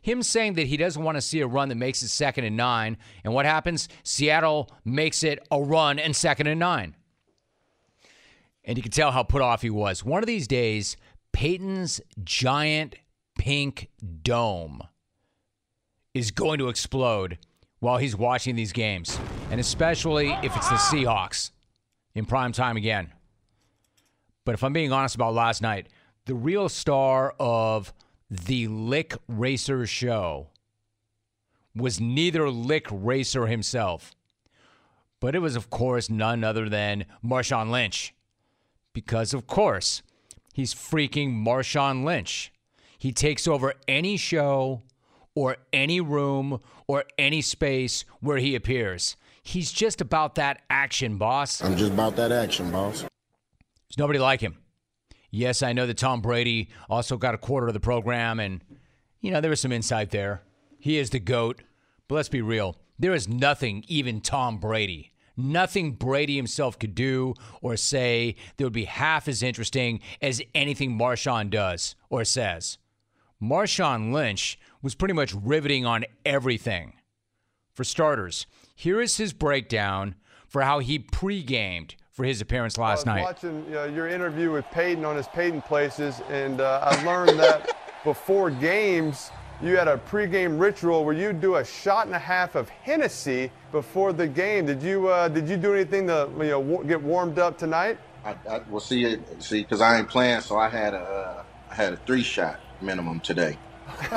Him 0.00 0.22
saying 0.22 0.54
that 0.54 0.68
he 0.68 0.78
doesn't 0.78 1.02
want 1.02 1.18
to 1.18 1.20
see 1.22 1.40
a 1.40 1.46
run 1.46 1.68
that 1.68 1.74
makes 1.74 2.02
it 2.02 2.08
second 2.08 2.44
and 2.44 2.56
nine. 2.56 2.96
And 3.24 3.34
what 3.34 3.44
happens? 3.44 3.90
Seattle 4.04 4.70
makes 4.86 5.22
it 5.22 5.46
a 5.50 5.60
run 5.60 5.98
and 5.98 6.16
second 6.16 6.46
and 6.46 6.58
nine 6.58 6.94
and 8.66 8.76
you 8.76 8.82
can 8.82 8.92
tell 8.92 9.12
how 9.12 9.22
put 9.22 9.40
off 9.40 9.62
he 9.62 9.70
was. 9.70 10.04
One 10.04 10.22
of 10.22 10.26
these 10.26 10.46
days, 10.46 10.96
Peyton's 11.32 12.00
giant 12.24 12.96
pink 13.38 13.88
dome 14.22 14.82
is 16.12 16.30
going 16.30 16.58
to 16.58 16.68
explode 16.68 17.38
while 17.78 17.98
he's 17.98 18.16
watching 18.16 18.56
these 18.56 18.72
games, 18.72 19.18
and 19.50 19.60
especially 19.60 20.30
if 20.42 20.56
it's 20.56 20.68
the 20.68 20.76
Seahawks. 20.76 21.50
in 22.14 22.24
prime 22.24 22.50
time 22.50 22.76
again. 22.76 23.12
But 24.44 24.54
if 24.54 24.64
I'm 24.64 24.72
being 24.72 24.90
honest 24.92 25.14
about 25.14 25.34
last 25.34 25.60
night, 25.60 25.88
the 26.24 26.34
real 26.34 26.68
star 26.68 27.34
of 27.38 27.92
the 28.30 28.66
Lick 28.68 29.14
Racer 29.28 29.86
show 29.86 30.48
was 31.74 32.00
neither 32.00 32.48
Lick 32.48 32.86
Racer 32.90 33.46
himself, 33.46 34.14
but 35.20 35.34
it 35.34 35.40
was, 35.40 35.56
of 35.56 35.68
course, 35.68 36.08
none 36.08 36.42
other 36.42 36.68
than 36.70 37.04
Marshawn 37.22 37.70
Lynch. 37.70 38.14
Because, 38.96 39.34
of 39.34 39.46
course, 39.46 40.00
he's 40.54 40.72
freaking 40.72 41.44
Marshawn 41.44 42.02
Lynch. 42.02 42.50
He 42.96 43.12
takes 43.12 43.46
over 43.46 43.74
any 43.86 44.16
show 44.16 44.84
or 45.34 45.58
any 45.70 46.00
room 46.00 46.62
or 46.86 47.04
any 47.18 47.42
space 47.42 48.06
where 48.20 48.38
he 48.38 48.54
appears. 48.54 49.18
He's 49.42 49.70
just 49.70 50.00
about 50.00 50.36
that 50.36 50.62
action, 50.70 51.18
boss. 51.18 51.62
I'm 51.62 51.76
just 51.76 51.92
about 51.92 52.16
that 52.16 52.32
action, 52.32 52.70
boss. 52.70 53.00
There's 53.00 53.98
nobody 53.98 54.18
like 54.18 54.40
him. 54.40 54.56
Yes, 55.30 55.62
I 55.62 55.74
know 55.74 55.86
that 55.86 55.98
Tom 55.98 56.22
Brady 56.22 56.70
also 56.88 57.18
got 57.18 57.34
a 57.34 57.38
quarter 57.38 57.68
of 57.68 57.74
the 57.74 57.80
program, 57.80 58.40
and, 58.40 58.64
you 59.20 59.30
know, 59.30 59.42
there 59.42 59.50
was 59.50 59.60
some 59.60 59.72
insight 59.72 60.08
there. 60.08 60.40
He 60.78 60.96
is 60.96 61.10
the 61.10 61.20
GOAT. 61.20 61.60
But 62.08 62.14
let's 62.14 62.30
be 62.30 62.40
real. 62.40 62.78
There 62.98 63.12
is 63.12 63.28
nothing 63.28 63.84
even 63.88 64.22
Tom 64.22 64.56
Brady, 64.56 65.12
nothing 65.36 65.92
Brady 65.92 66.36
himself 66.36 66.78
could 66.78 66.94
do 66.94 67.34
or 67.60 67.76
say 67.76 68.36
that 68.56 68.64
would 68.64 68.72
be 68.72 68.84
half 68.84 69.28
as 69.28 69.42
interesting 69.42 70.00
as 70.22 70.42
anything 70.54 70.98
Marshawn 70.98 71.50
does 71.50 71.94
or 72.08 72.24
says. 72.24 72.78
Marshawn 73.42 74.12
Lynch 74.12 74.58
was 74.82 74.94
pretty 74.94 75.14
much 75.14 75.34
riveting 75.34 75.84
on 75.84 76.04
everything. 76.24 76.94
For 77.74 77.84
starters, 77.84 78.46
here 78.74 79.00
is 79.00 79.18
his 79.18 79.32
breakdown 79.32 80.14
for 80.48 80.62
how 80.62 80.78
he 80.78 80.98
pre-gamed 80.98 81.96
for 82.10 82.24
his 82.24 82.40
appearance 82.40 82.78
last 82.78 83.04
night. 83.04 83.20
I 83.20 83.32
was 83.32 83.42
night. 83.42 83.52
watching 83.52 83.76
uh, 83.76 83.84
your 83.94 84.08
interview 84.08 84.50
with 84.50 84.64
Peyton 84.70 85.04
on 85.04 85.16
his 85.16 85.28
Peyton 85.28 85.60
Places, 85.60 86.22
and 86.30 86.62
uh, 86.62 86.80
I 86.82 87.04
learned 87.04 87.38
that 87.38 87.76
before 88.04 88.50
games, 88.50 89.30
you 89.62 89.76
had 89.76 89.88
a 89.88 89.96
pregame 89.96 90.60
ritual 90.60 91.04
where 91.04 91.14
you 91.14 91.32
do 91.32 91.56
a 91.56 91.64
shot 91.64 92.06
and 92.06 92.14
a 92.14 92.18
half 92.18 92.54
of 92.54 92.68
Hennessy 92.68 93.50
before 93.72 94.12
the 94.12 94.26
game. 94.26 94.66
Did 94.66 94.82
you 94.82 95.08
uh, 95.08 95.28
did 95.28 95.48
you 95.48 95.56
do 95.56 95.74
anything 95.74 96.06
to 96.08 96.28
you 96.38 96.44
know 96.44 96.82
get 96.86 97.02
warmed 97.02 97.38
up 97.38 97.56
tonight? 97.56 97.98
I, 98.24 98.36
I 98.48 98.60
well 98.68 98.80
see 98.80 99.18
see 99.38 99.62
because 99.62 99.80
I 99.80 99.98
ain't 99.98 100.08
playing, 100.08 100.40
so 100.42 100.58
I 100.58 100.68
had 100.68 100.94
a 100.94 100.98
uh, 100.98 101.42
I 101.70 101.74
had 101.74 101.92
a 101.94 101.96
three 101.96 102.22
shot 102.22 102.60
minimum 102.80 103.20
today. 103.20 103.56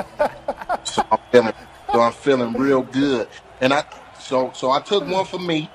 so 0.84 1.04
I'm 1.10 1.18
feeling 1.32 1.52
so 1.92 2.00
I'm 2.00 2.12
feeling 2.12 2.52
real 2.54 2.82
good, 2.82 3.28
and 3.60 3.72
I 3.72 3.84
so 4.18 4.52
so 4.54 4.70
I 4.70 4.80
took 4.80 5.06
one 5.08 5.24
for 5.24 5.38
me, 5.38 5.70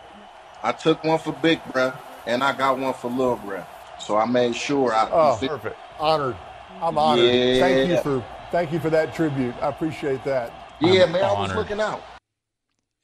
I 0.61 0.73
took 0.73 1.03
one 1.03 1.17
for 1.17 1.31
Big 1.33 1.63
Bruh, 1.63 1.97
and 2.27 2.43
I 2.43 2.55
got 2.55 2.77
one 2.77 2.93
for 2.93 3.09
Little 3.09 3.37
Bruh. 3.37 3.65
So 3.99 4.17
I 4.17 4.25
made 4.25 4.55
sure 4.55 4.93
I. 4.93 5.09
Oh, 5.11 5.37
Perfect. 5.41 5.77
Honored. 5.99 6.35
I'm 6.81 6.97
honored. 6.97 7.31
Thank 7.59 7.89
you 7.89 7.97
for 7.97 8.23
thank 8.55 8.71
you 8.71 8.79
for 8.79 8.89
that 8.89 9.13
tribute. 9.13 9.53
I 9.61 9.67
appreciate 9.67 10.23
that. 10.23 10.77
yeah, 10.79 11.03
I'm 11.03 11.11
man, 11.11 11.23
I 11.25 11.27
was 11.27 11.35
honored. 11.35 11.57
looking 11.57 11.81
out. 11.81 12.01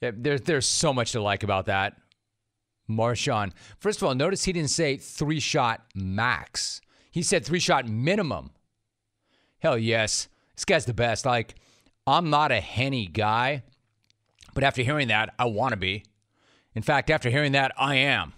Yeah, 0.00 0.12
there's 0.16 0.40
there's 0.40 0.66
so 0.66 0.94
much 0.94 1.12
to 1.12 1.20
like 1.20 1.42
about 1.42 1.66
that. 1.66 1.98
Marshawn. 2.88 3.52
First 3.78 4.00
of 4.00 4.08
all, 4.08 4.14
notice 4.14 4.44
he 4.44 4.52
didn't 4.54 4.70
say 4.70 4.96
three 4.96 5.40
shot 5.40 5.82
max. 5.94 6.80
He 7.10 7.22
said 7.22 7.44
three 7.44 7.58
shot 7.58 7.86
minimum. 7.86 8.52
Hell 9.58 9.76
yes. 9.76 10.28
This 10.56 10.64
guy's 10.64 10.86
the 10.86 10.94
best. 10.94 11.26
Like, 11.26 11.54
I'm 12.06 12.30
not 12.30 12.50
a 12.50 12.60
henny 12.60 13.06
guy, 13.06 13.62
but 14.54 14.64
after 14.64 14.82
hearing 14.82 15.08
that, 15.08 15.34
I 15.38 15.44
want 15.44 15.72
to 15.72 15.76
be. 15.76 16.04
In 16.74 16.82
fact, 16.82 17.10
after 17.10 17.28
hearing 17.28 17.52
that, 17.52 17.72
I 17.76 17.96
am. 17.96 18.32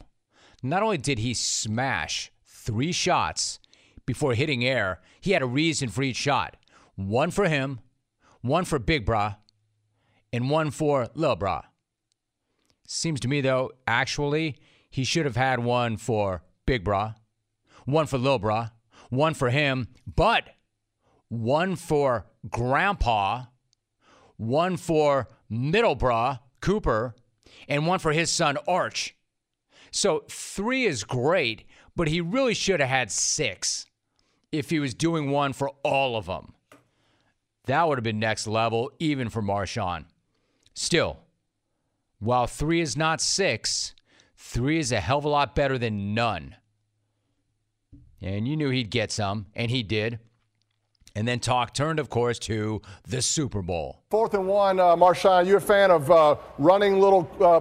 Not 0.65 0.83
only 0.83 0.99
did 0.99 1.21
he 1.21 1.33
smash 1.33 2.33
three 2.45 2.91
shots 2.91 3.61
before 4.05 4.35
hitting 4.35 4.65
air, 4.65 5.01
he 5.21 5.31
had 5.31 5.43
a 5.43 5.47
reason 5.47 5.89
for 5.89 6.03
each 6.03 6.17
shot. 6.17 6.57
One 6.97 7.31
for 7.31 7.49
him, 7.49 7.81
one 8.41 8.65
for 8.65 8.79
Big 8.79 9.05
Bra, 9.05 9.35
and 10.33 10.51
one 10.51 10.71
for 10.71 11.09
Lil 11.15 11.37
Bra. 11.37 11.63
Seems 12.87 13.21
to 13.21 13.29
me, 13.29 13.41
though, 13.41 13.73
actually, 13.87 14.57
he 14.91 15.05
should 15.05 15.25
have 15.25 15.37
had 15.37 15.61
one 15.61 15.97
for 15.97 16.43
Big 16.67 16.85
Bra, 16.85 17.15
one 17.85 18.07
for 18.07 18.19
Lil 18.19 18.39
Bra, 18.39 18.69
one 19.11 19.35
for 19.35 19.51
him, 19.51 19.89
but 20.07 20.51
one 21.29 21.77
for 21.77 22.27
Grandpa, 22.49 23.45
one 24.37 24.77
for 24.77 25.29
Middle 25.49 25.95
Bra, 25.95 26.39
Cooper, 26.61 27.15
and 27.69 27.87
one 27.87 27.99
for 27.99 28.13
his 28.13 28.31
son, 28.31 28.59
Arch. 28.69 29.17
So 29.91 30.25
three 30.29 30.85
is 30.85 31.05
great, 31.05 31.65
but 31.97 32.09
he 32.09 32.21
really 32.21 32.55
should 32.55 32.81
have 32.81 32.89
had 32.89 33.11
six 33.11 33.87
if 34.51 34.71
he 34.71 34.81
was 34.81 34.95
doing 34.95 35.31
one 35.31 35.53
for 35.53 35.71
all 35.83 36.17
of 36.17 36.27
them. 36.27 36.54
That 37.67 37.89
would 37.89 37.99
have 37.99 38.05
been 38.05 38.19
next 38.19 38.47
level, 38.47 38.93
even 38.99 39.31
for 39.31 39.43
Marshawn. 39.43 40.05
Still, 40.75 41.19
while 42.19 42.47
three 42.47 42.81
is 42.81 42.97
not 42.97 43.21
six, 43.21 43.95
three 44.37 44.79
is 44.79 44.93
a 44.93 45.01
hell 45.01 45.19
of 45.19 45.25
a 45.25 45.29
lot 45.29 45.55
better 45.55 45.79
than 45.79 46.15
none. 46.15 46.57
And 48.21 48.49
you 48.49 48.57
knew 48.57 48.71
he'd 48.71 48.91
get 48.91 49.13
some, 49.13 49.47
and 49.55 49.71
he 49.71 49.83
did. 49.83 50.19
And 51.17 51.29
then 51.29 51.39
talk 51.39 51.75
turned, 51.75 52.01
of 52.01 52.11
course, 52.11 52.39
to 52.41 52.83
the 53.07 53.23
Super 53.23 53.63
Bowl. 53.63 54.03
Fourth 54.11 54.35
and 54.35 54.49
one, 54.49 54.81
uh, 54.81 54.97
Marshawn. 54.97 55.31
Are 55.31 55.45
you 55.45 55.57
a 55.57 55.61
fan 55.61 55.91
of 55.91 56.11
uh, 56.11 56.37
running 56.59 56.99
little 56.99 57.31
uh, 57.41 57.61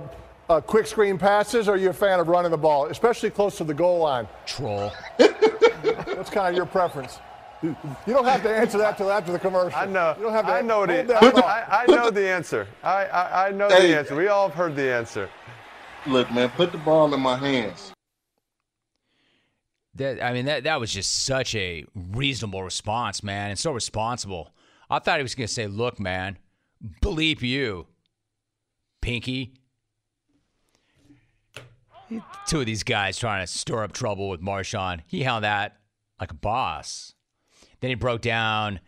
uh, 0.51 0.59
quick 0.59 0.87
screen 0.87 1.17
passes, 1.17 1.69
or 1.69 1.73
are 1.73 1.77
you 1.77 1.91
a 1.91 1.93
fan 1.93 2.19
of 2.19 2.27
running 2.27 2.51
the 2.51 2.57
ball, 2.57 2.87
especially 2.87 3.29
close 3.29 3.57
to 3.57 3.63
the 3.63 3.73
goal 3.73 3.99
line? 3.99 4.27
Troll. 4.45 4.91
What's 5.17 6.31
kind 6.31 6.49
of 6.49 6.55
your 6.55 6.65
preference? 6.65 7.19
You 7.63 7.75
you 8.07 8.13
don't 8.13 8.25
have 8.25 8.43
to 8.43 8.49
answer 8.55 8.77
that 8.79 8.97
till 8.97 9.09
after 9.11 9.31
the 9.31 9.39
commercial. 9.39 9.77
I 9.79 9.85
know. 9.85 10.13
You 10.17 10.23
don't 10.23 10.33
have 10.33 10.45
to 10.45 10.51
I 10.51 10.61
know 10.61 10.85
hold 10.85 10.89
the. 10.89 11.45
I, 11.45 11.83
I 11.83 11.85
know 11.87 12.11
the 12.11 12.27
answer. 12.29 12.67
I, 12.83 13.05
I, 13.05 13.47
I 13.47 13.51
know 13.51 13.69
Hey. 13.69 13.87
the 13.91 13.97
answer. 13.97 14.15
We 14.15 14.27
all 14.27 14.49
have 14.49 14.55
heard 14.57 14.75
the 14.75 14.91
answer. 14.93 15.29
Look, 16.05 16.29
man, 16.31 16.49
put 16.49 16.73
the 16.73 16.77
ball 16.77 17.13
in 17.13 17.19
my 17.21 17.37
hands. 17.37 17.93
That 19.95 20.21
I 20.21 20.33
mean, 20.33 20.45
that 20.45 20.65
that 20.65 20.79
was 20.79 20.91
just 20.91 21.23
such 21.23 21.55
a 21.55 21.85
reasonable 21.95 22.63
response, 22.63 23.23
man, 23.23 23.51
and 23.51 23.57
so 23.59 23.71
responsible. 23.71 24.53
I 24.89 24.99
thought 24.99 25.17
he 25.19 25.23
was 25.23 25.35
going 25.35 25.47
to 25.47 25.53
say, 25.53 25.67
"Look, 25.67 25.99
man, 25.99 26.37
bleep 27.01 27.41
you, 27.41 27.87
Pinky." 29.01 29.53
Two 32.45 32.59
of 32.59 32.65
these 32.65 32.83
guys 32.83 33.17
trying 33.17 33.41
to 33.43 33.51
stir 33.51 33.83
up 33.83 33.93
trouble 33.93 34.29
with 34.29 34.41
Marshawn. 34.41 35.01
He 35.07 35.23
held 35.23 35.43
that 35.43 35.77
like 36.19 36.31
a 36.31 36.35
boss. 36.35 37.12
Then 37.83 37.89
he 37.89 37.95
broke 37.95 38.21
down 38.21 38.79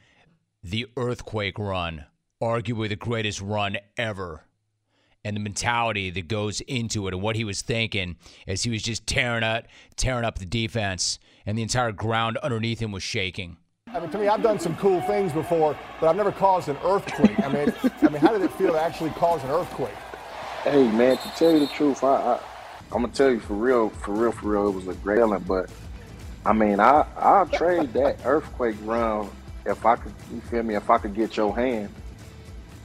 the 0.64 0.88
earthquake 0.96 1.60
run, 1.60 2.06
arguably 2.42 2.88
the 2.88 2.96
greatest 2.96 3.42
run 3.42 3.76
ever 3.98 4.46
and 5.22 5.36
the 5.36 5.42
mentality 5.42 6.10
that 6.12 6.30
goes 6.30 6.62
into 6.62 7.06
it 7.06 7.14
and 7.14 7.22
what 7.22 7.36
he 7.36 7.44
was 7.44 7.62
thinking 7.62 8.16
as 8.48 8.64
he 8.64 8.70
was 8.70 8.82
just 8.82 9.06
tearing 9.06 9.44
up, 9.44 9.66
tearing 9.98 10.24
up 10.24 10.40
the 10.40 10.46
defense, 10.46 11.20
and 11.46 11.58
the 11.58 11.62
entire 11.62 11.92
ground 11.92 12.38
underneath 12.38 12.80
him 12.80 12.94
was 12.94 13.04
shaking. 13.04 13.58
I 13.94 14.00
mean, 14.00 14.12
to 14.12 14.18
me, 14.18 14.30
I've 14.30 14.42
done 14.42 14.60
some 14.60 14.78
cool 14.78 15.02
things 15.02 15.34
before, 15.34 15.78
but 16.00 16.08
I've 16.08 16.16
never 16.16 16.32
caused 16.32 16.70
an 16.70 16.78
earthquake. 16.82 17.38
I 17.44 17.50
mean, 17.50 17.74
I 18.02 18.08
mean, 18.08 18.22
how 18.22 18.32
did 18.32 18.44
it 18.44 18.52
feel 18.54 18.72
to 18.72 18.82
actually 18.82 19.10
cause 19.10 19.44
an 19.44 19.50
earthquake? 19.50 19.94
Hey 20.64 20.90
man, 20.90 21.18
to 21.18 21.28
tell 21.36 21.52
you 21.52 21.60
the 21.60 21.68
truth, 21.68 22.02
I, 22.02 22.16
I 22.16 22.40
I'm 22.94 23.02
gonna 23.02 23.10
tell 23.10 23.30
you 23.30 23.42
for 23.42 23.56
real, 23.56 23.90
for 23.90 24.14
real, 24.14 24.32
for 24.32 24.48
real, 24.48 24.70
it 24.70 24.72
was 24.74 24.88
a 24.88 24.94
great 24.94 25.18
feeling. 25.18 25.44
But 25.46 25.70
I 26.46 26.54
mean, 26.54 26.80
I 26.80 27.06
I'll 27.18 27.48
trade 27.48 27.94
that 27.94 28.20
earthquake 28.24 28.76
run 28.84 29.30
if 29.66 29.86
I 29.86 29.96
could. 29.96 30.14
You 30.32 30.42
feel 30.42 30.64
me? 30.64 30.76
If 30.76 30.90
I 30.90 31.00
could 31.00 31.16
get 31.16 31.36
your 31.36 31.56
hand, 31.56 31.90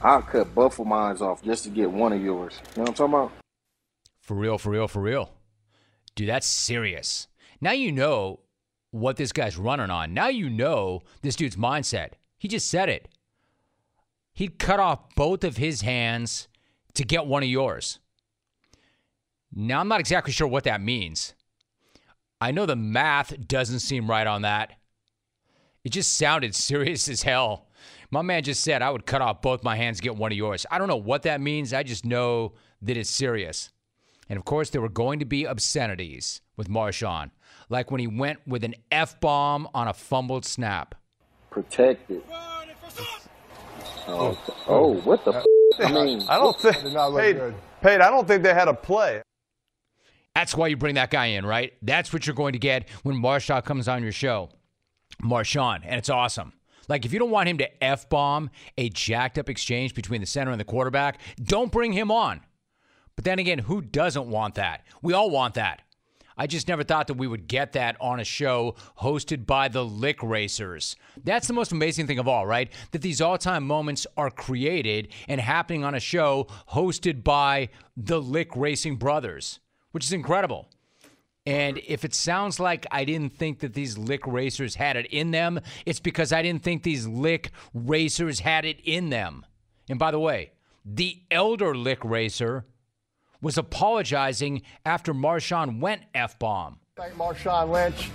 I'll 0.01 0.23
cut 0.23 0.53
both 0.55 0.79
of 0.79 0.87
mine 0.87 1.15
off 1.17 1.43
just 1.43 1.63
to 1.65 1.69
get 1.69 1.91
one 1.91 2.11
of 2.11 2.21
yours. 2.21 2.59
You 2.75 2.77
know 2.77 2.81
what 2.83 2.89
I'm 2.89 2.95
talking 2.95 3.13
about? 3.13 3.31
For 4.19 4.35
real, 4.35 4.57
for 4.57 4.71
real, 4.71 4.87
for 4.87 5.01
real. 5.01 5.29
Dude, 6.15 6.29
that's 6.29 6.47
serious. 6.47 7.27
Now 7.59 7.71
you 7.71 7.91
know 7.91 8.39
what 8.89 9.17
this 9.17 9.31
guy's 9.31 9.57
running 9.57 9.91
on. 9.91 10.13
Now 10.13 10.27
you 10.27 10.49
know 10.49 11.01
this 11.21 11.35
dude's 11.35 11.55
mindset. 11.55 12.13
He 12.37 12.47
just 12.47 12.69
said 12.69 12.89
it. 12.89 13.09
He'd 14.33 14.57
cut 14.57 14.79
off 14.79 15.13
both 15.15 15.43
of 15.43 15.57
his 15.57 15.81
hands 15.81 16.47
to 16.95 17.03
get 17.03 17.27
one 17.27 17.43
of 17.43 17.49
yours. 17.49 17.99
Now, 19.53 19.81
I'm 19.81 19.87
not 19.87 19.99
exactly 19.99 20.31
sure 20.33 20.47
what 20.47 20.63
that 20.63 20.81
means. 20.81 21.33
I 22.41 22.49
know 22.51 22.65
the 22.65 22.75
math 22.75 23.47
doesn't 23.47 23.79
seem 23.79 24.09
right 24.09 24.25
on 24.25 24.41
that. 24.41 24.73
It 25.83 25.89
just 25.89 26.17
sounded 26.17 26.55
serious 26.69 27.07
as 27.07 27.21
hell. 27.21 27.67
My 28.09 28.23
man 28.23 28.43
just 28.43 28.63
said 28.63 28.81
I 28.81 28.89
would 28.89 29.05
cut 29.05 29.21
off 29.21 29.41
both 29.41 29.63
my 29.63 29.75
hands 29.75 30.01
get 30.01 30.15
one 30.15 30.31
of 30.31 30.37
yours. 30.37 30.65
I 30.69 30.79
don't 30.79 30.87
know 30.87 30.97
what 30.97 31.21
that 31.23 31.39
means. 31.39 31.73
I 31.73 31.83
just 31.83 32.03
know 32.03 32.53
that 32.81 32.97
it's 32.97 33.09
serious. 33.09 33.71
And 34.27 34.37
of 34.37 34.45
course, 34.45 34.69
there 34.69 34.81
were 34.81 34.89
going 34.89 35.19
to 35.19 35.25
be 35.25 35.45
obscenities 35.45 36.41
with 36.57 36.67
Marshawn, 36.67 37.31
like 37.69 37.91
when 37.91 37.99
he 37.99 38.07
went 38.07 38.39
with 38.47 38.63
an 38.63 38.75
F 38.91 39.19
bomb 39.19 39.67
on 39.73 39.87
a 39.87 39.93
fumbled 39.93 40.45
snap. 40.45 40.95
Protected. 41.49 42.23
Oh, 44.07 44.37
oh, 44.67 44.93
what 45.01 45.23
the? 45.25 45.31
Uh, 45.31 45.39
f- 45.39 45.45
I 45.85 45.91
mean, 45.91 46.21
I 46.27 46.37
don't 46.37 46.59
think. 46.59 46.81
Did 46.81 46.93
not 46.93 47.13
look 47.13 47.21
good. 47.21 47.55
Pate, 47.81 48.01
I 48.01 48.09
don't 48.09 48.27
think 48.27 48.43
they 48.43 48.53
had 48.53 48.67
a 48.67 48.73
play. 48.73 49.21
That's 50.35 50.55
why 50.55 50.67
you 50.67 50.77
bring 50.77 50.95
that 50.95 51.11
guy 51.11 51.27
in, 51.27 51.45
right? 51.45 51.73
That's 51.81 52.13
what 52.13 52.25
you're 52.25 52.35
going 52.35 52.53
to 52.53 52.59
get 52.59 52.89
when 53.03 53.15
Marshawn 53.15 53.63
comes 53.63 53.87
on 53.87 54.03
your 54.03 54.11
show. 54.11 54.49
Marshawn, 55.21 55.81
and 55.83 55.95
it's 55.95 56.09
awesome. 56.09 56.53
Like, 56.87 57.05
if 57.05 57.13
you 57.13 57.19
don't 57.19 57.31
want 57.31 57.49
him 57.49 57.57
to 57.59 57.83
F 57.83 58.09
bomb 58.09 58.49
a 58.77 58.89
jacked 58.89 59.37
up 59.37 59.49
exchange 59.49 59.93
between 59.93 60.21
the 60.21 60.27
center 60.27 60.51
and 60.51 60.59
the 60.59 60.65
quarterback, 60.65 61.19
don't 61.41 61.71
bring 61.71 61.93
him 61.93 62.11
on. 62.11 62.41
But 63.15 63.25
then 63.25 63.39
again, 63.39 63.59
who 63.59 63.81
doesn't 63.81 64.27
want 64.27 64.55
that? 64.55 64.85
We 65.01 65.13
all 65.13 65.29
want 65.29 65.53
that. 65.55 65.83
I 66.37 66.47
just 66.47 66.67
never 66.67 66.83
thought 66.83 67.07
that 67.07 67.17
we 67.17 67.27
would 67.27 67.47
get 67.47 67.73
that 67.73 67.97
on 68.01 68.19
a 68.19 68.23
show 68.23 68.75
hosted 68.99 69.45
by 69.45 69.67
the 69.67 69.85
Lick 69.85 70.23
Racers. 70.23 70.95
That's 71.23 71.45
the 71.45 71.53
most 71.53 71.71
amazing 71.71 72.07
thing 72.07 72.19
of 72.19 72.27
all, 72.27 72.47
right? 72.47 72.71
That 72.91 73.01
these 73.01 73.21
all 73.21 73.37
time 73.37 73.67
moments 73.67 74.07
are 74.17 74.31
created 74.31 75.09
and 75.27 75.39
happening 75.39 75.83
on 75.83 75.93
a 75.93 75.99
show 75.99 76.47
hosted 76.71 77.23
by 77.23 77.69
the 77.95 78.19
Lick 78.19 78.55
Racing 78.55 78.95
Brothers, 78.95 79.59
which 79.91 80.05
is 80.05 80.13
incredible. 80.13 80.67
And 81.45 81.79
if 81.87 82.05
it 82.05 82.13
sounds 82.13 82.59
like 82.59 82.85
I 82.91 83.03
didn't 83.03 83.35
think 83.35 83.59
that 83.59 83.73
these 83.73 83.97
lick 83.97 84.25
racers 84.27 84.75
had 84.75 84.95
it 84.95 85.07
in 85.07 85.31
them, 85.31 85.59
it's 85.85 85.99
because 85.99 86.31
I 86.31 86.41
didn't 86.43 86.61
think 86.61 86.83
these 86.83 87.07
lick 87.07 87.51
racers 87.73 88.41
had 88.41 88.63
it 88.63 88.79
in 88.83 89.09
them. 89.09 89.45
And 89.89 89.97
by 89.97 90.11
the 90.11 90.19
way, 90.19 90.51
the 90.85 91.19
elder 91.31 91.75
lick 91.75 92.03
racer 92.03 92.65
was 93.41 93.57
apologizing 93.57 94.61
after 94.85 95.13
Marshawn 95.13 95.79
went 95.79 96.03
F 96.13 96.37
bomb. 96.37 96.79
Thank 96.95 97.15
Marshawn 97.15 97.69
Lynch. 97.71 98.09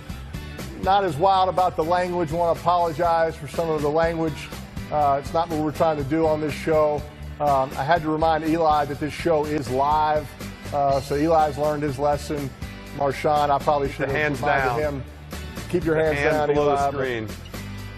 Not 0.81 1.03
as 1.03 1.17
wild 1.17 1.49
about 1.49 1.75
the 1.75 1.83
language. 1.83 2.31
Want 2.31 2.55
to 2.55 2.61
apologize 2.61 3.35
for 3.35 3.47
some 3.47 3.69
of 3.69 3.81
the 3.81 3.89
language. 3.89 4.47
Uh, 4.91 5.19
it's 5.21 5.33
not 5.33 5.49
what 5.49 5.59
we're 5.59 5.71
trying 5.71 5.97
to 5.97 6.03
do 6.05 6.25
on 6.25 6.39
this 6.39 6.53
show. 6.53 7.01
Um, 7.41 7.69
I 7.77 7.83
had 7.83 8.01
to 8.03 8.09
remind 8.09 8.45
Eli 8.45 8.85
that 8.85 8.99
this 8.99 9.13
show 9.13 9.45
is 9.45 9.69
live. 9.69 10.27
Uh, 10.73 10.99
so 11.01 11.15
Eli's 11.15 11.57
learned 11.57 11.83
his 11.83 11.97
lesson. 11.99 12.49
Marshawn, 12.97 13.49
I 13.49 13.59
probably 13.59 13.89
should 13.89 14.07
have 14.07 14.15
hands 14.15 14.39
reminded 14.39 14.81
down. 14.81 14.93
him. 14.93 15.03
Keep 15.69 15.85
your 15.85 15.95
hands, 15.95 16.17
hands 16.17 16.33
down, 16.33 16.47
below 16.49 16.69
Eli. 16.69 16.75
but 16.75 16.91
screen. 16.91 17.27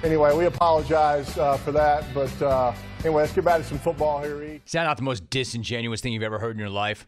Anyway, 0.04 0.36
we 0.36 0.46
apologize 0.46 1.38
uh, 1.38 1.58
for 1.58 1.72
that. 1.72 2.06
But 2.14 2.42
uh, 2.42 2.74
anyway, 3.00 3.24
let's 3.24 3.34
get 3.34 3.46
back 3.46 3.62
to 3.62 3.64
some 3.64 3.80
football 3.80 4.22
here, 4.22 4.42
E. 4.44 4.62
Is 4.66 4.72
that 4.72 4.84
not 4.86 4.98
the 4.98 5.04
most 5.04 5.30
disingenuous 5.30 6.02
thing 6.02 6.14
you've 6.14 6.24
ever 6.24 6.40
heard 6.40 6.56
in 6.56 6.60
your 6.60 6.70
life? 6.70 7.08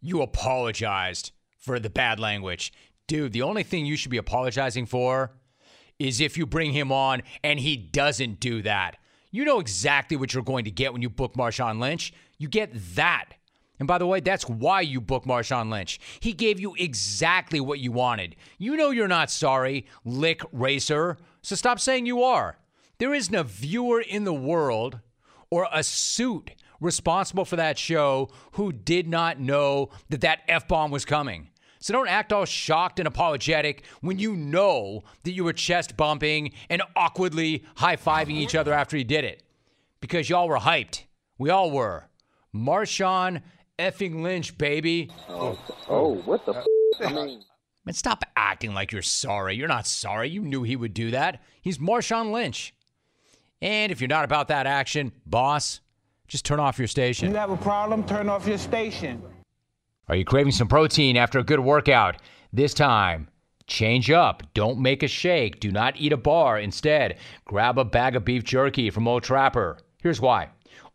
You 0.00 0.22
apologized 0.22 1.32
for 1.58 1.78
the 1.80 1.90
bad 1.90 2.20
language. 2.20 2.72
Dude, 3.06 3.32
the 3.32 3.42
only 3.42 3.62
thing 3.62 3.86
you 3.86 3.96
should 3.96 4.10
be 4.10 4.16
apologizing 4.16 4.86
for 4.86 5.32
is 5.98 6.20
if 6.20 6.36
you 6.36 6.46
bring 6.46 6.72
him 6.72 6.90
on 6.92 7.22
and 7.42 7.60
he 7.60 7.76
doesn't 7.76 8.40
do 8.40 8.62
that. 8.62 8.96
You 9.30 9.44
know 9.44 9.60
exactly 9.60 10.16
what 10.16 10.32
you're 10.32 10.42
going 10.42 10.64
to 10.64 10.70
get 10.70 10.92
when 10.92 11.02
you 11.02 11.10
book 11.10 11.34
Marshawn 11.34 11.80
Lynch. 11.80 12.12
You 12.38 12.48
get 12.48 12.70
that. 12.94 13.30
And 13.78 13.88
by 13.88 13.98
the 13.98 14.06
way, 14.06 14.20
that's 14.20 14.48
why 14.48 14.82
you 14.82 15.00
book 15.00 15.24
Marshawn 15.24 15.70
Lynch. 15.70 15.98
He 16.20 16.32
gave 16.32 16.60
you 16.60 16.74
exactly 16.78 17.60
what 17.60 17.80
you 17.80 17.90
wanted. 17.92 18.36
You 18.58 18.76
know 18.76 18.90
you're 18.90 19.08
not 19.08 19.30
sorry, 19.30 19.86
lick 20.04 20.42
racer. 20.52 21.16
So 21.42 21.56
stop 21.56 21.80
saying 21.80 22.06
you 22.06 22.22
are. 22.22 22.58
There 22.98 23.14
isn't 23.14 23.34
a 23.34 23.42
viewer 23.42 24.00
in 24.00 24.24
the 24.24 24.34
world 24.34 25.00
or 25.50 25.68
a 25.72 25.82
suit 25.82 26.52
responsible 26.80 27.44
for 27.44 27.56
that 27.56 27.78
show 27.78 28.30
who 28.52 28.72
did 28.72 29.08
not 29.08 29.40
know 29.40 29.90
that 30.10 30.20
that 30.20 30.40
F 30.48 30.68
bomb 30.68 30.90
was 30.90 31.04
coming. 31.04 31.48
So 31.80 31.92
don't 31.92 32.08
act 32.08 32.32
all 32.32 32.44
shocked 32.46 32.98
and 32.98 33.06
apologetic 33.06 33.84
when 34.00 34.18
you 34.18 34.36
know 34.36 35.02
that 35.24 35.32
you 35.32 35.44
were 35.44 35.52
chest 35.52 35.96
bumping 35.96 36.52
and 36.70 36.82
awkwardly 36.96 37.64
high 37.76 37.96
fiving 37.96 38.36
each 38.36 38.54
other 38.54 38.72
after 38.72 38.96
he 38.96 39.04
did 39.04 39.24
it. 39.24 39.42
Because 40.00 40.30
y'all 40.30 40.48
were 40.48 40.58
hyped. 40.58 41.02
We 41.36 41.50
all 41.50 41.70
were. 41.70 42.08
Marshawn 42.54 43.42
effing 43.78 44.22
Lynch, 44.22 44.56
baby. 44.56 45.10
Oh, 45.28 45.58
oh 45.88 46.14
what 46.24 46.44
the? 46.46 46.54
F- 46.54 46.66
I 47.00 47.12
mean, 47.12 47.42
Man, 47.84 47.94
stop 47.94 48.24
acting 48.34 48.72
like 48.72 48.92
you're 48.92 49.02
sorry. 49.02 49.56
You're 49.56 49.68
not 49.68 49.86
sorry. 49.86 50.30
You 50.30 50.40
knew 50.40 50.62
he 50.62 50.76
would 50.76 50.94
do 50.94 51.10
that. 51.10 51.42
He's 51.60 51.78
Marshawn 51.78 52.32
Lynch. 52.32 52.74
And 53.60 53.92
if 53.92 54.00
you're 54.00 54.08
not 54.08 54.24
about 54.24 54.48
that 54.48 54.66
action, 54.66 55.12
boss, 55.26 55.80
just 56.26 56.46
turn 56.46 56.60
off 56.60 56.78
your 56.78 56.88
station. 56.88 57.30
You 57.30 57.36
have 57.36 57.50
a 57.50 57.56
problem? 57.58 58.04
Turn 58.04 58.30
off 58.30 58.46
your 58.46 58.58
station. 58.58 59.22
Are 60.08 60.16
you 60.16 60.24
craving 60.24 60.52
some 60.52 60.68
protein 60.68 61.16
after 61.16 61.38
a 61.38 61.44
good 61.44 61.60
workout? 61.60 62.16
This 62.52 62.72
time, 62.72 63.28
change 63.66 64.10
up. 64.10 64.42
Don't 64.54 64.78
make 64.78 65.02
a 65.02 65.08
shake. 65.08 65.60
Do 65.60 65.70
not 65.70 65.98
eat 65.98 66.12
a 66.12 66.16
bar. 66.16 66.58
Instead, 66.58 67.18
grab 67.44 67.78
a 67.78 67.84
bag 67.84 68.16
of 68.16 68.24
beef 68.24 68.44
jerky 68.44 68.88
from 68.88 69.08
Old 69.08 69.22
Trapper. 69.22 69.78
Here's 70.02 70.20
why. 70.20 70.48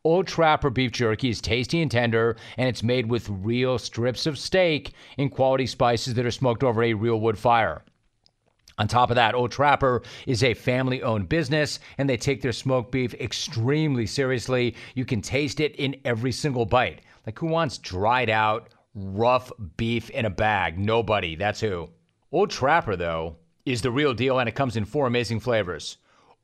Old 0.09 0.25
Trapper 0.25 0.71
beef 0.71 0.91
jerky 0.91 1.29
is 1.29 1.39
tasty 1.39 1.83
and 1.83 1.91
tender, 1.91 2.35
and 2.57 2.67
it's 2.67 2.81
made 2.81 3.05
with 3.05 3.29
real 3.29 3.77
strips 3.77 4.25
of 4.25 4.39
steak 4.39 4.93
and 5.19 5.31
quality 5.31 5.67
spices 5.67 6.15
that 6.15 6.25
are 6.25 6.31
smoked 6.31 6.63
over 6.63 6.81
a 6.81 6.95
real 6.95 7.19
wood 7.19 7.37
fire. 7.37 7.83
On 8.79 8.87
top 8.87 9.11
of 9.11 9.17
that, 9.17 9.35
Old 9.35 9.51
Trapper 9.51 10.01
is 10.25 10.41
a 10.41 10.55
family 10.55 11.03
owned 11.03 11.29
business 11.29 11.79
and 11.99 12.09
they 12.09 12.17
take 12.17 12.41
their 12.41 12.51
smoked 12.51 12.91
beef 12.91 13.13
extremely 13.13 14.07
seriously. 14.07 14.75
You 14.95 15.05
can 15.05 15.21
taste 15.21 15.59
it 15.59 15.75
in 15.75 15.95
every 16.03 16.31
single 16.31 16.65
bite. 16.65 17.01
Like, 17.27 17.37
who 17.37 17.45
wants 17.45 17.77
dried 17.77 18.31
out, 18.31 18.69
rough 18.95 19.51
beef 19.77 20.09
in 20.09 20.25
a 20.25 20.31
bag? 20.31 20.79
Nobody. 20.79 21.35
That's 21.35 21.61
who. 21.61 21.87
Old 22.31 22.49
Trapper, 22.49 22.95
though, 22.95 23.35
is 23.63 23.83
the 23.83 23.91
real 23.91 24.15
deal 24.15 24.39
and 24.39 24.49
it 24.49 24.55
comes 24.55 24.75
in 24.75 24.85
four 24.85 25.05
amazing 25.05 25.41
flavors 25.41 25.97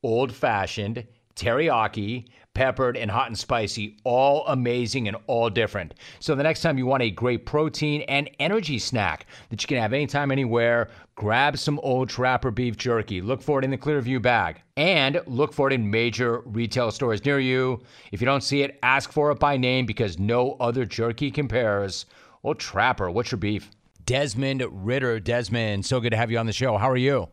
old 0.04 0.32
fashioned, 0.32 1.08
teriyaki, 1.36 2.26
peppered, 2.56 2.98
and 2.98 3.12
hot 3.12 3.28
and 3.28 3.38
spicy, 3.38 3.98
all 4.04 4.48
amazing 4.48 5.08
and 5.08 5.18
all 5.28 5.50
different. 5.52 5.94
So 6.20 6.34
the 6.34 6.42
next 6.42 6.62
time 6.62 6.80
you 6.80 6.88
want 6.88 7.04
a 7.04 7.12
great 7.12 7.46
protein 7.46 8.02
and 8.04 8.30
energy 8.40 8.80
snack 8.80 9.28
that 9.50 9.62
you 9.62 9.68
can 9.68 9.78
have 9.78 9.94
anytime, 9.94 10.32
anywhere, 10.32 10.90
grab 11.14 11.60
some 11.60 11.80
Old 11.84 12.10
Trapper 12.10 12.50
beef 12.50 12.78
jerky. 12.78 13.22
Look 13.22 13.42
for 13.42 13.60
it 13.60 13.66
in 13.66 13.70
the 13.70 13.78
Clearview 13.78 14.22
bag. 14.22 14.62
And 14.78 15.22
look 15.28 15.54
for 15.54 15.68
it 15.68 15.74
in 15.74 15.92
major 15.92 16.40
retail 16.46 16.90
stores 16.92 17.24
near 17.24 17.40
you. 17.40 17.84
If 18.12 18.22
you 18.22 18.26
don't 18.26 18.44
see 18.44 18.64
it, 18.64 18.80
ask 18.82 19.12
for 19.12 19.30
it 19.32 19.40
by 19.40 19.58
name 19.58 19.86
because 19.86 20.18
no 20.18 20.58
other 20.60 20.86
jerky 20.86 21.30
compares. 21.30 22.08
Old 22.44 22.60
Trapper, 22.60 23.12
what's 23.12 23.32
your 23.32 23.38
beef? 23.38 23.70
Desmond 24.06 24.64
Ridder. 24.70 25.20
Desmond, 25.20 25.86
so 25.86 26.00
good 26.00 26.12
to 26.12 26.18
have 26.18 26.32
you 26.32 26.38
on 26.38 26.46
the 26.46 26.54
show. 26.54 26.78
How 26.78 26.90
are 26.90 26.98
you? 26.98 27.28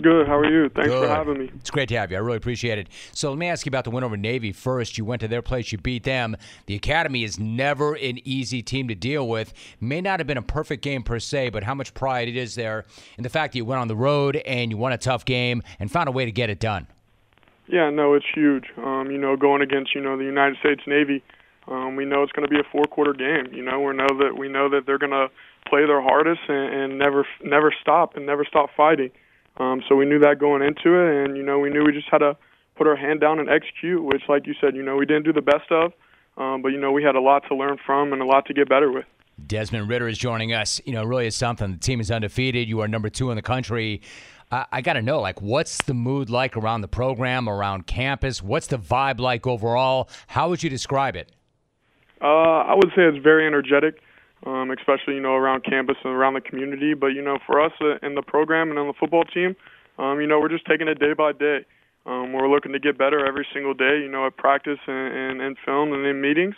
Good. 0.00 0.28
How 0.28 0.38
are 0.38 0.50
you? 0.50 0.68
Thanks 0.68 0.90
Good. 0.90 1.08
for 1.08 1.08
having 1.08 1.38
me. 1.38 1.50
It's 1.56 1.70
great 1.70 1.88
to 1.88 1.96
have 1.96 2.10
you. 2.10 2.16
I 2.16 2.20
really 2.20 2.36
appreciate 2.36 2.78
it. 2.78 2.88
So 3.12 3.30
let 3.30 3.38
me 3.38 3.48
ask 3.48 3.66
you 3.66 3.70
about 3.70 3.84
the 3.84 3.90
win 3.90 4.04
over 4.04 4.16
Navy 4.16 4.52
first. 4.52 4.96
You 4.96 5.04
went 5.04 5.20
to 5.20 5.28
their 5.28 5.42
place, 5.42 5.72
you 5.72 5.78
beat 5.78 6.04
them. 6.04 6.36
The 6.66 6.76
Academy 6.76 7.24
is 7.24 7.38
never 7.38 7.94
an 7.94 8.20
easy 8.24 8.62
team 8.62 8.86
to 8.88 8.94
deal 8.94 9.28
with. 9.28 9.52
May 9.80 10.00
not 10.00 10.20
have 10.20 10.26
been 10.26 10.38
a 10.38 10.42
perfect 10.42 10.82
game 10.82 11.02
per 11.02 11.18
se, 11.18 11.50
but 11.50 11.64
how 11.64 11.74
much 11.74 11.94
pride 11.94 12.28
it 12.28 12.36
is 12.36 12.54
there 12.54 12.84
in 13.16 13.24
the 13.24 13.28
fact 13.28 13.52
that 13.52 13.58
you 13.58 13.64
went 13.64 13.80
on 13.80 13.88
the 13.88 13.96
road 13.96 14.36
and 14.36 14.70
you 14.70 14.76
won 14.76 14.92
a 14.92 14.98
tough 14.98 15.24
game 15.24 15.62
and 15.80 15.90
found 15.90 16.08
a 16.08 16.12
way 16.12 16.24
to 16.24 16.32
get 16.32 16.48
it 16.48 16.60
done. 16.60 16.86
Yeah, 17.66 17.90
no, 17.90 18.14
it's 18.14 18.26
huge. 18.34 18.66
Um, 18.78 19.10
you 19.10 19.18
know, 19.18 19.36
going 19.36 19.62
against 19.62 19.94
you 19.94 20.00
know 20.00 20.16
the 20.16 20.24
United 20.24 20.58
States 20.58 20.82
Navy, 20.86 21.22
um, 21.66 21.96
we 21.96 22.06
know 22.06 22.22
it's 22.22 22.32
going 22.32 22.48
to 22.48 22.50
be 22.50 22.58
a 22.58 22.64
four-quarter 22.72 23.12
game. 23.12 23.52
You 23.52 23.62
know, 23.62 23.80
we 23.80 23.94
know 23.94 24.06
that 24.20 24.38
we 24.38 24.48
know 24.48 24.70
that 24.70 24.86
they're 24.86 24.98
going 24.98 25.12
to 25.12 25.28
play 25.68 25.84
their 25.86 26.00
hardest 26.00 26.40
and, 26.48 26.74
and 26.74 26.98
never 26.98 27.26
never 27.44 27.74
stop 27.82 28.16
and 28.16 28.24
never 28.24 28.44
stop 28.44 28.70
fighting. 28.74 29.10
Um, 29.58 29.82
so 29.88 29.96
we 29.96 30.06
knew 30.06 30.18
that 30.20 30.38
going 30.38 30.62
into 30.62 30.94
it, 30.94 31.24
and 31.24 31.36
you 31.36 31.42
know, 31.42 31.58
we 31.58 31.70
knew 31.70 31.84
we 31.84 31.92
just 31.92 32.08
had 32.10 32.18
to 32.18 32.36
put 32.76 32.86
our 32.86 32.96
hand 32.96 33.20
down 33.20 33.38
and 33.38 33.48
execute. 33.48 34.02
Which, 34.02 34.22
like 34.28 34.46
you 34.46 34.54
said, 34.60 34.76
you 34.76 34.82
know, 34.82 34.96
we 34.96 35.06
didn't 35.06 35.24
do 35.24 35.32
the 35.32 35.42
best 35.42 35.70
of, 35.70 35.92
um, 36.36 36.62
but 36.62 36.68
you 36.68 36.78
know, 36.78 36.92
we 36.92 37.02
had 37.02 37.16
a 37.16 37.20
lot 37.20 37.42
to 37.48 37.54
learn 37.54 37.76
from 37.84 38.12
and 38.12 38.22
a 38.22 38.26
lot 38.26 38.46
to 38.46 38.54
get 38.54 38.68
better 38.68 38.90
with. 38.90 39.04
Desmond 39.46 39.88
Ridder 39.88 40.08
is 40.08 40.18
joining 40.18 40.52
us. 40.52 40.80
You 40.84 40.92
know, 40.92 41.04
really 41.04 41.26
is 41.26 41.36
something. 41.36 41.72
The 41.72 41.78
team 41.78 42.00
is 42.00 42.10
undefeated. 42.10 42.68
You 42.68 42.80
are 42.80 42.88
number 42.88 43.08
two 43.08 43.30
in 43.30 43.36
the 43.36 43.42
country. 43.42 44.02
I, 44.50 44.66
I 44.72 44.80
got 44.80 44.94
to 44.94 45.02
know, 45.02 45.20
like, 45.20 45.40
what's 45.40 45.82
the 45.82 45.94
mood 45.94 46.30
like 46.30 46.56
around 46.56 46.80
the 46.80 46.88
program, 46.88 47.48
around 47.48 47.86
campus? 47.86 48.42
What's 48.42 48.66
the 48.66 48.78
vibe 48.78 49.20
like 49.20 49.46
overall? 49.46 50.08
How 50.26 50.48
would 50.48 50.62
you 50.62 50.70
describe 50.70 51.16
it? 51.16 51.30
Uh, 52.20 52.26
I 52.26 52.74
would 52.74 52.88
say 52.96 53.02
it's 53.02 53.22
very 53.22 53.46
energetic, 53.46 54.00
um, 54.46 54.70
especially 54.70 55.14
you 55.14 55.20
know 55.20 55.34
around 55.34 55.64
campus 55.64 55.96
and 56.04 56.12
around 56.12 56.34
the 56.34 56.40
community. 56.40 56.94
But 56.94 57.08
you 57.08 57.22
know, 57.22 57.38
for 57.46 57.60
us 57.60 57.72
uh, 57.80 57.96
in 58.06 58.14
the 58.14 58.22
program 58.22 58.70
and 58.70 58.78
on 58.78 58.86
the 58.86 58.94
football 58.98 59.24
team, 59.24 59.56
um, 59.98 60.20
you 60.20 60.26
know, 60.26 60.40
we're 60.40 60.48
just 60.48 60.66
taking 60.66 60.88
it 60.88 60.98
day 60.98 61.12
by 61.12 61.32
day. 61.32 61.64
Um, 62.06 62.32
we're 62.32 62.48
looking 62.48 62.72
to 62.72 62.78
get 62.78 62.96
better 62.96 63.24
every 63.26 63.46
single 63.52 63.74
day. 63.74 64.00
You 64.00 64.08
know, 64.08 64.26
at 64.26 64.36
practice 64.36 64.78
and, 64.86 65.14
and, 65.14 65.40
and 65.40 65.56
film 65.64 65.92
and 65.92 66.06
in 66.06 66.20
meetings. 66.20 66.54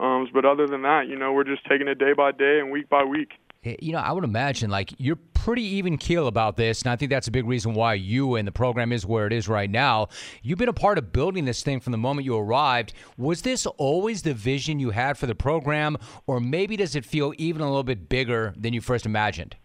Um, 0.00 0.26
but 0.32 0.44
other 0.44 0.66
than 0.66 0.82
that, 0.82 1.06
you 1.08 1.16
know, 1.16 1.32
we're 1.32 1.44
just 1.44 1.64
taking 1.66 1.86
it 1.88 1.98
day 1.98 2.12
by 2.16 2.32
day 2.32 2.58
and 2.58 2.70
week 2.70 2.88
by 2.88 3.04
week. 3.04 3.32
You 3.64 3.92
know, 3.92 3.98
I 3.98 4.12
would 4.12 4.24
imagine 4.24 4.70
like 4.70 4.92
you're 4.98 5.18
pretty 5.32 5.62
even 5.62 5.98
keel 5.98 6.26
about 6.26 6.56
this, 6.56 6.82
and 6.82 6.90
I 6.90 6.96
think 6.96 7.10
that's 7.10 7.28
a 7.28 7.30
big 7.30 7.46
reason 7.46 7.74
why 7.74 7.94
you 7.94 8.36
and 8.36 8.46
the 8.46 8.52
program 8.52 8.92
is 8.92 9.06
where 9.06 9.26
it 9.26 9.32
is 9.32 9.48
right 9.48 9.70
now. 9.70 10.08
You've 10.42 10.58
been 10.58 10.68
a 10.68 10.74
part 10.74 10.98
of 10.98 11.12
building 11.12 11.44
this 11.44 11.62
thing 11.62 11.80
from 11.80 11.92
the 11.92 11.98
moment 11.98 12.24
you 12.24 12.36
arrived. 12.36 12.92
Was 13.16 13.42
this 13.42 13.66
always 13.66 14.22
the 14.22 14.34
vision 14.34 14.80
you 14.80 14.90
had 14.90 15.18
for 15.18 15.26
the 15.26 15.34
program, 15.34 15.96
or 16.26 16.40
maybe 16.40 16.76
does 16.76 16.94
it 16.94 17.04
feel 17.04 17.32
even 17.38 17.62
a 17.62 17.66
little 17.66 17.84
bit 17.84 18.08
bigger 18.08 18.54
than 18.56 18.72
you 18.72 18.80
first 18.80 19.06
imagined? 19.06 19.56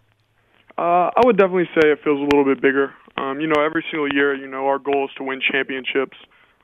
Uh, 0.77 1.11
I 1.15 1.21
would 1.25 1.37
definitely 1.37 1.69
say 1.75 1.89
it 1.89 1.99
feels 2.03 2.19
a 2.19 2.23
little 2.23 2.45
bit 2.45 2.61
bigger. 2.61 2.93
Um, 3.17 3.41
you 3.41 3.47
know, 3.47 3.61
every 3.61 3.83
single 3.91 4.07
year, 4.13 4.33
you 4.33 4.47
know, 4.47 4.65
our 4.67 4.79
goal 4.79 5.05
is 5.05 5.15
to 5.17 5.23
win 5.23 5.41
championships. 5.41 6.17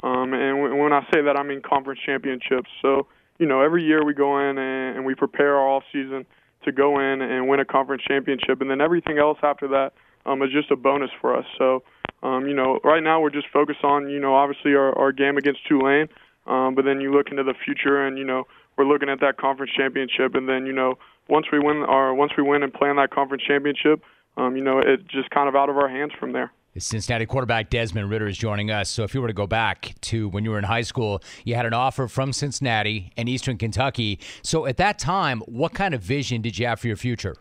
Um, 0.04 0.34
and 0.34 0.64
w- 0.64 0.82
when 0.82 0.94
I 0.94 1.02
say 1.14 1.22
that, 1.22 1.38
I 1.38 1.44
mean 1.44 1.62
conference 1.62 2.00
championships. 2.06 2.70
So, 2.82 3.08
you 3.40 3.46
know, 3.46 3.62
every 3.62 3.84
year 3.84 4.06
we 4.06 4.14
go 4.14 4.40
in 4.40 4.58
and, 4.58 4.98
and 4.98 5.06
we 5.06 5.16
prepare 5.16 5.58
our 5.58 5.68
off 5.68 5.84
season 5.92 6.26
to 6.66 6.72
go 6.72 7.00
in 7.00 7.22
and 7.22 7.48
win 7.48 7.60
a 7.60 7.66
conference 7.66 8.04
championship, 8.08 8.62
and 8.62 8.70
then 8.70 8.82
everything 8.82 9.18
else 9.18 9.38
after 9.42 9.68
that 9.70 9.94
um, 10.26 10.42
is 10.42 10.50
just 10.52 10.72
a 10.72 10.76
bonus 10.76 11.12
for 11.22 11.36
us. 11.36 11.46
So, 11.58 11.84
um, 12.24 12.48
you 12.48 12.54
know, 12.54 12.80
right 12.84 13.04
now 13.04 13.22
we're 13.22 13.30
just 13.30 13.48
focused 13.54 13.84
on, 13.84 14.10
you 14.10 14.20
know, 14.20 14.36
obviously 14.36 14.74
our, 14.76 14.98
our 14.98 15.12
game 15.12 15.38
against 15.38 15.66
Tulane, 15.68 16.08
um, 16.48 16.76
but 16.76 16.86
then 16.86 17.02
you 17.02 17.12
look 17.14 17.30
into 17.32 17.44
the 17.44 17.54
future, 17.66 18.06
and 18.06 18.18
you 18.18 18.26
know, 18.26 18.46
we're 18.78 18.86
looking 18.86 19.10
at 19.10 19.20
that 19.22 19.38
conference 19.38 19.72
championship, 19.76 20.36
and 20.36 20.50
then 20.50 20.66
you 20.66 20.74
know, 20.74 20.98
once 21.30 21.48
we 21.52 21.60
win, 21.60 21.78
our, 21.78 22.14
once 22.14 22.34
we 22.38 22.44
win 22.44 22.64
and 22.64 22.74
play 22.74 22.90
in 22.90 22.98
that 22.98 23.12
conference 23.12 23.44
championship, 23.48 24.04
um, 24.38 24.56
you 24.56 24.64
know, 24.64 24.80
it's 24.80 25.04
just 25.04 25.30
kind 25.30 25.48
of 25.48 25.56
out 25.56 25.70
of 25.70 25.78
our 25.78 25.90
hands 25.90 26.12
from 26.20 26.34
there. 26.34 26.52
Cincinnati 26.78 27.26
quarterback 27.26 27.70
Desmond 27.70 28.10
Ridder 28.10 28.28
is 28.28 28.38
joining 28.38 28.70
us. 28.70 28.90
So, 28.90 29.04
if 29.04 29.14
you 29.14 29.22
were 29.22 29.28
to 29.28 29.34
go 29.34 29.48
back 29.48 29.96
to 30.02 30.28
when 30.28 30.44
you 30.44 30.52
were 30.52 30.58
in 30.58 30.66
high 30.66 30.82
school, 30.82 31.22
you 31.46 31.56
had 31.56 31.66
an 31.66 31.74
offer 31.74 32.08
from 32.08 32.34
Cincinnati 32.34 33.12
and 33.16 33.30
Eastern 33.30 33.58
Kentucky. 33.58 34.20
So, 34.42 34.66
at 34.66 34.78
that 34.78 35.00
time, 35.00 35.40
what 35.42 35.74
kind 35.74 35.94
of 35.94 36.02
vision 36.02 36.42
did 36.42 36.60
you 36.60 36.68
have 36.68 36.80
for 36.80 36.88
your 36.88 36.98
future? 36.98 37.38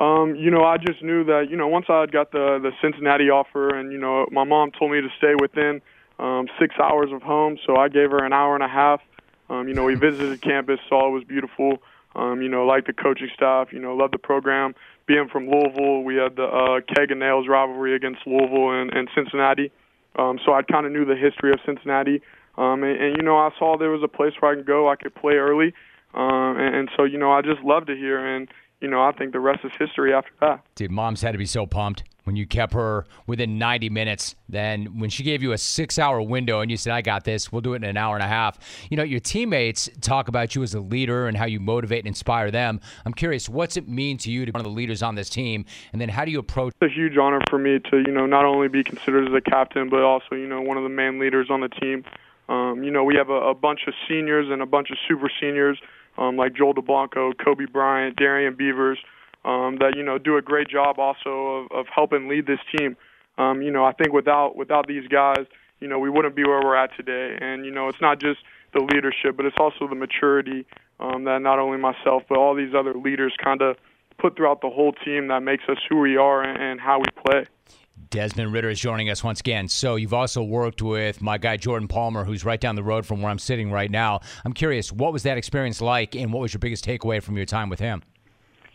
Um, 0.00 0.34
you 0.36 0.50
know, 0.50 0.64
I 0.64 0.76
just 0.76 1.02
knew 1.02 1.24
that 1.24 1.46
you 1.50 1.56
know 1.56 1.66
once 1.66 1.86
I 1.88 2.06
got 2.06 2.30
the 2.30 2.58
the 2.62 2.70
Cincinnati 2.80 3.30
offer, 3.30 3.74
and 3.74 3.92
you 3.92 3.98
know, 3.98 4.26
my 4.30 4.44
mom 4.44 4.70
told 4.70 4.92
me 4.92 5.00
to 5.00 5.08
stay 5.18 5.34
within 5.40 5.80
um, 6.18 6.46
six 6.60 6.74
hours 6.80 7.10
of 7.12 7.22
home, 7.22 7.58
so 7.66 7.76
I 7.76 7.88
gave 7.88 8.10
her 8.10 8.24
an 8.24 8.32
hour 8.32 8.54
and 8.54 8.62
a 8.62 8.68
half. 8.68 9.00
Um, 9.50 9.66
you 9.66 9.74
know, 9.74 9.84
we 9.84 9.94
visited 9.96 10.40
campus, 10.40 10.78
saw 10.88 11.08
it 11.08 11.10
was 11.10 11.24
beautiful. 11.24 11.78
Um, 12.16 12.42
you 12.42 12.48
know, 12.48 12.64
liked 12.64 12.86
the 12.86 12.92
coaching 12.92 13.30
staff. 13.34 13.72
You 13.72 13.80
know, 13.80 13.96
loved 13.96 14.14
the 14.14 14.18
program 14.18 14.74
being 15.06 15.28
from 15.30 15.48
Louisville, 15.48 16.02
we 16.02 16.16
had 16.16 16.36
the 16.36 16.44
uh, 16.44 16.80
keg 16.94 17.10
and 17.10 17.20
nails 17.20 17.46
rivalry 17.48 17.94
against 17.94 18.26
Louisville 18.26 18.70
and, 18.70 18.92
and 18.92 19.08
Cincinnati. 19.14 19.70
Um, 20.16 20.38
so 20.44 20.52
I 20.52 20.62
kind 20.62 20.86
of 20.86 20.92
knew 20.92 21.04
the 21.04 21.16
history 21.16 21.52
of 21.52 21.58
Cincinnati. 21.66 22.22
Um, 22.56 22.84
and, 22.84 23.00
and, 23.00 23.16
you 23.16 23.22
know, 23.22 23.36
I 23.36 23.50
saw 23.58 23.76
there 23.76 23.90
was 23.90 24.02
a 24.02 24.08
place 24.08 24.32
where 24.40 24.52
I 24.52 24.54
could 24.54 24.66
go, 24.66 24.88
I 24.88 24.96
could 24.96 25.14
play 25.14 25.34
early. 25.34 25.74
Um, 26.14 26.56
and, 26.56 26.74
and 26.74 26.90
so, 26.96 27.04
you 27.04 27.18
know, 27.18 27.32
I 27.32 27.42
just 27.42 27.60
loved 27.62 27.90
it 27.90 27.98
here. 27.98 28.24
And, 28.24 28.48
you 28.80 28.88
know, 28.88 29.02
I 29.02 29.12
think 29.12 29.32
the 29.32 29.40
rest 29.40 29.64
is 29.64 29.72
history 29.78 30.14
after 30.14 30.30
that. 30.40 30.64
Dude, 30.76 30.90
mom's 30.90 31.22
had 31.22 31.32
to 31.32 31.38
be 31.38 31.46
so 31.46 31.66
pumped 31.66 32.04
when 32.24 32.36
you 32.36 32.46
kept 32.46 32.72
her 32.72 33.06
within 33.26 33.58
90 33.58 33.90
minutes. 33.90 34.34
Then 34.48 34.98
when 34.98 35.10
she 35.10 35.22
gave 35.22 35.42
you 35.42 35.52
a 35.52 35.58
six 35.58 35.98
hour 35.98 36.20
window 36.20 36.60
and 36.60 36.70
you 36.70 36.76
said, 36.76 36.92
I 36.92 37.00
got 37.00 37.24
this, 37.24 37.52
we'll 37.52 37.60
do 37.60 37.74
it 37.74 37.76
in 37.76 37.84
an 37.84 37.96
hour 37.96 38.16
and 38.16 38.24
a 38.24 38.28
half. 38.28 38.58
You 38.90 38.96
know, 38.96 39.02
your 39.02 39.20
teammates 39.20 39.88
talk 40.00 40.28
about 40.28 40.54
you 40.54 40.62
as 40.62 40.74
a 40.74 40.80
leader 40.80 41.28
and 41.28 41.36
how 41.36 41.46
you 41.46 41.60
motivate 41.60 42.00
and 42.00 42.08
inspire 42.08 42.50
them. 42.50 42.80
I'm 43.04 43.14
curious, 43.14 43.48
what's 43.48 43.76
it 43.76 43.88
mean 43.88 44.18
to 44.18 44.30
you 44.30 44.44
to 44.44 44.52
be 44.52 44.56
one 44.56 44.60
of 44.60 44.70
the 44.70 44.76
leaders 44.76 45.02
on 45.02 45.14
this 45.14 45.28
team? 45.28 45.64
And 45.92 46.00
then 46.00 46.08
how 46.08 46.24
do 46.24 46.30
you 46.30 46.38
approach 46.38 46.74
It's 46.80 46.92
a 46.92 46.94
huge 46.94 47.16
honor 47.16 47.40
for 47.48 47.58
me 47.58 47.78
to, 47.90 47.98
you 47.98 48.12
know, 48.12 48.26
not 48.26 48.44
only 48.44 48.68
be 48.68 48.82
considered 48.82 49.28
as 49.28 49.34
a 49.34 49.40
captain, 49.40 49.88
but 49.88 50.02
also, 50.02 50.34
you 50.34 50.46
know, 50.46 50.60
one 50.60 50.76
of 50.76 50.82
the 50.82 50.88
main 50.88 51.18
leaders 51.18 51.48
on 51.50 51.60
the 51.60 51.68
team. 51.68 52.04
Um, 52.48 52.82
you 52.82 52.90
know, 52.90 53.04
we 53.04 53.16
have 53.16 53.30
a, 53.30 53.50
a 53.50 53.54
bunch 53.54 53.80
of 53.86 53.94
seniors 54.06 54.50
and 54.50 54.60
a 54.60 54.66
bunch 54.66 54.90
of 54.90 54.98
super 55.08 55.30
seniors 55.40 55.78
um, 56.18 56.36
like 56.36 56.54
Joel 56.54 56.74
Dublanko, 56.74 57.34
Coby 57.34 57.70
Bryant, 57.70 58.16
Darrian 58.16 58.54
Beavers, 58.54 58.98
um, 59.44 59.76
that 59.80 59.94
you 59.96 60.02
know 60.02 60.18
do 60.18 60.36
a 60.36 60.42
great 60.42 60.68
job 60.68 60.98
also 60.98 61.30
of, 61.70 61.72
of 61.72 61.86
helping 61.94 62.28
lead 62.28 62.46
this 62.46 62.60
team. 62.76 62.96
Um, 63.36 63.62
you 63.62 63.70
know, 63.70 63.84
I 63.84 63.92
think 63.92 64.12
without 64.12 64.56
without 64.56 64.86
these 64.86 65.06
guys, 65.08 65.46
you 65.80 65.88
know, 65.88 65.98
we 65.98 66.10
wouldn't 66.10 66.36
be 66.36 66.44
where 66.44 66.60
we're 66.62 66.76
at 66.76 66.96
today. 66.96 67.36
And 67.40 67.64
you 67.64 67.70
know, 67.70 67.88
it's 67.88 68.00
not 68.00 68.20
just 68.20 68.40
the 68.72 68.80
leadership, 68.80 69.36
but 69.36 69.46
it's 69.46 69.56
also 69.58 69.88
the 69.88 69.94
maturity 69.94 70.66
um, 71.00 71.24
that 71.24 71.42
not 71.42 71.58
only 71.58 71.78
myself 71.78 72.22
but 72.28 72.38
all 72.38 72.54
these 72.54 72.74
other 72.74 72.94
leaders 72.94 73.34
kind 73.42 73.62
of 73.62 73.76
put 74.18 74.36
throughout 74.36 74.60
the 74.60 74.70
whole 74.70 74.92
team 74.92 75.28
that 75.28 75.40
makes 75.40 75.64
us 75.68 75.78
who 75.88 75.98
we 76.00 76.16
are 76.16 76.42
and, 76.42 76.62
and 76.62 76.80
how 76.80 76.98
we 76.98 77.06
play. 77.24 77.44
Desmond 78.10 78.52
Ridder 78.52 78.70
is 78.70 78.78
joining 78.78 79.10
us 79.10 79.24
once 79.24 79.40
again. 79.40 79.68
So 79.68 79.96
you've 79.96 80.14
also 80.14 80.42
worked 80.42 80.82
with 80.82 81.20
my 81.20 81.38
guy 81.38 81.56
Jordan 81.56 81.88
Palmer, 81.88 82.24
who's 82.24 82.44
right 82.44 82.60
down 82.60 82.76
the 82.76 82.82
road 82.82 83.06
from 83.06 83.22
where 83.22 83.30
I'm 83.30 83.38
sitting 83.38 83.72
right 83.72 83.90
now. 83.90 84.20
I'm 84.44 84.52
curious, 84.52 84.92
what 84.92 85.12
was 85.12 85.24
that 85.24 85.36
experience 85.36 85.80
like, 85.80 86.14
and 86.14 86.32
what 86.32 86.40
was 86.40 86.52
your 86.52 86.60
biggest 86.60 86.84
takeaway 86.84 87.22
from 87.22 87.36
your 87.36 87.46
time 87.46 87.68
with 87.68 87.80
him? 87.80 88.02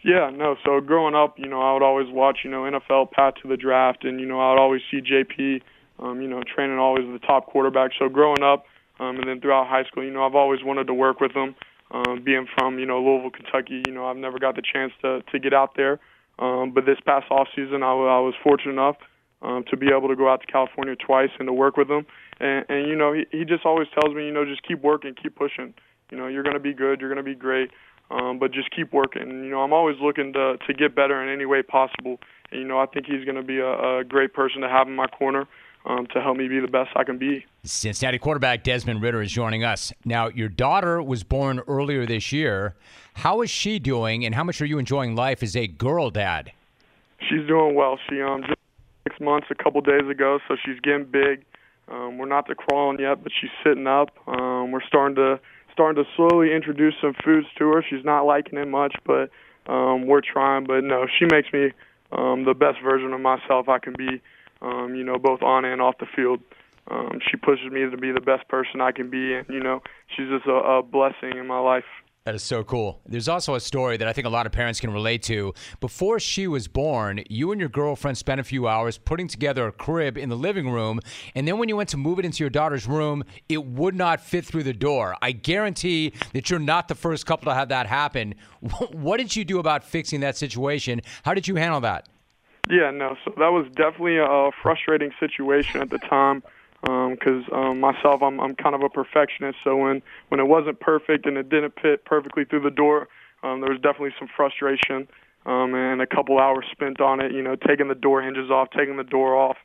Yeah, 0.04 0.30
no. 0.34 0.56
So 0.66 0.80
growing 0.80 1.16
up, 1.16 1.38
you 1.38 1.48
know, 1.48 1.62
I 1.62 1.74
would 1.74 1.84
always 1.84 2.08
watch, 2.10 2.40
you 2.44 2.50
know, 2.50 2.62
NFL 2.62 3.12
Path 3.12 3.34
to 3.42 3.50
the 3.50 3.58
draft, 3.58 4.06
and 4.06 4.20
you 4.20 4.26
know, 4.26 4.40
I 4.40 4.52
would 4.52 4.60
always 4.60 4.82
see 4.90 5.02
JP, 5.02 5.62
um, 6.00 6.22
you 6.22 6.28
know, 6.28 6.42
training 6.44 6.78
always 6.78 7.06
the 7.06 7.20
top 7.20 7.48
quarterback. 7.48 7.92
So 8.00 8.08
growing 8.08 8.42
up, 8.42 8.66
um, 9.00 9.18
and 9.18 9.28
then 9.28 9.42
throughout 9.42 9.68
high 9.68 9.84
school, 9.86 10.04
you 10.04 10.12
know, 10.12 10.26
I've 10.26 10.36
always 10.36 10.62
wanted 10.64 10.88
to 10.88 10.94
work 10.94 11.20
with 11.20 11.34
him. 11.34 11.56
Um, 11.92 12.22
being 12.24 12.46
from, 12.56 12.78
you 12.78 12.86
know, 12.86 13.02
Louisville, 13.02 13.32
Kentucky, 13.32 13.82
you 13.88 13.94
know, 13.94 14.06
I've 14.06 14.16
never 14.16 14.38
got 14.38 14.56
the 14.56 14.62
chance 14.62 14.94
to 15.02 15.22
to 15.32 15.40
get 15.40 15.54
out 15.54 15.72
there. 15.76 16.00
Um, 16.38 16.72
but 16.74 16.86
this 16.86 16.98
past 17.06 17.26
off 17.30 17.48
season, 17.56 17.84
I, 17.84 17.92
I 17.92 18.20
was 18.20 18.34
fortunate 18.42 18.74
enough 18.74 18.96
um, 19.42 19.64
to 19.70 19.78
be 19.78 19.88
able 19.88 20.08
to 20.08 20.16
go 20.16 20.32
out 20.32 20.42
to 20.42 20.48
California 20.48 20.96
twice 20.96 21.30
and 21.40 21.48
to 21.48 21.54
work 21.54 21.78
with 21.78 21.90
him. 21.90 22.06
And, 22.40 22.66
and 22.70 22.88
you 22.88 22.96
know, 22.96 23.14
he, 23.14 23.26
he 23.32 23.44
just 23.44 23.66
always 23.66 23.88
tells 24.00 24.16
me, 24.16 24.26
you 24.26 24.32
know, 24.32 24.46
just 24.46 24.64
keep 24.64 24.82
working, 24.82 25.16
keep 25.22 25.36
pushing. 25.36 25.74
You 26.12 26.18
know, 26.18 26.28
you're 26.28 26.44
going 26.44 26.56
to 26.56 26.62
be 26.62 26.74
good, 26.74 27.00
you're 27.00 27.10
going 27.10 27.24
to 27.24 27.30
be 27.30 27.36
great, 27.36 27.70
um, 28.12 28.40
but 28.40 28.52
just 28.52 28.72
keep 28.72 28.94
working. 28.94 29.28
You 29.44 29.50
know, 29.50 29.62
I'm 29.62 29.74
always 29.74 29.98
looking 30.02 30.34
to 30.34 30.58
to 30.58 30.74
get 30.74 30.96
better 30.96 31.22
in 31.22 31.30
any 31.34 31.46
way 31.46 31.62
possible. 31.62 32.20
And, 32.52 32.62
you 32.62 32.68
know, 32.68 32.80
I 32.80 32.86
think 32.86 33.06
he's 33.06 33.26
going 33.26 33.36
to 33.36 33.44
be 33.44 33.60
a, 33.60 34.00
a 34.00 34.04
great 34.04 34.34
person 34.34 34.62
to 34.62 34.70
have 34.70 34.88
in 34.88 34.96
my 34.96 35.08
corner. 35.08 35.48
Um, 35.86 36.08
to 36.08 36.22
help 36.22 36.36
me 36.36 36.50
be 36.50 36.60
the 36.60 36.68
best 36.68 36.90
I 36.98 37.06
can 37.06 37.18
be. 37.18 37.46
Cincinnati 37.64 38.20
quarterback 38.20 38.64
Desmond 38.64 39.02
Ridder 39.02 39.22
is 39.22 39.32
joining 39.32 39.64
us. 39.64 39.94
Now, 40.04 40.28
your 40.28 40.50
daughter 40.50 41.02
was 41.02 41.24
born 41.24 41.62
earlier 41.70 42.06
this 42.06 42.34
year. 42.34 42.76
How 43.14 43.42
is 43.42 43.50
she 43.50 43.80
doing, 43.80 44.26
and 44.26 44.36
how 44.36 44.44
much 44.44 44.62
are 44.62 44.66
you 44.66 44.78
enjoying 44.78 45.16
life 45.16 45.42
as 45.42 45.56
a 45.56 45.68
girl 45.68 46.10
dad? 46.10 46.52
She's 47.22 47.48
doing 47.48 47.76
well. 47.76 47.98
She 48.10 48.22
um 48.22 48.42
just 48.42 48.60
six 49.08 49.22
months 49.22 49.48
a 49.50 49.56
couple 49.56 49.80
days 49.80 50.08
ago, 50.10 50.40
so 50.50 50.58
she's 50.64 50.80
getting 50.82 51.06
big. 51.06 51.46
Um, 51.88 52.18
we're 52.18 52.28
not 52.28 52.48
to 52.48 52.56
crawling 52.56 53.00
yet, 53.00 53.24
but 53.24 53.32
she's 53.40 53.50
sitting 53.64 53.88
up. 53.88 54.10
Um, 54.28 54.72
we're 54.72 54.84
starting 54.86 55.16
to 55.16 55.40
starting 55.80 56.04
to 56.04 56.10
slowly 56.18 56.54
introduce 56.54 56.94
some 57.02 57.14
foods 57.24 57.48
to 57.58 57.70
her. 57.70 57.82
She's 57.90 58.04
not 58.04 58.24
liking 58.24 58.60
it 58.60 58.68
much, 58.68 58.94
but 59.06 59.30
um, 59.72 60.08
we're 60.08 60.20
trying. 60.20 60.66
But 60.66 60.84
no, 60.84 61.06
she 61.08 61.26
makes 61.32 61.54
me 61.54 61.72
um, 62.12 62.44
the 62.44 62.54
best 62.54 62.80
version 62.84 63.14
of 63.14 63.22
myself 63.22 63.70
I 63.70 63.80
can 63.80 63.94
be. 63.98 64.22
Um, 64.62 64.94
you 64.94 65.06
know, 65.06 65.18
both 65.18 65.42
on 65.42 65.64
and 65.64 65.82
off 65.82 65.96
the 66.00 66.06
field. 66.14 66.42
Um, 66.92 67.20
she 67.32 67.38
pushes 67.38 67.72
me 67.72 67.90
to 67.90 67.96
be 67.96 68.12
the 68.12 68.20
best 68.20 68.46
person 68.50 68.82
I 68.82 68.92
can 68.92 69.10
be, 69.10 69.36
and 69.36 69.48
you 69.48 69.62
know, 69.62 69.82
she's 70.18 70.28
just 70.28 70.46
a, 70.48 70.52
a 70.52 70.84
blessing 70.84 71.38
in 71.38 71.48
my 71.48 71.60
life. 71.60 71.86
That 72.30 72.36
is 72.36 72.44
so 72.44 72.64
cool. 72.64 73.02
There's 73.08 73.28
also 73.28 73.56
a 73.56 73.60
story 73.60 73.98
that 73.98 74.08
I 74.08 74.14
think 74.14 74.28
a 74.28 74.30
lot 74.30 74.46
of 74.46 74.52
parents 74.52 74.80
can 74.80 74.94
relate 74.94 75.24
to. 75.24 75.52
Before 75.80 76.20
she 76.20 76.46
was 76.46 76.68
born, 76.68 77.24
you 77.28 77.52
and 77.52 77.60
your 77.60 77.72
girlfriend 77.72 78.20
spent 78.20 78.40
a 78.40 78.44
few 78.44 78.68
hours 78.68 79.00
putting 79.00 79.28
together 79.28 79.66
a 79.66 79.72
crib 79.72 80.16
in 80.16 80.30
the 80.30 80.36
living 80.36 80.70
room, 80.70 81.00
and 81.34 81.48
then 81.48 81.58
when 81.58 81.70
you 81.70 81.76
went 81.76 81.90
to 81.90 81.98
move 81.98 82.20
it 82.20 82.26
into 82.26 82.44
your 82.44 82.52
daughter's 82.52 82.86
room, 82.86 83.24
it 83.50 83.66
would 83.66 83.96
not 83.96 84.22
fit 84.22 84.46
through 84.46 84.62
the 84.62 84.74
door. 84.74 85.16
I 85.24 85.32
guarantee 85.32 86.14
that 86.34 86.52
you're 86.52 86.60
not 86.60 86.88
the 86.88 86.94
first 86.94 87.26
couple 87.26 87.52
to 87.52 87.56
have 87.56 87.70
that 87.70 87.88
happen. 87.88 88.36
What 88.92 89.18
did 89.18 89.36
you 89.36 89.44
do 89.44 89.58
about 89.58 89.84
fixing 89.84 90.20
that 90.20 90.38
situation? 90.38 91.02
How 91.24 91.34
did 91.34 91.48
you 91.48 91.56
handle 91.56 91.82
that? 91.82 92.08
Yeah, 92.70 92.92
no. 92.92 93.18
So 93.26 93.34
that 93.38 93.50
was 93.50 93.66
definitely 93.76 94.20
a 94.20 94.52
frustrating 94.62 95.10
situation 95.20 95.82
at 95.82 95.90
the 95.90 95.98
time 95.98 96.44
because 96.82 97.44
um, 97.52 97.60
um, 97.60 97.80
myself, 97.80 98.22
I'm 98.22 98.40
I'm 98.40 98.56
kind 98.56 98.76
of 98.76 98.82
a 98.84 98.90
perfectionist. 98.90 99.58
So 99.64 99.76
when 99.76 100.02
when 100.30 100.40
it 100.40 100.48
wasn't 100.48 100.80
perfect 100.80 101.26
and 101.26 101.38
it 101.38 101.50
didn't 101.50 101.74
fit 101.82 102.06
perfectly 102.06 102.46
through 102.46 102.62
the 102.62 102.72
door, 102.72 103.08
um, 103.44 103.62
there 103.62 103.70
was 103.70 103.80
definitely 103.82 104.14
some 104.20 104.30
frustration 104.36 105.08
um, 105.46 105.74
and 105.74 106.02
a 106.02 106.08
couple 106.08 106.40
hours 106.40 106.66
spent 106.72 107.02
on 107.02 107.20
it. 107.20 107.32
You 107.32 107.42
know, 107.42 107.56
taking 107.56 107.88
the 107.88 107.96
door 107.96 108.22
hinges 108.22 108.50
off, 108.50 108.70
taking 108.76 108.98
the 108.98 109.04
door 109.04 109.36
off, 109.36 109.58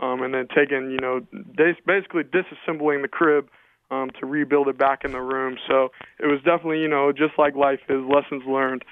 um, 0.00 0.22
and 0.22 0.32
then 0.32 0.48
taking 0.54 0.90
you 0.90 1.00
know 1.00 1.20
basically 1.56 2.22
disassembling 2.24 3.02
the 3.02 3.08
crib 3.08 3.48
um, 3.90 4.10
to 4.20 4.26
rebuild 4.26 4.68
it 4.68 4.78
back 4.78 5.04
in 5.04 5.12
the 5.12 5.20
room. 5.20 5.56
So 5.68 5.90
it 6.18 6.26
was 6.26 6.38
definitely 6.38 6.80
you 6.80 6.88
know 6.88 7.12
just 7.12 7.38
like 7.38 7.54
life 7.54 7.80
is 7.88 8.02
lessons 8.08 8.44
learned. 8.46 8.84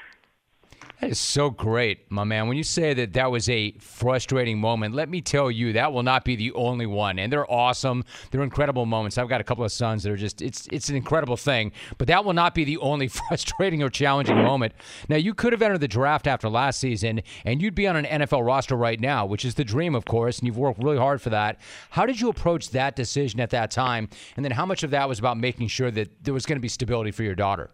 That 1.01 1.09
is 1.09 1.19
so 1.19 1.49
great, 1.49 2.11
my 2.11 2.25
man. 2.25 2.47
When 2.47 2.59
you 2.59 2.63
say 2.63 2.93
that 2.93 3.15
that 3.15 3.31
was 3.31 3.49
a 3.49 3.73
frustrating 3.79 4.61
moment, 4.61 4.95
let 4.95 5.09
me 5.09 5.23
tell 5.23 5.51
you 5.51 5.73
that 5.73 5.95
will 5.95 6.03
not 6.03 6.27
be 6.27 6.37
the 6.37 6.53
only 6.53 6.85
one. 6.85 7.19
And 7.19 7.33
they're 7.33 7.51
awesome. 7.51 8.05
They're 8.31 8.43
incredible 8.43 8.85
moments. 8.85 9.17
I've 9.17 9.29
got 9.29 9.41
a 9.41 9.45
couple 9.45 9.65
of 9.65 9.73
sons 9.73 10.03
that 10.03 10.13
are 10.13 10.17
just 10.19 10.43
it's 10.43 10.67
it's 10.67 10.91
an 10.91 10.97
incredible 10.97 11.39
thing. 11.39 11.73
But 11.97 12.09
that 12.09 12.27
will 12.27 12.35
not 12.35 12.55
be 12.55 12.65
the 12.65 12.77
only 12.79 13.09
frustrating 13.29 13.83
or 13.83 13.89
challenging 13.89 14.37
moment. 14.37 14.75
Now 15.09 15.17
you 15.17 15.33
could 15.33 15.55
have 15.55 15.63
entered 15.63 15.81
the 15.81 15.89
draft 15.89 16.27
after 16.27 16.51
last 16.51 16.79
season 16.79 17.23
and 17.47 17.63
you'd 17.63 17.75
be 17.75 17.89
on 17.89 17.97
an 17.97 18.05
NFL 18.21 18.45
roster 18.45 18.77
right 18.77 19.01
now, 19.01 19.25
which 19.25 19.47
is 19.47 19.55
the 19.55 19.65
dream, 19.65 19.95
of 19.95 20.05
course, 20.05 20.39
and 20.39 20.47
you've 20.47 20.59
worked 20.59 20.83
really 20.83 20.99
hard 20.99 21.23
for 21.23 21.31
that. 21.31 21.61
How 21.89 22.05
did 22.05 22.21
you 22.21 22.29
approach 22.29 22.71
that 22.71 22.95
decision 22.95 23.41
at 23.41 23.49
that 23.51 23.71
time? 23.71 24.11
And 24.37 24.45
then 24.45 24.53
how 24.53 24.67
much 24.67 24.83
of 24.83 24.91
that 24.91 25.09
was 25.09 25.19
about 25.19 25.39
making 25.39 25.69
sure 25.69 25.91
that 25.93 26.25
there 26.25 26.35
was 26.35 26.45
going 26.45 26.59
to 26.59 26.61
be 26.63 26.69
stability 26.69 27.11
for 27.11 27.23
your 27.23 27.35
daughter? 27.35 27.71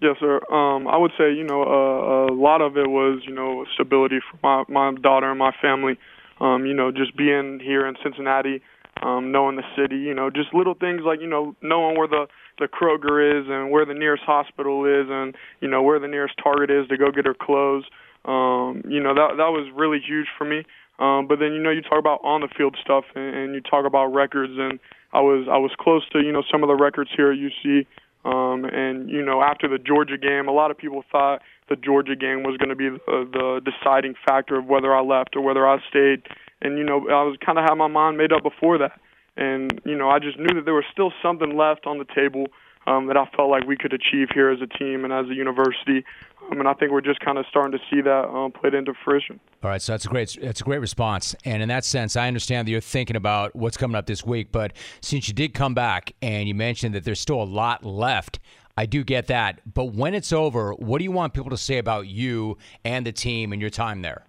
Yes, 0.00 0.16
sir. 0.20 0.40
Um, 0.52 0.86
I 0.86 0.96
would 0.96 1.10
say, 1.18 1.32
you 1.32 1.44
know, 1.44 1.62
uh, 1.62 2.32
a 2.32 2.34
lot 2.34 2.60
of 2.60 2.76
it 2.76 2.88
was, 2.88 3.20
you 3.26 3.34
know, 3.34 3.64
stability 3.74 4.20
for 4.30 4.38
my 4.68 4.92
my 4.92 5.00
daughter 5.00 5.28
and 5.30 5.38
my 5.38 5.52
family. 5.60 5.98
Um, 6.40 6.66
you 6.66 6.74
know, 6.74 6.92
just 6.92 7.16
being 7.16 7.58
here 7.58 7.84
in 7.86 7.96
Cincinnati, 8.02 8.62
um, 9.02 9.32
knowing 9.32 9.56
the 9.56 9.64
city, 9.76 9.96
you 9.96 10.14
know, 10.14 10.30
just 10.30 10.54
little 10.54 10.74
things 10.74 11.00
like, 11.04 11.20
you 11.20 11.26
know, 11.26 11.56
knowing 11.62 11.98
where 11.98 12.06
the 12.06 12.26
the 12.60 12.68
Kroger 12.68 13.18
is 13.40 13.46
and 13.48 13.72
where 13.72 13.84
the 13.84 13.94
nearest 13.94 14.22
hospital 14.22 14.84
is 14.84 15.06
and 15.10 15.34
you 15.60 15.68
know 15.68 15.82
where 15.82 15.98
the 15.98 16.08
nearest 16.08 16.34
Target 16.42 16.70
is 16.70 16.86
to 16.88 16.96
go 16.96 17.10
get 17.10 17.26
her 17.26 17.34
clothes. 17.34 17.84
Um, 18.24 18.82
you 18.88 19.02
know, 19.02 19.14
that 19.14 19.34
that 19.38 19.50
was 19.50 19.68
really 19.74 19.98
huge 19.98 20.26
for 20.36 20.44
me. 20.44 20.64
Um, 21.00 21.26
but 21.26 21.40
then 21.40 21.52
you 21.54 21.60
know 21.60 21.70
you 21.70 21.82
talk 21.82 21.98
about 21.98 22.20
on 22.22 22.40
the 22.40 22.48
field 22.56 22.76
stuff 22.82 23.04
and, 23.16 23.34
and 23.34 23.54
you 23.54 23.60
talk 23.60 23.84
about 23.84 24.06
records 24.14 24.52
and 24.56 24.78
I 25.12 25.20
was 25.20 25.46
I 25.50 25.58
was 25.58 25.72
close 25.78 26.08
to 26.10 26.20
you 26.20 26.30
know 26.30 26.42
some 26.50 26.62
of 26.62 26.68
the 26.68 26.76
records 26.76 27.10
here 27.16 27.32
at 27.32 27.38
UC 27.38 27.86
Um, 28.24 28.64
and 28.64 29.08
you 29.08 29.24
know, 29.24 29.42
after 29.42 29.68
the 29.68 29.78
Georgia 29.78 30.18
game, 30.18 30.48
a 30.48 30.52
lot 30.52 30.70
of 30.70 30.78
people 30.78 31.04
thought 31.10 31.40
the 31.68 31.76
Georgia 31.76 32.16
game 32.16 32.42
was 32.42 32.56
going 32.56 32.70
to 32.70 32.76
be 32.76 32.88
the, 32.88 33.28
the 33.32 33.60
deciding 33.64 34.14
factor 34.26 34.58
of 34.58 34.66
whether 34.66 34.94
I 34.94 35.00
left 35.02 35.36
or 35.36 35.42
whether 35.42 35.66
I 35.66 35.78
stayed. 35.88 36.22
And 36.60 36.78
you 36.78 36.84
know, 36.84 37.08
I 37.08 37.22
was 37.22 37.36
kind 37.44 37.58
of 37.58 37.64
had 37.64 37.74
my 37.74 37.86
mind 37.86 38.18
made 38.18 38.32
up 38.32 38.42
before 38.42 38.78
that. 38.78 39.00
And 39.36 39.80
you 39.84 39.96
know, 39.96 40.10
I 40.10 40.18
just 40.18 40.38
knew 40.38 40.54
that 40.54 40.64
there 40.64 40.74
was 40.74 40.84
still 40.92 41.12
something 41.22 41.56
left 41.56 41.86
on 41.86 41.98
the 41.98 42.06
table 42.14 42.46
um, 42.88 43.06
that 43.06 43.16
I 43.16 43.26
felt 43.36 43.50
like 43.50 43.66
we 43.66 43.76
could 43.76 43.92
achieve 43.92 44.28
here 44.32 44.50
as 44.50 44.60
a 44.62 44.66
team 44.66 45.04
and 45.04 45.12
as 45.12 45.26
a 45.26 45.34
university. 45.34 46.04
Um, 46.50 46.60
and 46.60 46.68
I 46.68 46.72
think 46.74 46.90
we're 46.90 47.02
just 47.02 47.20
kind 47.20 47.36
of 47.36 47.44
starting 47.50 47.78
to 47.78 47.84
see 47.90 48.00
that 48.00 48.28
um, 48.28 48.52
played 48.52 48.72
into 48.72 48.94
fruition. 49.04 49.38
All 49.62 49.70
right, 49.70 49.82
so 49.82 49.92
that's 49.92 50.06
a 50.06 50.08
great 50.08 50.36
that's 50.40 50.60
a 50.60 50.64
great 50.64 50.80
response. 50.80 51.34
And 51.44 51.62
in 51.62 51.68
that 51.68 51.84
sense, 51.84 52.16
I 52.16 52.26
understand 52.26 52.66
that 52.66 52.72
you're 52.72 52.80
thinking 52.80 53.16
about 53.16 53.54
what's 53.54 53.76
coming 53.76 53.94
up 53.94 54.06
this 54.06 54.24
week. 54.24 54.50
But 54.52 54.72
since 55.02 55.28
you 55.28 55.34
did 55.34 55.52
come 55.52 55.74
back 55.74 56.12
and 56.22 56.48
you 56.48 56.54
mentioned 56.54 56.94
that 56.94 57.04
there's 57.04 57.20
still 57.20 57.42
a 57.42 57.44
lot 57.44 57.84
left, 57.84 58.38
I 58.76 58.86
do 58.86 59.04
get 59.04 59.26
that. 59.26 59.60
But 59.72 59.92
when 59.92 60.14
it's 60.14 60.32
over, 60.32 60.72
what 60.72 60.98
do 60.98 61.04
you 61.04 61.12
want 61.12 61.34
people 61.34 61.50
to 61.50 61.58
say 61.58 61.78
about 61.78 62.06
you 62.06 62.56
and 62.84 63.04
the 63.04 63.12
team 63.12 63.52
and 63.52 63.60
your 63.60 63.70
time 63.70 64.02
there? 64.02 64.24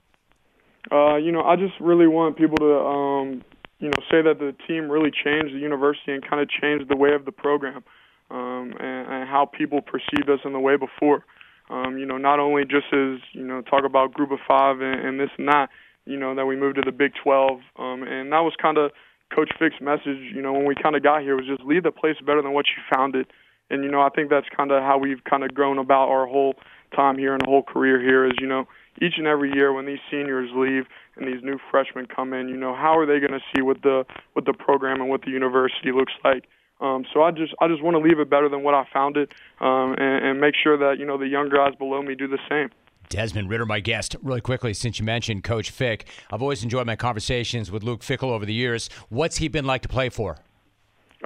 Uh, 0.92 1.16
you 1.16 1.32
know, 1.32 1.44
I 1.44 1.56
just 1.56 1.74
really 1.80 2.08
want 2.08 2.36
people 2.38 2.58
to, 2.58 2.80
um, 2.80 3.44
you 3.80 3.88
know, 3.88 4.00
say 4.10 4.22
that 4.24 4.40
the 4.40 4.56
team 4.68 4.90
really 4.90 5.12
changed 5.12 5.54
the 5.54 5.60
university 5.60 6.14
and 6.14 6.28
kind 6.28 6.42
of 6.42 6.50
changed 6.50 6.90
the 6.90 6.96
way 6.98 7.14
of 7.14 7.26
the 7.26 7.32
program 7.32 7.84
um, 8.32 8.74
and, 8.80 9.08
and 9.08 9.30
how 9.30 9.46
people 9.46 9.82
perceived 9.82 10.30
us 10.30 10.40
in 10.46 10.54
the 10.54 10.60
way 10.60 10.76
before. 10.76 11.26
Um, 11.70 11.98
you 11.98 12.06
know, 12.06 12.18
not 12.18 12.40
only 12.40 12.64
just 12.64 12.88
as 12.92 13.20
you 13.34 13.46
know 13.46 13.62
talk 13.62 13.86
about 13.86 14.14
Group 14.14 14.32
of 14.32 14.40
Five 14.48 14.82
and, 14.82 15.00
and 15.00 15.20
this 15.20 15.30
and 15.38 15.48
that. 15.48 15.70
You 16.06 16.18
know 16.18 16.34
that 16.34 16.46
we 16.46 16.56
moved 16.56 16.78
to 16.78 16.82
the 16.84 16.92
Big 16.92 17.12
12, 17.24 17.60
um, 17.78 18.02
and 18.02 18.32
that 18.32 18.40
was 18.40 18.54
kind 18.60 18.80
of 18.80 18.92
Coach 19.34 19.52
Fick's 19.60 19.80
message. 19.80 20.18
You 20.34 20.42
know, 20.42 20.54
when 20.54 20.66
we 20.66 20.74
kind 20.74 20.96
of 20.96 21.04
got 21.04 21.22
here 21.22 21.36
was 21.36 21.46
just 21.46 21.62
leave 21.62 21.84
the 21.84 21.92
place 21.92 22.16
better 22.26 22.42
than 22.42 22.54
what 22.54 22.66
you 22.68 22.82
found 22.96 23.16
it. 23.16 23.28
And 23.70 23.84
you 23.84 23.92
know, 23.92 24.02
I 24.02 24.10
think 24.10 24.30
that's 24.30 24.48
kind 24.56 24.72
of 24.72 24.82
how 24.82 24.98
we've 24.98 25.24
kind 25.24 25.44
of 25.44 25.54
grown 25.54 25.78
about 25.78 26.10
our 26.10 26.26
whole 26.26 26.56
time 26.96 27.18
here 27.18 27.34
and 27.34 27.42
the 27.42 27.46
whole 27.46 27.62
career 27.62 28.02
here. 28.02 28.26
Is 28.26 28.34
you 28.40 28.48
know, 28.48 28.68
each 29.02 29.14
and 29.18 29.28
every 29.28 29.54
year 29.54 29.72
when 29.72 29.86
these 29.86 30.00
seniors 30.10 30.50
leave 30.56 30.86
and 31.16 31.28
these 31.28 31.44
new 31.44 31.60
freshmen 31.70 32.08
come 32.08 32.34
in, 32.34 32.50
you 32.50 32.58
know, 32.58 32.74
how 32.74 32.98
are 32.98 33.06
they 33.06 33.20
going 33.20 33.40
to 33.40 33.46
see 33.54 33.62
what 33.62 33.84
the 33.84 34.06
what 34.34 34.46
the 34.46 34.54
program 34.54 35.02
and 35.02 35.10
what 35.10 35.22
the 35.22 35.32
university 35.32 35.92
looks 35.92 36.14
like? 36.24 36.46
Um, 36.82 37.06
so 37.14 37.24
I 37.24 37.32
just 37.32 37.54
I 37.60 37.68
just 37.68 37.84
want 37.84 37.96
to 37.96 38.00
leave 38.00 38.20
it 38.20 38.30
better 38.30 38.48
than 38.48 38.64
what 38.64 38.74
I 38.74 38.86
found 38.94 39.18
it, 39.18 39.34
um, 39.60 39.96
and, 39.98 40.26
and 40.26 40.42
make 40.42 40.56
sure 40.62 40.78
that 40.78 40.98
you 40.98 41.06
know 41.06 41.18
the 41.18 41.28
young 41.28 41.50
guys 41.50 41.76
below 41.76 42.02
me 42.02 42.16
do 42.16 42.28
the 42.28 42.40
same. 42.50 42.70
Desmond 43.10 43.50
Ridder, 43.50 43.66
my 43.66 43.80
guest. 43.80 44.16
Really 44.22 44.40
quickly, 44.40 44.74
since 44.74 45.00
you 45.00 45.06
mentioned 45.06 45.44
Coach 45.44 45.72
Fick, 45.72 46.08
I've 46.32 46.42
always 46.42 46.64
enjoyed 46.64 46.86
my 46.86 46.96
conversations 46.96 47.72
with 47.72 47.84
Luke 47.84 48.02
Fickell 48.02 48.30
over 48.30 48.46
the 48.46 48.54
years. 48.54 48.90
What's 49.10 49.38
he 49.38 49.48
been 49.48 49.66
like 49.66 49.82
to 49.82 49.90
play 49.90 50.10
for? 50.10 50.38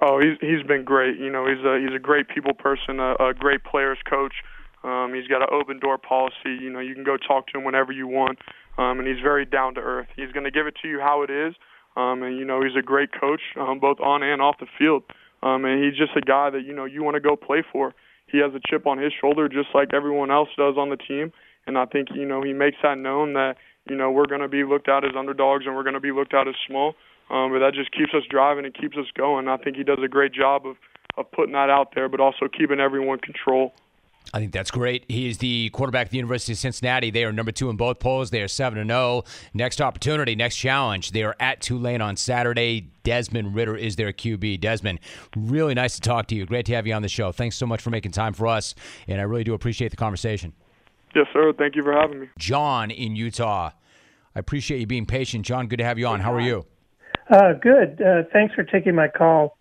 Oh, 0.01 0.19
he's 0.19 0.37
he's 0.41 0.65
been 0.65 0.83
great. 0.83 1.19
You 1.19 1.29
know, 1.29 1.45
he's 1.45 1.63
a 1.63 1.79
he's 1.79 1.95
a 1.95 1.99
great 1.99 2.29
people 2.29 2.53
person, 2.53 2.99
a, 2.99 3.15
a 3.19 3.33
great 3.33 3.63
players 3.63 3.99
coach. 4.09 4.33
Um, 4.83 5.13
he's 5.13 5.27
got 5.27 5.41
an 5.41 5.49
open 5.51 5.79
door 5.79 5.97
policy. 5.97 6.57
You 6.59 6.71
know, 6.71 6.79
you 6.79 6.95
can 6.95 7.03
go 7.03 7.15
talk 7.15 7.47
to 7.47 7.59
him 7.59 7.63
whenever 7.63 7.91
you 7.91 8.07
want, 8.07 8.39
um, 8.77 8.99
and 8.99 9.07
he's 9.07 9.21
very 9.21 9.45
down 9.45 9.75
to 9.75 9.81
earth. 9.81 10.07
He's 10.15 10.31
going 10.31 10.45
to 10.45 10.51
give 10.51 10.67
it 10.67 10.75
to 10.81 10.87
you 10.87 10.99
how 10.99 11.21
it 11.21 11.29
is, 11.29 11.53
um, 11.95 12.23
and 12.23 12.37
you 12.37 12.45
know 12.45 12.63
he's 12.63 12.75
a 12.77 12.81
great 12.81 13.09
coach, 13.11 13.41
um, 13.59 13.79
both 13.79 13.99
on 13.99 14.23
and 14.23 14.41
off 14.41 14.57
the 14.59 14.67
field. 14.79 15.03
Um, 15.43 15.65
and 15.65 15.83
he's 15.83 15.97
just 15.97 16.15
a 16.15 16.21
guy 16.21 16.49
that 16.49 16.63
you 16.65 16.73
know 16.73 16.85
you 16.85 17.03
want 17.03 17.15
to 17.15 17.21
go 17.21 17.35
play 17.35 17.63
for. 17.69 17.93
He 18.27 18.39
has 18.39 18.53
a 18.55 18.61
chip 18.65 18.87
on 18.87 18.97
his 18.97 19.11
shoulder, 19.19 19.49
just 19.49 19.67
like 19.75 19.93
everyone 19.93 20.31
else 20.31 20.49
does 20.57 20.75
on 20.77 20.89
the 20.89 20.97
team. 20.97 21.33
And 21.67 21.77
I 21.77 21.85
think 21.85 22.07
you 22.15 22.25
know 22.25 22.41
he 22.41 22.53
makes 22.53 22.77
that 22.81 22.97
known 22.97 23.33
that 23.33 23.57
you 23.89 23.95
know 23.95 24.09
we're 24.09 24.25
going 24.25 24.41
to 24.41 24.47
be 24.47 24.63
looked 24.63 24.87
at 24.87 25.03
as 25.03 25.11
underdogs 25.17 25.65
and 25.65 25.75
we're 25.75 25.83
going 25.83 25.95
to 25.95 25.99
be 25.99 26.11
looked 26.11 26.33
at 26.33 26.47
as 26.47 26.55
small. 26.65 26.95
Um, 27.29 27.51
but 27.51 27.59
that 27.59 27.73
just 27.73 27.91
keeps 27.91 28.13
us 28.13 28.23
driving 28.29 28.65
and 28.65 28.73
keeps 28.73 28.97
us 28.97 29.07
going. 29.15 29.47
I 29.47 29.57
think 29.57 29.75
he 29.75 29.83
does 29.83 29.99
a 30.03 30.07
great 30.07 30.33
job 30.33 30.65
of 30.65 30.77
of 31.17 31.31
putting 31.31 31.53
that 31.53 31.69
out 31.69 31.93
there, 31.93 32.09
but 32.09 32.19
also 32.19 32.47
keeping 32.47 32.79
everyone 32.79 33.19
control. 33.19 33.73
I 34.33 34.39
think 34.39 34.51
that's 34.51 34.71
great. 34.71 35.05
He 35.07 35.29
is 35.29 35.37
the 35.37 35.69
quarterback 35.71 36.07
of 36.07 36.11
the 36.11 36.17
University 36.17 36.53
of 36.53 36.57
Cincinnati. 36.57 37.11
They 37.11 37.23
are 37.23 37.31
number 37.31 37.51
two 37.51 37.69
in 37.69 37.77
both 37.77 37.99
polls. 37.99 38.31
They 38.31 38.41
are 38.41 38.47
seven 38.47 38.79
and 38.79 38.89
zero. 38.89 38.99
Oh. 38.99 39.23
Next 39.53 39.79
opportunity, 39.79 40.35
next 40.35 40.55
challenge. 40.55 41.11
They 41.11 41.23
are 41.23 41.35
at 41.39 41.61
Tulane 41.61 42.01
on 42.01 42.17
Saturday. 42.17 42.89
Desmond 43.03 43.53
Ridder 43.53 43.75
is 43.75 43.95
their 43.95 44.11
QB. 44.11 44.59
Desmond, 44.59 44.99
really 45.35 45.73
nice 45.73 45.95
to 45.95 46.01
talk 46.01 46.27
to 46.27 46.35
you. 46.35 46.45
Great 46.45 46.65
to 46.67 46.73
have 46.73 46.87
you 46.87 46.93
on 46.93 47.01
the 47.01 47.09
show. 47.09 47.31
Thanks 47.31 47.57
so 47.57 47.67
much 47.67 47.81
for 47.81 47.89
making 47.89 48.11
time 48.11 48.33
for 48.33 48.47
us, 48.47 48.73
and 49.07 49.19
I 49.19 49.23
really 49.23 49.43
do 49.43 49.53
appreciate 49.53 49.89
the 49.89 49.97
conversation. 49.97 50.53
Yes, 51.15 51.27
sir. 51.31 51.53
Thank 51.57 51.75
you 51.75 51.83
for 51.83 51.93
having 51.93 52.21
me. 52.21 52.29
John 52.37 52.89
in 52.89 53.15
Utah. 53.15 53.71
I 54.35 54.39
appreciate 54.39 54.79
you 54.79 54.87
being 54.87 55.05
patient. 55.05 55.45
John, 55.45 55.67
good 55.67 55.77
to 55.77 55.85
have 55.85 55.99
you 55.99 56.07
on. 56.07 56.21
How 56.21 56.33
are 56.33 56.41
you? 56.41 56.65
Uh, 57.29 57.53
good. 57.61 58.01
Uh, 58.01 58.23
thanks 58.31 58.55
for 58.55 58.63
taking 58.63 58.95
my 58.95 59.07
call. 59.07 59.57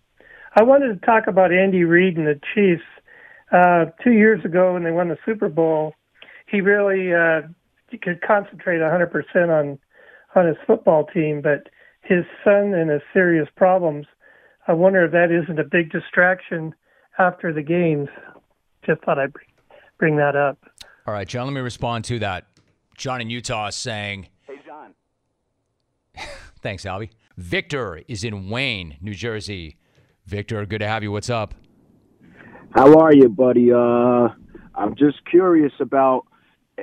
I 0.55 0.63
wanted 0.63 0.99
to 0.99 1.05
talk 1.05 1.27
about 1.27 1.51
Andy 1.51 1.83
Reid 1.83 2.17
and 2.17 2.27
the 2.27 2.39
Chiefs. 2.53 2.83
Uh, 3.51 3.85
two 4.03 4.11
years 4.11 4.43
ago, 4.45 4.73
when 4.73 4.83
they 4.83 4.91
won 4.91 5.09
the 5.09 5.17
Super 5.25 5.49
Bowl, 5.49 5.93
he 6.47 6.61
really 6.61 7.13
uh, 7.13 7.47
could 8.01 8.21
concentrate 8.21 8.79
100% 8.79 9.49
on 9.49 9.79
on 10.35 10.47
his 10.47 10.57
football 10.65 11.05
team, 11.05 11.41
but 11.41 11.69
his 12.01 12.25
son 12.43 12.73
and 12.73 12.89
his 12.89 13.01
serious 13.13 13.47
problems. 13.55 14.07
I 14.67 14.73
wonder 14.73 15.05
if 15.05 15.11
that 15.11 15.31
isn't 15.31 15.59
a 15.59 15.63
big 15.63 15.91
distraction 15.91 16.73
after 17.17 17.53
the 17.53 17.61
games. 17.61 18.09
Just 18.85 19.03
thought 19.03 19.19
I'd 19.19 19.33
bring 19.99 20.17
that 20.17 20.35
up. 20.35 20.57
All 21.05 21.13
right, 21.13 21.27
John, 21.27 21.45
let 21.45 21.53
me 21.53 21.61
respond 21.61 22.05
to 22.05 22.19
that. 22.19 22.47
John 22.97 23.21
in 23.21 23.29
Utah 23.29 23.67
is 23.67 23.75
saying, 23.75 24.27
Hey, 24.47 24.55
John. 24.65 24.93
Thanks, 26.61 26.83
Albie. 26.83 27.09
Victor 27.37 28.01
is 28.07 28.23
in 28.23 28.49
Wayne, 28.49 28.97
New 29.01 29.13
Jersey. 29.13 29.77
Victor, 30.25 30.65
good 30.65 30.79
to 30.79 30.87
have 30.87 31.03
you. 31.03 31.11
What's 31.11 31.29
up? 31.29 31.53
How 32.73 32.97
are 33.01 33.13
you, 33.13 33.29
buddy? 33.29 33.71
Uh, 33.71 34.29
I'm 34.73 34.95
just 34.97 35.23
curious 35.29 35.73
about 35.79 36.25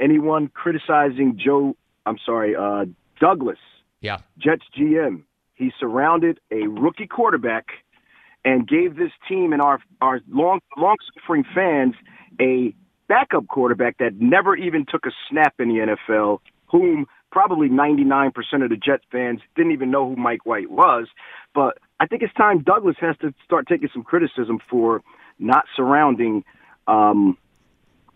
anyone 0.01 0.47
criticizing 0.47 1.37
Joe. 1.45 1.77
I'm 2.07 2.17
sorry, 2.25 2.55
uh, 2.55 2.85
Douglas. 3.19 3.59
Yeah. 4.01 4.19
Jets 4.39 4.63
GM. 4.79 5.25
He 5.55 5.73
surrounded 5.81 6.39
a 6.53 6.69
rookie 6.69 7.09
quarterback 7.09 7.67
and 8.45 8.69
gave 8.69 8.97
this 8.97 9.11
team 9.29 9.53
and 9.53 9.61
our 9.61 9.81
our 10.01 10.21
long 10.31 10.61
long 10.77 10.97
suffering 11.13 11.45
fans 11.53 11.95
a 12.41 12.73
backup 13.09 13.49
quarterback 13.49 13.99
that 13.99 14.15
never 14.21 14.55
even 14.55 14.87
took 14.89 15.07
a 15.07 15.11
snap 15.29 15.55
in 15.59 15.69
the 15.69 15.97
NFL, 16.09 16.39
whom 16.71 17.07
probably 17.33 17.69
99% 17.69 18.31
of 18.63 18.71
the 18.71 18.77
Jets 18.77 19.05
fans 19.11 19.41
didn't 19.57 19.73
even 19.73 19.91
know 19.91 20.09
who 20.09 20.17
Mike 20.17 20.47
White 20.47 20.71
was. 20.71 21.09
But 21.53 21.79
I 21.99 22.07
think 22.07 22.23
it's 22.23 22.35
time 22.35 22.63
Douglas 22.63 22.97
has 23.01 23.17
to 23.23 23.35
start 23.45 23.67
taking 23.67 23.89
some 23.93 24.05
criticism 24.05 24.61
for 24.71 25.03
not 25.41 25.65
surrounding 25.75 26.45
um, 26.87 27.37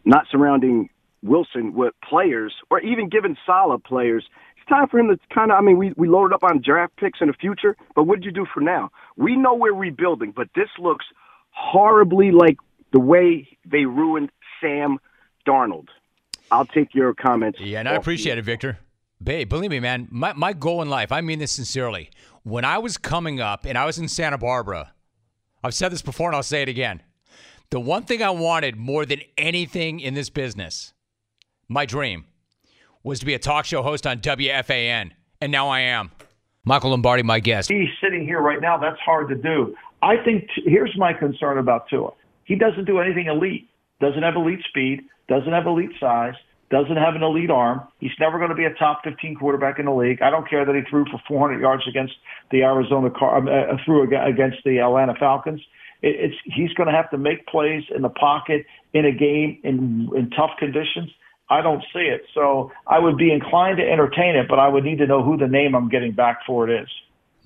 not 0.05 0.27
surrounding 0.31 0.91
Wilson 1.22 1.72
with 1.72 1.95
players 2.09 2.53
or 2.70 2.81
even 2.81 3.09
giving 3.09 3.37
solid 3.47 3.83
players. 3.83 4.25
It's 4.57 4.68
time 4.68 4.89
for 4.89 4.99
him 4.99 5.09
to 5.09 5.18
kind 5.35 5.51
of. 5.51 5.59
I 5.59 5.61
mean, 5.61 5.79
we 5.79 5.93
we 5.97 6.09
loaded 6.09 6.35
up 6.35 6.45
on 6.45 6.62
draft 6.62 6.97
picks 6.97 7.20
in 7.20 7.29
the 7.29 7.35
future, 7.35 7.77
but 7.95 8.05
what 8.05 8.16
did 8.16 8.25
you 8.25 8.33
do 8.33 8.47
for 8.53 8.61
now? 8.61 8.91
We 9.16 9.37
know 9.37 9.55
we're 9.55 9.75
rebuilding, 9.75 10.33
but 10.35 10.49
this 10.55 10.68
looks 10.79 11.07
horribly 11.51 12.31
like 12.31 12.57
the 12.93 13.01
way 13.01 13.49
they 13.64 13.85
ruined 13.85 14.31
Sam 14.61 14.99
Darnold. 15.47 15.89
I'll 16.51 16.66
take 16.66 16.95
your 16.95 17.14
comments. 17.14 17.59
Yeah, 17.61 17.81
and 17.81 17.89
I 17.89 17.95
appreciate 17.95 18.39
it, 18.39 18.45
Victor. 18.45 18.79
Babe, 19.22 19.49
believe 19.49 19.70
me, 19.70 19.81
man, 19.81 20.09
my, 20.11 20.33
my 20.35 20.53
goal 20.53 20.83
in 20.83 20.91
life, 20.91 21.11
I 21.11 21.20
mean 21.20 21.39
this 21.39 21.53
sincerely. 21.53 22.11
When 22.43 22.64
I 22.64 22.79
was 22.79 22.99
coming 22.99 23.41
up 23.41 23.64
and 23.64 23.79
I 23.79 23.87
was 23.87 23.99
in 23.99 24.09
Santa 24.09 24.37
Barbara, 24.37 24.93
I've 25.62 25.75
said 25.75 25.91
this 25.91 26.03
before 26.03 26.29
and 26.29 26.37
I'll 26.37 26.43
say 26.43 26.62
it 26.62 26.68
again. 26.68 27.03
The 27.71 27.81
one 27.81 28.05
thing 28.05 28.23
I 28.23 28.31
wanted 28.31 28.77
more 28.77 29.05
than 29.05 29.21
anything 29.37 30.01
in 30.01 30.15
this 30.15 30.31
business, 30.31 30.93
my 31.69 31.87
dream, 31.87 32.27
was 33.03 33.21
to 33.21 33.27
be 33.27 33.35
a 33.35 33.39
talk 33.39 33.65
show 33.65 33.83
host 33.83 34.07
on 34.07 34.19
WFAN. 34.21 35.11
And 35.41 35.53
now 35.53 35.69
I 35.69 35.81
am. 35.81 36.11
Michael 36.65 36.91
Lombardi, 36.91 37.23
my 37.23 37.41
guest. 37.41 37.69
He's 37.69 37.89
sitting 38.03 38.25
here 38.25 38.41
right 38.41 38.61
now. 38.61 38.79
That's 38.79 39.01
hard 39.01 39.29
to 39.29 39.35
do. 39.35 39.77
I 40.03 40.17
think 40.25 40.49
t- 40.55 40.62
here's 40.67 40.95
my 40.97 41.12
concern 41.12 41.59
about 41.59 41.89
Tua. 41.89 42.12
He 42.45 42.57
doesn't 42.57 42.85
do 42.87 43.01
anything 43.01 43.27
elite. 43.27 43.69
Doesn't 44.01 44.23
have 44.23 44.37
elite 44.37 44.61
speed. 44.69 45.03
Doesn't 45.29 45.53
have 45.53 45.67
elite 45.67 45.91
size. 46.01 46.35
Doesn't 46.71 46.97
have 46.97 47.15
an 47.15 47.23
elite 47.23 47.51
arm. 47.51 47.83
He's 48.01 48.12
never 48.19 48.39
going 48.39 48.51
to 48.51 48.57
be 48.57 48.65
a 48.65 48.73
top 48.75 49.01
15 49.05 49.37
quarterback 49.37 49.79
in 49.79 49.85
the 49.85 49.93
league. 49.93 50.23
I 50.23 50.31
don't 50.31 50.49
care 50.49 50.65
that 50.65 50.75
he 50.75 50.81
threw 50.89 51.05
for 51.07 51.21
400 51.29 51.61
yards 51.61 51.83
against 51.87 52.15
the 52.51 52.62
Arizona 52.62 53.11
Car- 53.11 53.47
uh, 53.47 53.77
threw 53.85 54.03
against 54.03 54.59
the 54.65 54.79
Atlanta 54.79 55.15
Falcons. 55.19 55.61
It, 56.05 56.31
it's 56.31 56.35
he's 56.45 56.73
going 56.75 56.89
to 56.89 56.95
have 56.95 57.11
to 57.11 57.19
make 57.19 57.47
plays 57.47 57.85
in 57.95 58.03
the 58.03 58.11
pocket 58.11 58.67
in 58.93 59.05
a 59.07 59.13
game 59.13 59.59
in 59.65 60.11
in 60.17 60.31
tough 60.31 60.53
conditions. 60.59 61.11
I 61.51 61.61
don't 61.61 61.83
see 61.93 62.01
it. 62.01 62.23
So 62.33 62.71
I 62.87 62.99
would 62.99 63.17
be 63.17 63.33
inclined 63.33 63.79
to 63.79 63.85
entertain 63.85 64.35
it, 64.37 64.47
but 64.49 64.59
I 64.59 64.69
would 64.69 64.85
need 64.85 64.99
to 64.99 65.07
know 65.07 65.23
who 65.23 65.37
the 65.37 65.47
name 65.49 65.75
I'm 65.75 65.89
getting 65.89 66.13
back 66.13 66.39
for 66.47 66.69
it 66.69 66.83
is. 66.83 66.89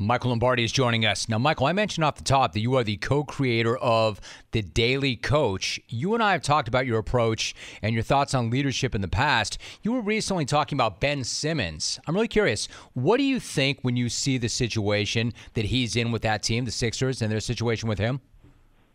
Michael 0.01 0.31
Lombardi 0.31 0.63
is 0.63 0.71
joining 0.71 1.05
us. 1.05 1.29
Now, 1.29 1.39
Michael, 1.39 1.67
I 1.67 1.73
mentioned 1.73 2.05
off 2.05 2.15
the 2.15 2.23
top 2.23 2.53
that 2.53 2.61
you 2.61 2.77
are 2.77 2.85
the 2.85 2.99
co 2.99 3.25
creator 3.25 3.77
of 3.79 4.21
The 4.53 4.63
Daily 4.63 5.17
Coach. 5.17 5.81
You 5.89 6.15
and 6.15 6.23
I 6.23 6.31
have 6.31 6.43
talked 6.43 6.69
about 6.69 6.87
your 6.87 7.01
approach 7.01 7.53
and 7.83 7.95
your 7.95 8.05
thoughts 8.05 8.33
on 8.33 8.49
leadership 8.49 8.95
in 8.95 9.01
the 9.01 9.09
past. 9.09 9.59
You 9.83 9.93
were 9.93 10.01
recently 10.01 10.45
talking 10.45 10.77
about 10.77 11.01
Ben 11.01 11.25
Simmons. 11.25 11.99
I'm 12.07 12.15
really 12.15 12.29
curious. 12.29 12.69
What 12.93 13.17
do 13.17 13.25
you 13.25 13.41
think 13.41 13.81
when 13.83 13.97
you 13.97 14.09
see 14.09 14.39
the 14.39 14.49
situation 14.49 15.33
that 15.55 15.65
he's 15.65 15.97
in 15.97 16.13
with 16.13 16.23
that 16.23 16.45
team, 16.45 16.65
the 16.65 16.71
Sixers, 16.71 17.21
and 17.21 17.33
their 17.33 17.41
situation 17.41 17.89
with 17.89 17.99
him? 17.99 18.21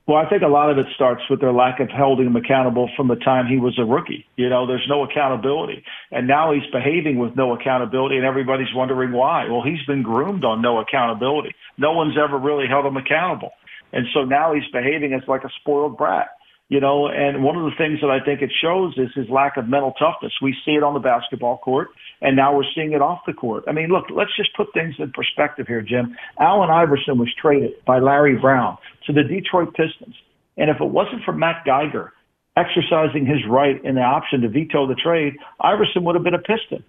Well, 0.06 0.18
I 0.18 0.30
think 0.30 0.42
a 0.44 0.48
lot 0.48 0.70
of 0.70 0.78
it 0.78 0.88
starts 0.96 1.22
with 1.30 1.40
their 1.40 1.54
lack 1.54 1.80
of 1.80 1.90
holding 1.90 2.28
him 2.28 2.36
accountable 2.36 2.90
from 2.98 3.08
the 3.08 3.16
time 3.16 3.48
he 3.48 3.58
was 3.58 3.80
a 3.80 3.86
rookie. 3.86 4.26
You 4.36 4.50
know, 4.50 4.68
there's 4.68 4.86
no 4.90 5.04
accountability. 5.04 5.82
And 6.12 6.28
now 6.28 6.52
he's 6.52 6.70
behaving 6.74 7.20
with 7.20 7.38
no 7.38 7.56
accountability, 7.56 8.18
and 8.18 8.26
everybody's 8.26 8.74
wondering 8.76 9.14
why. 9.14 9.48
Well, 9.50 9.62
he's 9.64 9.84
been 9.88 10.04
groomed 10.04 10.44
on 10.44 10.62
no 10.62 10.80
accountability. 10.80 11.56
No 11.78 11.94
one's 11.94 12.18
ever 12.18 12.38
really 12.38 12.68
held 12.68 12.86
him 12.86 12.98
accountable. 12.98 13.52
And 13.94 14.06
so 14.14 14.26
now 14.26 14.54
he's 14.54 14.70
behaving 14.74 15.14
as 15.14 15.22
like 15.28 15.46
a 15.46 15.50
spoiled 15.62 15.98
brat 15.98 16.28
you 16.74 16.80
know, 16.80 17.08
and 17.08 17.44
one 17.44 17.56
of 17.56 17.66
the 17.66 17.78
things 17.78 18.02
that 18.02 18.10
I 18.10 18.18
think 18.26 18.42
it 18.42 18.50
shows 18.60 18.98
is 18.98 19.10
his 19.14 19.30
lack 19.30 19.58
of 19.58 19.70
mental 19.70 19.92
toughness. 19.92 20.34
We 20.42 20.56
see 20.66 20.72
it 20.72 20.82
on 20.82 20.96
the 20.96 21.00
basketball 21.00 21.60
court, 21.60 21.90
and 22.20 22.36
now 22.36 22.58
we're 22.58 22.66
seeing 22.74 22.94
it 22.94 23.02
off 23.02 23.20
the 23.28 23.34
court. 23.34 23.66
I 23.68 23.74
mean, 23.74 23.90
look, 23.90 24.06
let's 24.10 24.36
just 24.36 24.56
put 24.58 24.74
things 24.74 24.96
in 24.98 25.12
perspective 25.12 25.68
here, 25.68 25.84
Jim. 25.84 26.18
Allen 26.40 26.72
Iverson 26.72 27.20
was 27.20 27.30
traded 27.40 27.74
by 27.86 28.00
Larry 28.00 28.40
Brown 28.40 28.80
to 29.06 29.14
the 29.14 29.22
Detroit 29.22 29.76
Pistons. 29.76 30.16
And 30.58 30.72
if 30.72 30.78
it 30.82 30.90
wasn't 30.90 31.24
for 31.24 31.32
Matt 31.32 31.64
Geiger 31.64 32.12
exercising 32.58 33.28
his 33.28 33.46
right 33.48 33.80
in 33.86 33.94
the 33.94 34.02
option 34.02 34.42
to 34.42 34.50
veto 34.50 34.88
the 34.88 34.96
trade, 34.96 35.34
Iverson 35.60 36.04
would 36.06 36.16
have 36.16 36.24
been 36.24 36.34
a 36.34 36.40
Piston. 36.40 36.84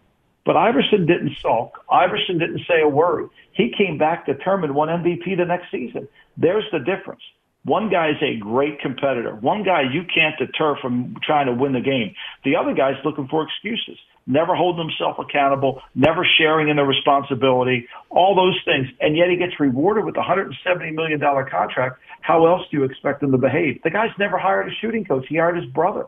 But 0.47 0.57
Iverson 0.57 1.05
didn't 1.05 1.37
sulk. 1.43 1.85
Iverson 1.91 2.39
didn't 2.39 2.61
say 2.67 2.81
a 2.83 2.89
word. 2.89 3.29
He 3.53 3.71
came 3.77 3.99
back 3.99 4.25
determined, 4.25 4.75
won 4.75 4.89
MVP 4.89 5.37
the 5.37 5.45
next 5.45 5.71
season. 5.71 6.09
There's 6.39 6.65
the 6.73 6.79
difference. 6.79 7.23
One 7.65 7.89
guy 7.89 8.11
is 8.11 8.23
a 8.23 8.37
great 8.39 8.81
competitor. 8.81 9.35
One 9.35 9.63
guy 9.63 9.83
you 9.91 10.03
can't 10.05 10.37
deter 10.39 10.77
from 10.83 11.17
trying 11.23 11.47
to 11.47 11.55
win 11.55 11.73
the 11.73 11.81
game. 11.81 12.15
The 12.45 12.57
other 12.57 12.75
guy's 12.75 13.03
looking 13.07 13.27
for 13.27 13.43
excuses, 13.43 13.99
never 14.27 14.55
holding 14.55 14.87
himself 14.87 15.19
accountable, 15.19 15.81
never 15.95 16.27
sharing 16.39 16.69
in 16.69 16.77
the 16.77 16.85
responsibility, 16.85 17.89
all 18.11 18.35
those 18.35 18.59
things. 18.67 18.89
And 19.01 19.17
yet 19.17 19.31
he 19.31 19.37
gets 19.37 19.59
rewarded 19.59 20.05
with 20.05 20.17
a 20.17 20.21
$170 20.21 20.95
million 20.95 21.19
contract. 21.21 22.01
How 22.21 22.47
else 22.47 22.63
do 22.71 22.77
you 22.77 22.85
expect 22.85 23.23
him 23.23 23.33
to 23.33 23.39
behave? 23.39 23.83
The 23.83 23.91
guy's 23.91 24.13
never 24.19 24.37
hired 24.37 24.69
a 24.69 24.75
shooting 24.83 25.07
coach. 25.07 25.25
He 25.29 25.39
hired 25.39 25.57
his 25.57 25.67
brother. 25.73 26.05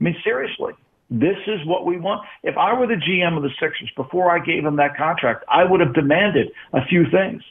I 0.00 0.04
mean, 0.04 0.16
seriously. 0.24 0.72
This 1.10 1.36
is 1.46 1.64
what 1.66 1.86
we 1.86 1.98
want. 1.98 2.26
If 2.42 2.56
I 2.56 2.72
were 2.72 2.86
the 2.86 2.94
GM 2.94 3.36
of 3.36 3.42
the 3.42 3.50
Sixers 3.60 3.90
before 3.96 4.30
I 4.30 4.44
gave 4.44 4.64
him 4.64 4.76
that 4.76 4.96
contract, 4.96 5.44
I 5.46 5.62
would 5.62 5.80
have 5.80 5.94
demanded 5.94 6.50
a 6.72 6.84
few 6.86 7.04
things. 7.10 7.42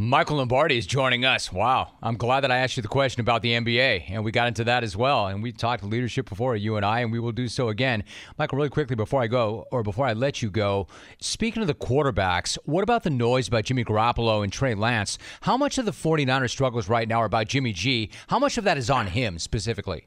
Michael 0.00 0.36
Lombardi 0.36 0.78
is 0.78 0.86
joining 0.86 1.24
us. 1.24 1.52
Wow. 1.52 1.94
I'm 2.00 2.16
glad 2.16 2.42
that 2.42 2.52
I 2.52 2.58
asked 2.58 2.76
you 2.76 2.84
the 2.84 2.88
question 2.88 3.20
about 3.20 3.42
the 3.42 3.54
NBA, 3.54 4.04
and 4.10 4.24
we 4.24 4.30
got 4.30 4.46
into 4.46 4.62
that 4.62 4.84
as 4.84 4.96
well. 4.96 5.26
And 5.26 5.42
we 5.42 5.50
talked 5.50 5.82
leadership 5.82 6.28
before, 6.28 6.54
you 6.54 6.76
and 6.76 6.86
I, 6.86 7.00
and 7.00 7.10
we 7.10 7.18
will 7.18 7.32
do 7.32 7.48
so 7.48 7.68
again. 7.68 8.04
Michael, 8.38 8.58
really 8.58 8.68
quickly 8.68 8.94
before 8.94 9.20
I 9.22 9.26
go, 9.26 9.66
or 9.72 9.82
before 9.82 10.06
I 10.06 10.12
let 10.12 10.40
you 10.40 10.50
go, 10.50 10.86
speaking 11.20 11.62
of 11.62 11.66
the 11.66 11.74
quarterbacks, 11.74 12.56
what 12.64 12.84
about 12.84 13.02
the 13.02 13.10
noise 13.10 13.48
about 13.48 13.64
Jimmy 13.64 13.84
Garoppolo 13.84 14.44
and 14.44 14.52
Trey 14.52 14.76
Lance? 14.76 15.18
How 15.40 15.56
much 15.56 15.78
of 15.78 15.84
the 15.84 15.90
49ers 15.90 16.50
struggles 16.50 16.88
right 16.88 17.08
now 17.08 17.22
are 17.22 17.26
about 17.26 17.48
Jimmy 17.48 17.72
G? 17.72 18.10
How 18.28 18.38
much 18.38 18.56
of 18.56 18.62
that 18.62 18.78
is 18.78 18.90
on 18.90 19.08
him 19.08 19.36
specifically? 19.40 20.06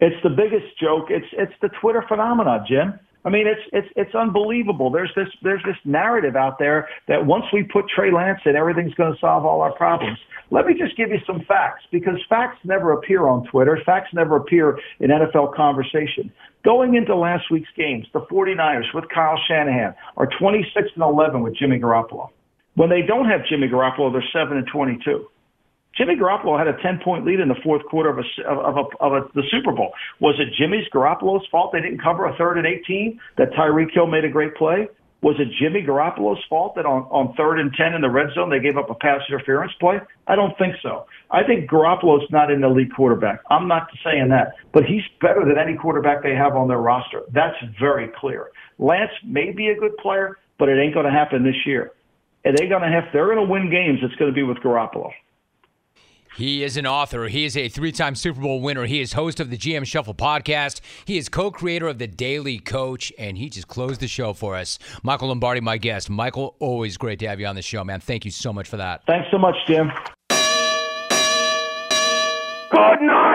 It's 0.00 0.22
the 0.22 0.30
biggest 0.30 0.78
joke. 0.80 1.06
It's 1.10 1.26
it's 1.32 1.54
the 1.60 1.70
Twitter 1.80 2.04
phenomenon, 2.06 2.64
Jim. 2.68 3.00
I 3.28 3.30
mean, 3.30 3.46
it's 3.46 3.60
it's 3.74 3.88
it's 3.94 4.14
unbelievable. 4.14 4.90
There's 4.90 5.12
this 5.14 5.28
there's 5.42 5.62
this 5.64 5.76
narrative 5.84 6.34
out 6.34 6.58
there 6.58 6.88
that 7.08 7.26
once 7.26 7.44
we 7.52 7.62
put 7.62 7.84
Trey 7.94 8.10
Lance 8.10 8.40
in, 8.46 8.56
everything's 8.56 8.94
going 8.94 9.12
to 9.12 9.18
solve 9.18 9.44
all 9.44 9.60
our 9.60 9.72
problems. 9.72 10.16
Let 10.50 10.64
me 10.64 10.72
just 10.72 10.96
give 10.96 11.10
you 11.10 11.18
some 11.26 11.44
facts 11.46 11.84
because 11.92 12.14
facts 12.30 12.56
never 12.64 12.92
appear 12.92 13.26
on 13.26 13.44
Twitter. 13.48 13.78
Facts 13.84 14.14
never 14.14 14.36
appear 14.36 14.78
in 15.00 15.10
NFL 15.10 15.54
conversation. 15.54 16.32
Going 16.64 16.94
into 16.94 17.14
last 17.14 17.50
week's 17.50 17.68
games, 17.76 18.06
the 18.14 18.20
49ers 18.20 18.94
with 18.94 19.04
Kyle 19.14 19.38
Shanahan 19.46 19.94
are 20.16 20.30
26 20.40 20.88
and 20.94 21.04
11 21.04 21.42
with 21.42 21.54
Jimmy 21.54 21.78
Garoppolo. 21.78 22.30
When 22.76 22.88
they 22.88 23.02
don't 23.02 23.28
have 23.28 23.44
Jimmy 23.46 23.68
Garoppolo, 23.68 24.10
they're 24.10 24.24
7 24.32 24.56
and 24.56 24.66
22. 24.72 25.28
Jimmy 25.96 26.14
Garoppolo 26.14 26.58
had 26.58 26.68
a 26.68 26.80
10 26.80 27.00
point 27.04 27.26
lead 27.26 27.40
in 27.40 27.48
the 27.48 27.58
fourth 27.64 27.84
quarter 27.86 28.10
of, 28.10 28.18
a, 28.18 28.48
of, 28.48 28.76
a, 28.76 29.04
of 29.04 29.12
a, 29.12 29.20
the 29.34 29.42
Super 29.50 29.72
Bowl. 29.72 29.92
Was 30.20 30.36
it 30.38 30.54
Jimmy's 30.56 30.86
Garoppolo's 30.94 31.46
fault 31.50 31.72
they 31.72 31.80
didn't 31.80 32.02
cover 32.02 32.26
a 32.26 32.36
third 32.36 32.58
and 32.58 32.66
18 32.66 33.18
that 33.36 33.50
Tyreek 33.52 33.92
Hill 33.92 34.06
made 34.06 34.24
a 34.24 34.30
great 34.30 34.54
play? 34.54 34.88
Was 35.20 35.34
it 35.40 35.48
Jimmy 35.58 35.82
Garoppolo's 35.82 36.38
fault 36.48 36.76
that 36.76 36.86
on, 36.86 37.02
on 37.10 37.34
third 37.34 37.58
and 37.58 37.72
10 37.74 37.94
in 37.94 38.02
the 38.02 38.08
red 38.08 38.28
zone 38.34 38.50
they 38.50 38.60
gave 38.60 38.76
up 38.76 38.88
a 38.88 38.94
pass 38.94 39.20
interference 39.28 39.72
play? 39.80 39.98
I 40.28 40.36
don't 40.36 40.56
think 40.58 40.76
so. 40.80 41.06
I 41.30 41.42
think 41.42 41.68
Garoppolo's 41.68 42.30
not 42.30 42.52
an 42.52 42.62
elite 42.62 42.94
quarterback. 42.94 43.40
I'm 43.50 43.66
not 43.66 43.88
saying 44.04 44.28
that, 44.28 44.54
but 44.72 44.84
he's 44.84 45.02
better 45.20 45.44
than 45.44 45.58
any 45.58 45.76
quarterback 45.76 46.22
they 46.22 46.36
have 46.36 46.54
on 46.54 46.68
their 46.68 46.78
roster. 46.78 47.22
That's 47.32 47.56
very 47.80 48.10
clear. 48.20 48.50
Lance 48.78 49.10
may 49.24 49.50
be 49.50 49.68
a 49.70 49.74
good 49.74 49.96
player, 49.96 50.38
but 50.56 50.68
it 50.68 50.78
ain't 50.78 50.94
going 50.94 51.06
to 51.06 51.12
happen 51.12 51.42
this 51.42 51.66
year. 51.66 51.90
And 52.44 52.56
they're 52.56 52.68
going 52.68 52.82
to 52.82 52.88
have, 52.88 53.10
they're 53.12 53.26
going 53.26 53.44
to 53.44 53.50
win 53.50 53.70
games. 53.70 53.98
It's 54.02 54.14
going 54.14 54.30
to 54.30 54.34
be 54.34 54.44
with 54.44 54.58
Garoppolo. 54.58 55.10
He 56.38 56.62
is 56.62 56.76
an 56.76 56.86
author. 56.86 57.26
He 57.26 57.44
is 57.44 57.56
a 57.56 57.68
three 57.68 57.90
time 57.90 58.14
Super 58.14 58.40
Bowl 58.40 58.60
winner. 58.60 58.84
He 58.84 59.00
is 59.00 59.14
host 59.14 59.40
of 59.40 59.50
the 59.50 59.56
GM 59.56 59.84
Shuffle 59.84 60.14
podcast. 60.14 60.80
He 61.04 61.18
is 61.18 61.28
co 61.28 61.50
creator 61.50 61.88
of 61.88 61.98
the 61.98 62.06
Daily 62.06 62.60
Coach, 62.60 63.12
and 63.18 63.36
he 63.36 63.50
just 63.50 63.66
closed 63.66 64.00
the 64.00 64.06
show 64.06 64.32
for 64.32 64.54
us. 64.54 64.78
Michael 65.02 65.28
Lombardi, 65.28 65.60
my 65.60 65.78
guest. 65.78 66.08
Michael, 66.08 66.54
always 66.60 66.96
great 66.96 67.18
to 67.18 67.26
have 67.26 67.40
you 67.40 67.46
on 67.46 67.56
the 67.56 67.62
show, 67.62 67.82
man. 67.82 67.98
Thank 67.98 68.24
you 68.24 68.30
so 68.30 68.52
much 68.52 68.68
for 68.68 68.76
that. 68.76 69.02
Thanks 69.04 69.26
so 69.32 69.38
much, 69.38 69.56
Jim. 69.66 69.90
Good 72.70 73.00
night. 73.02 73.27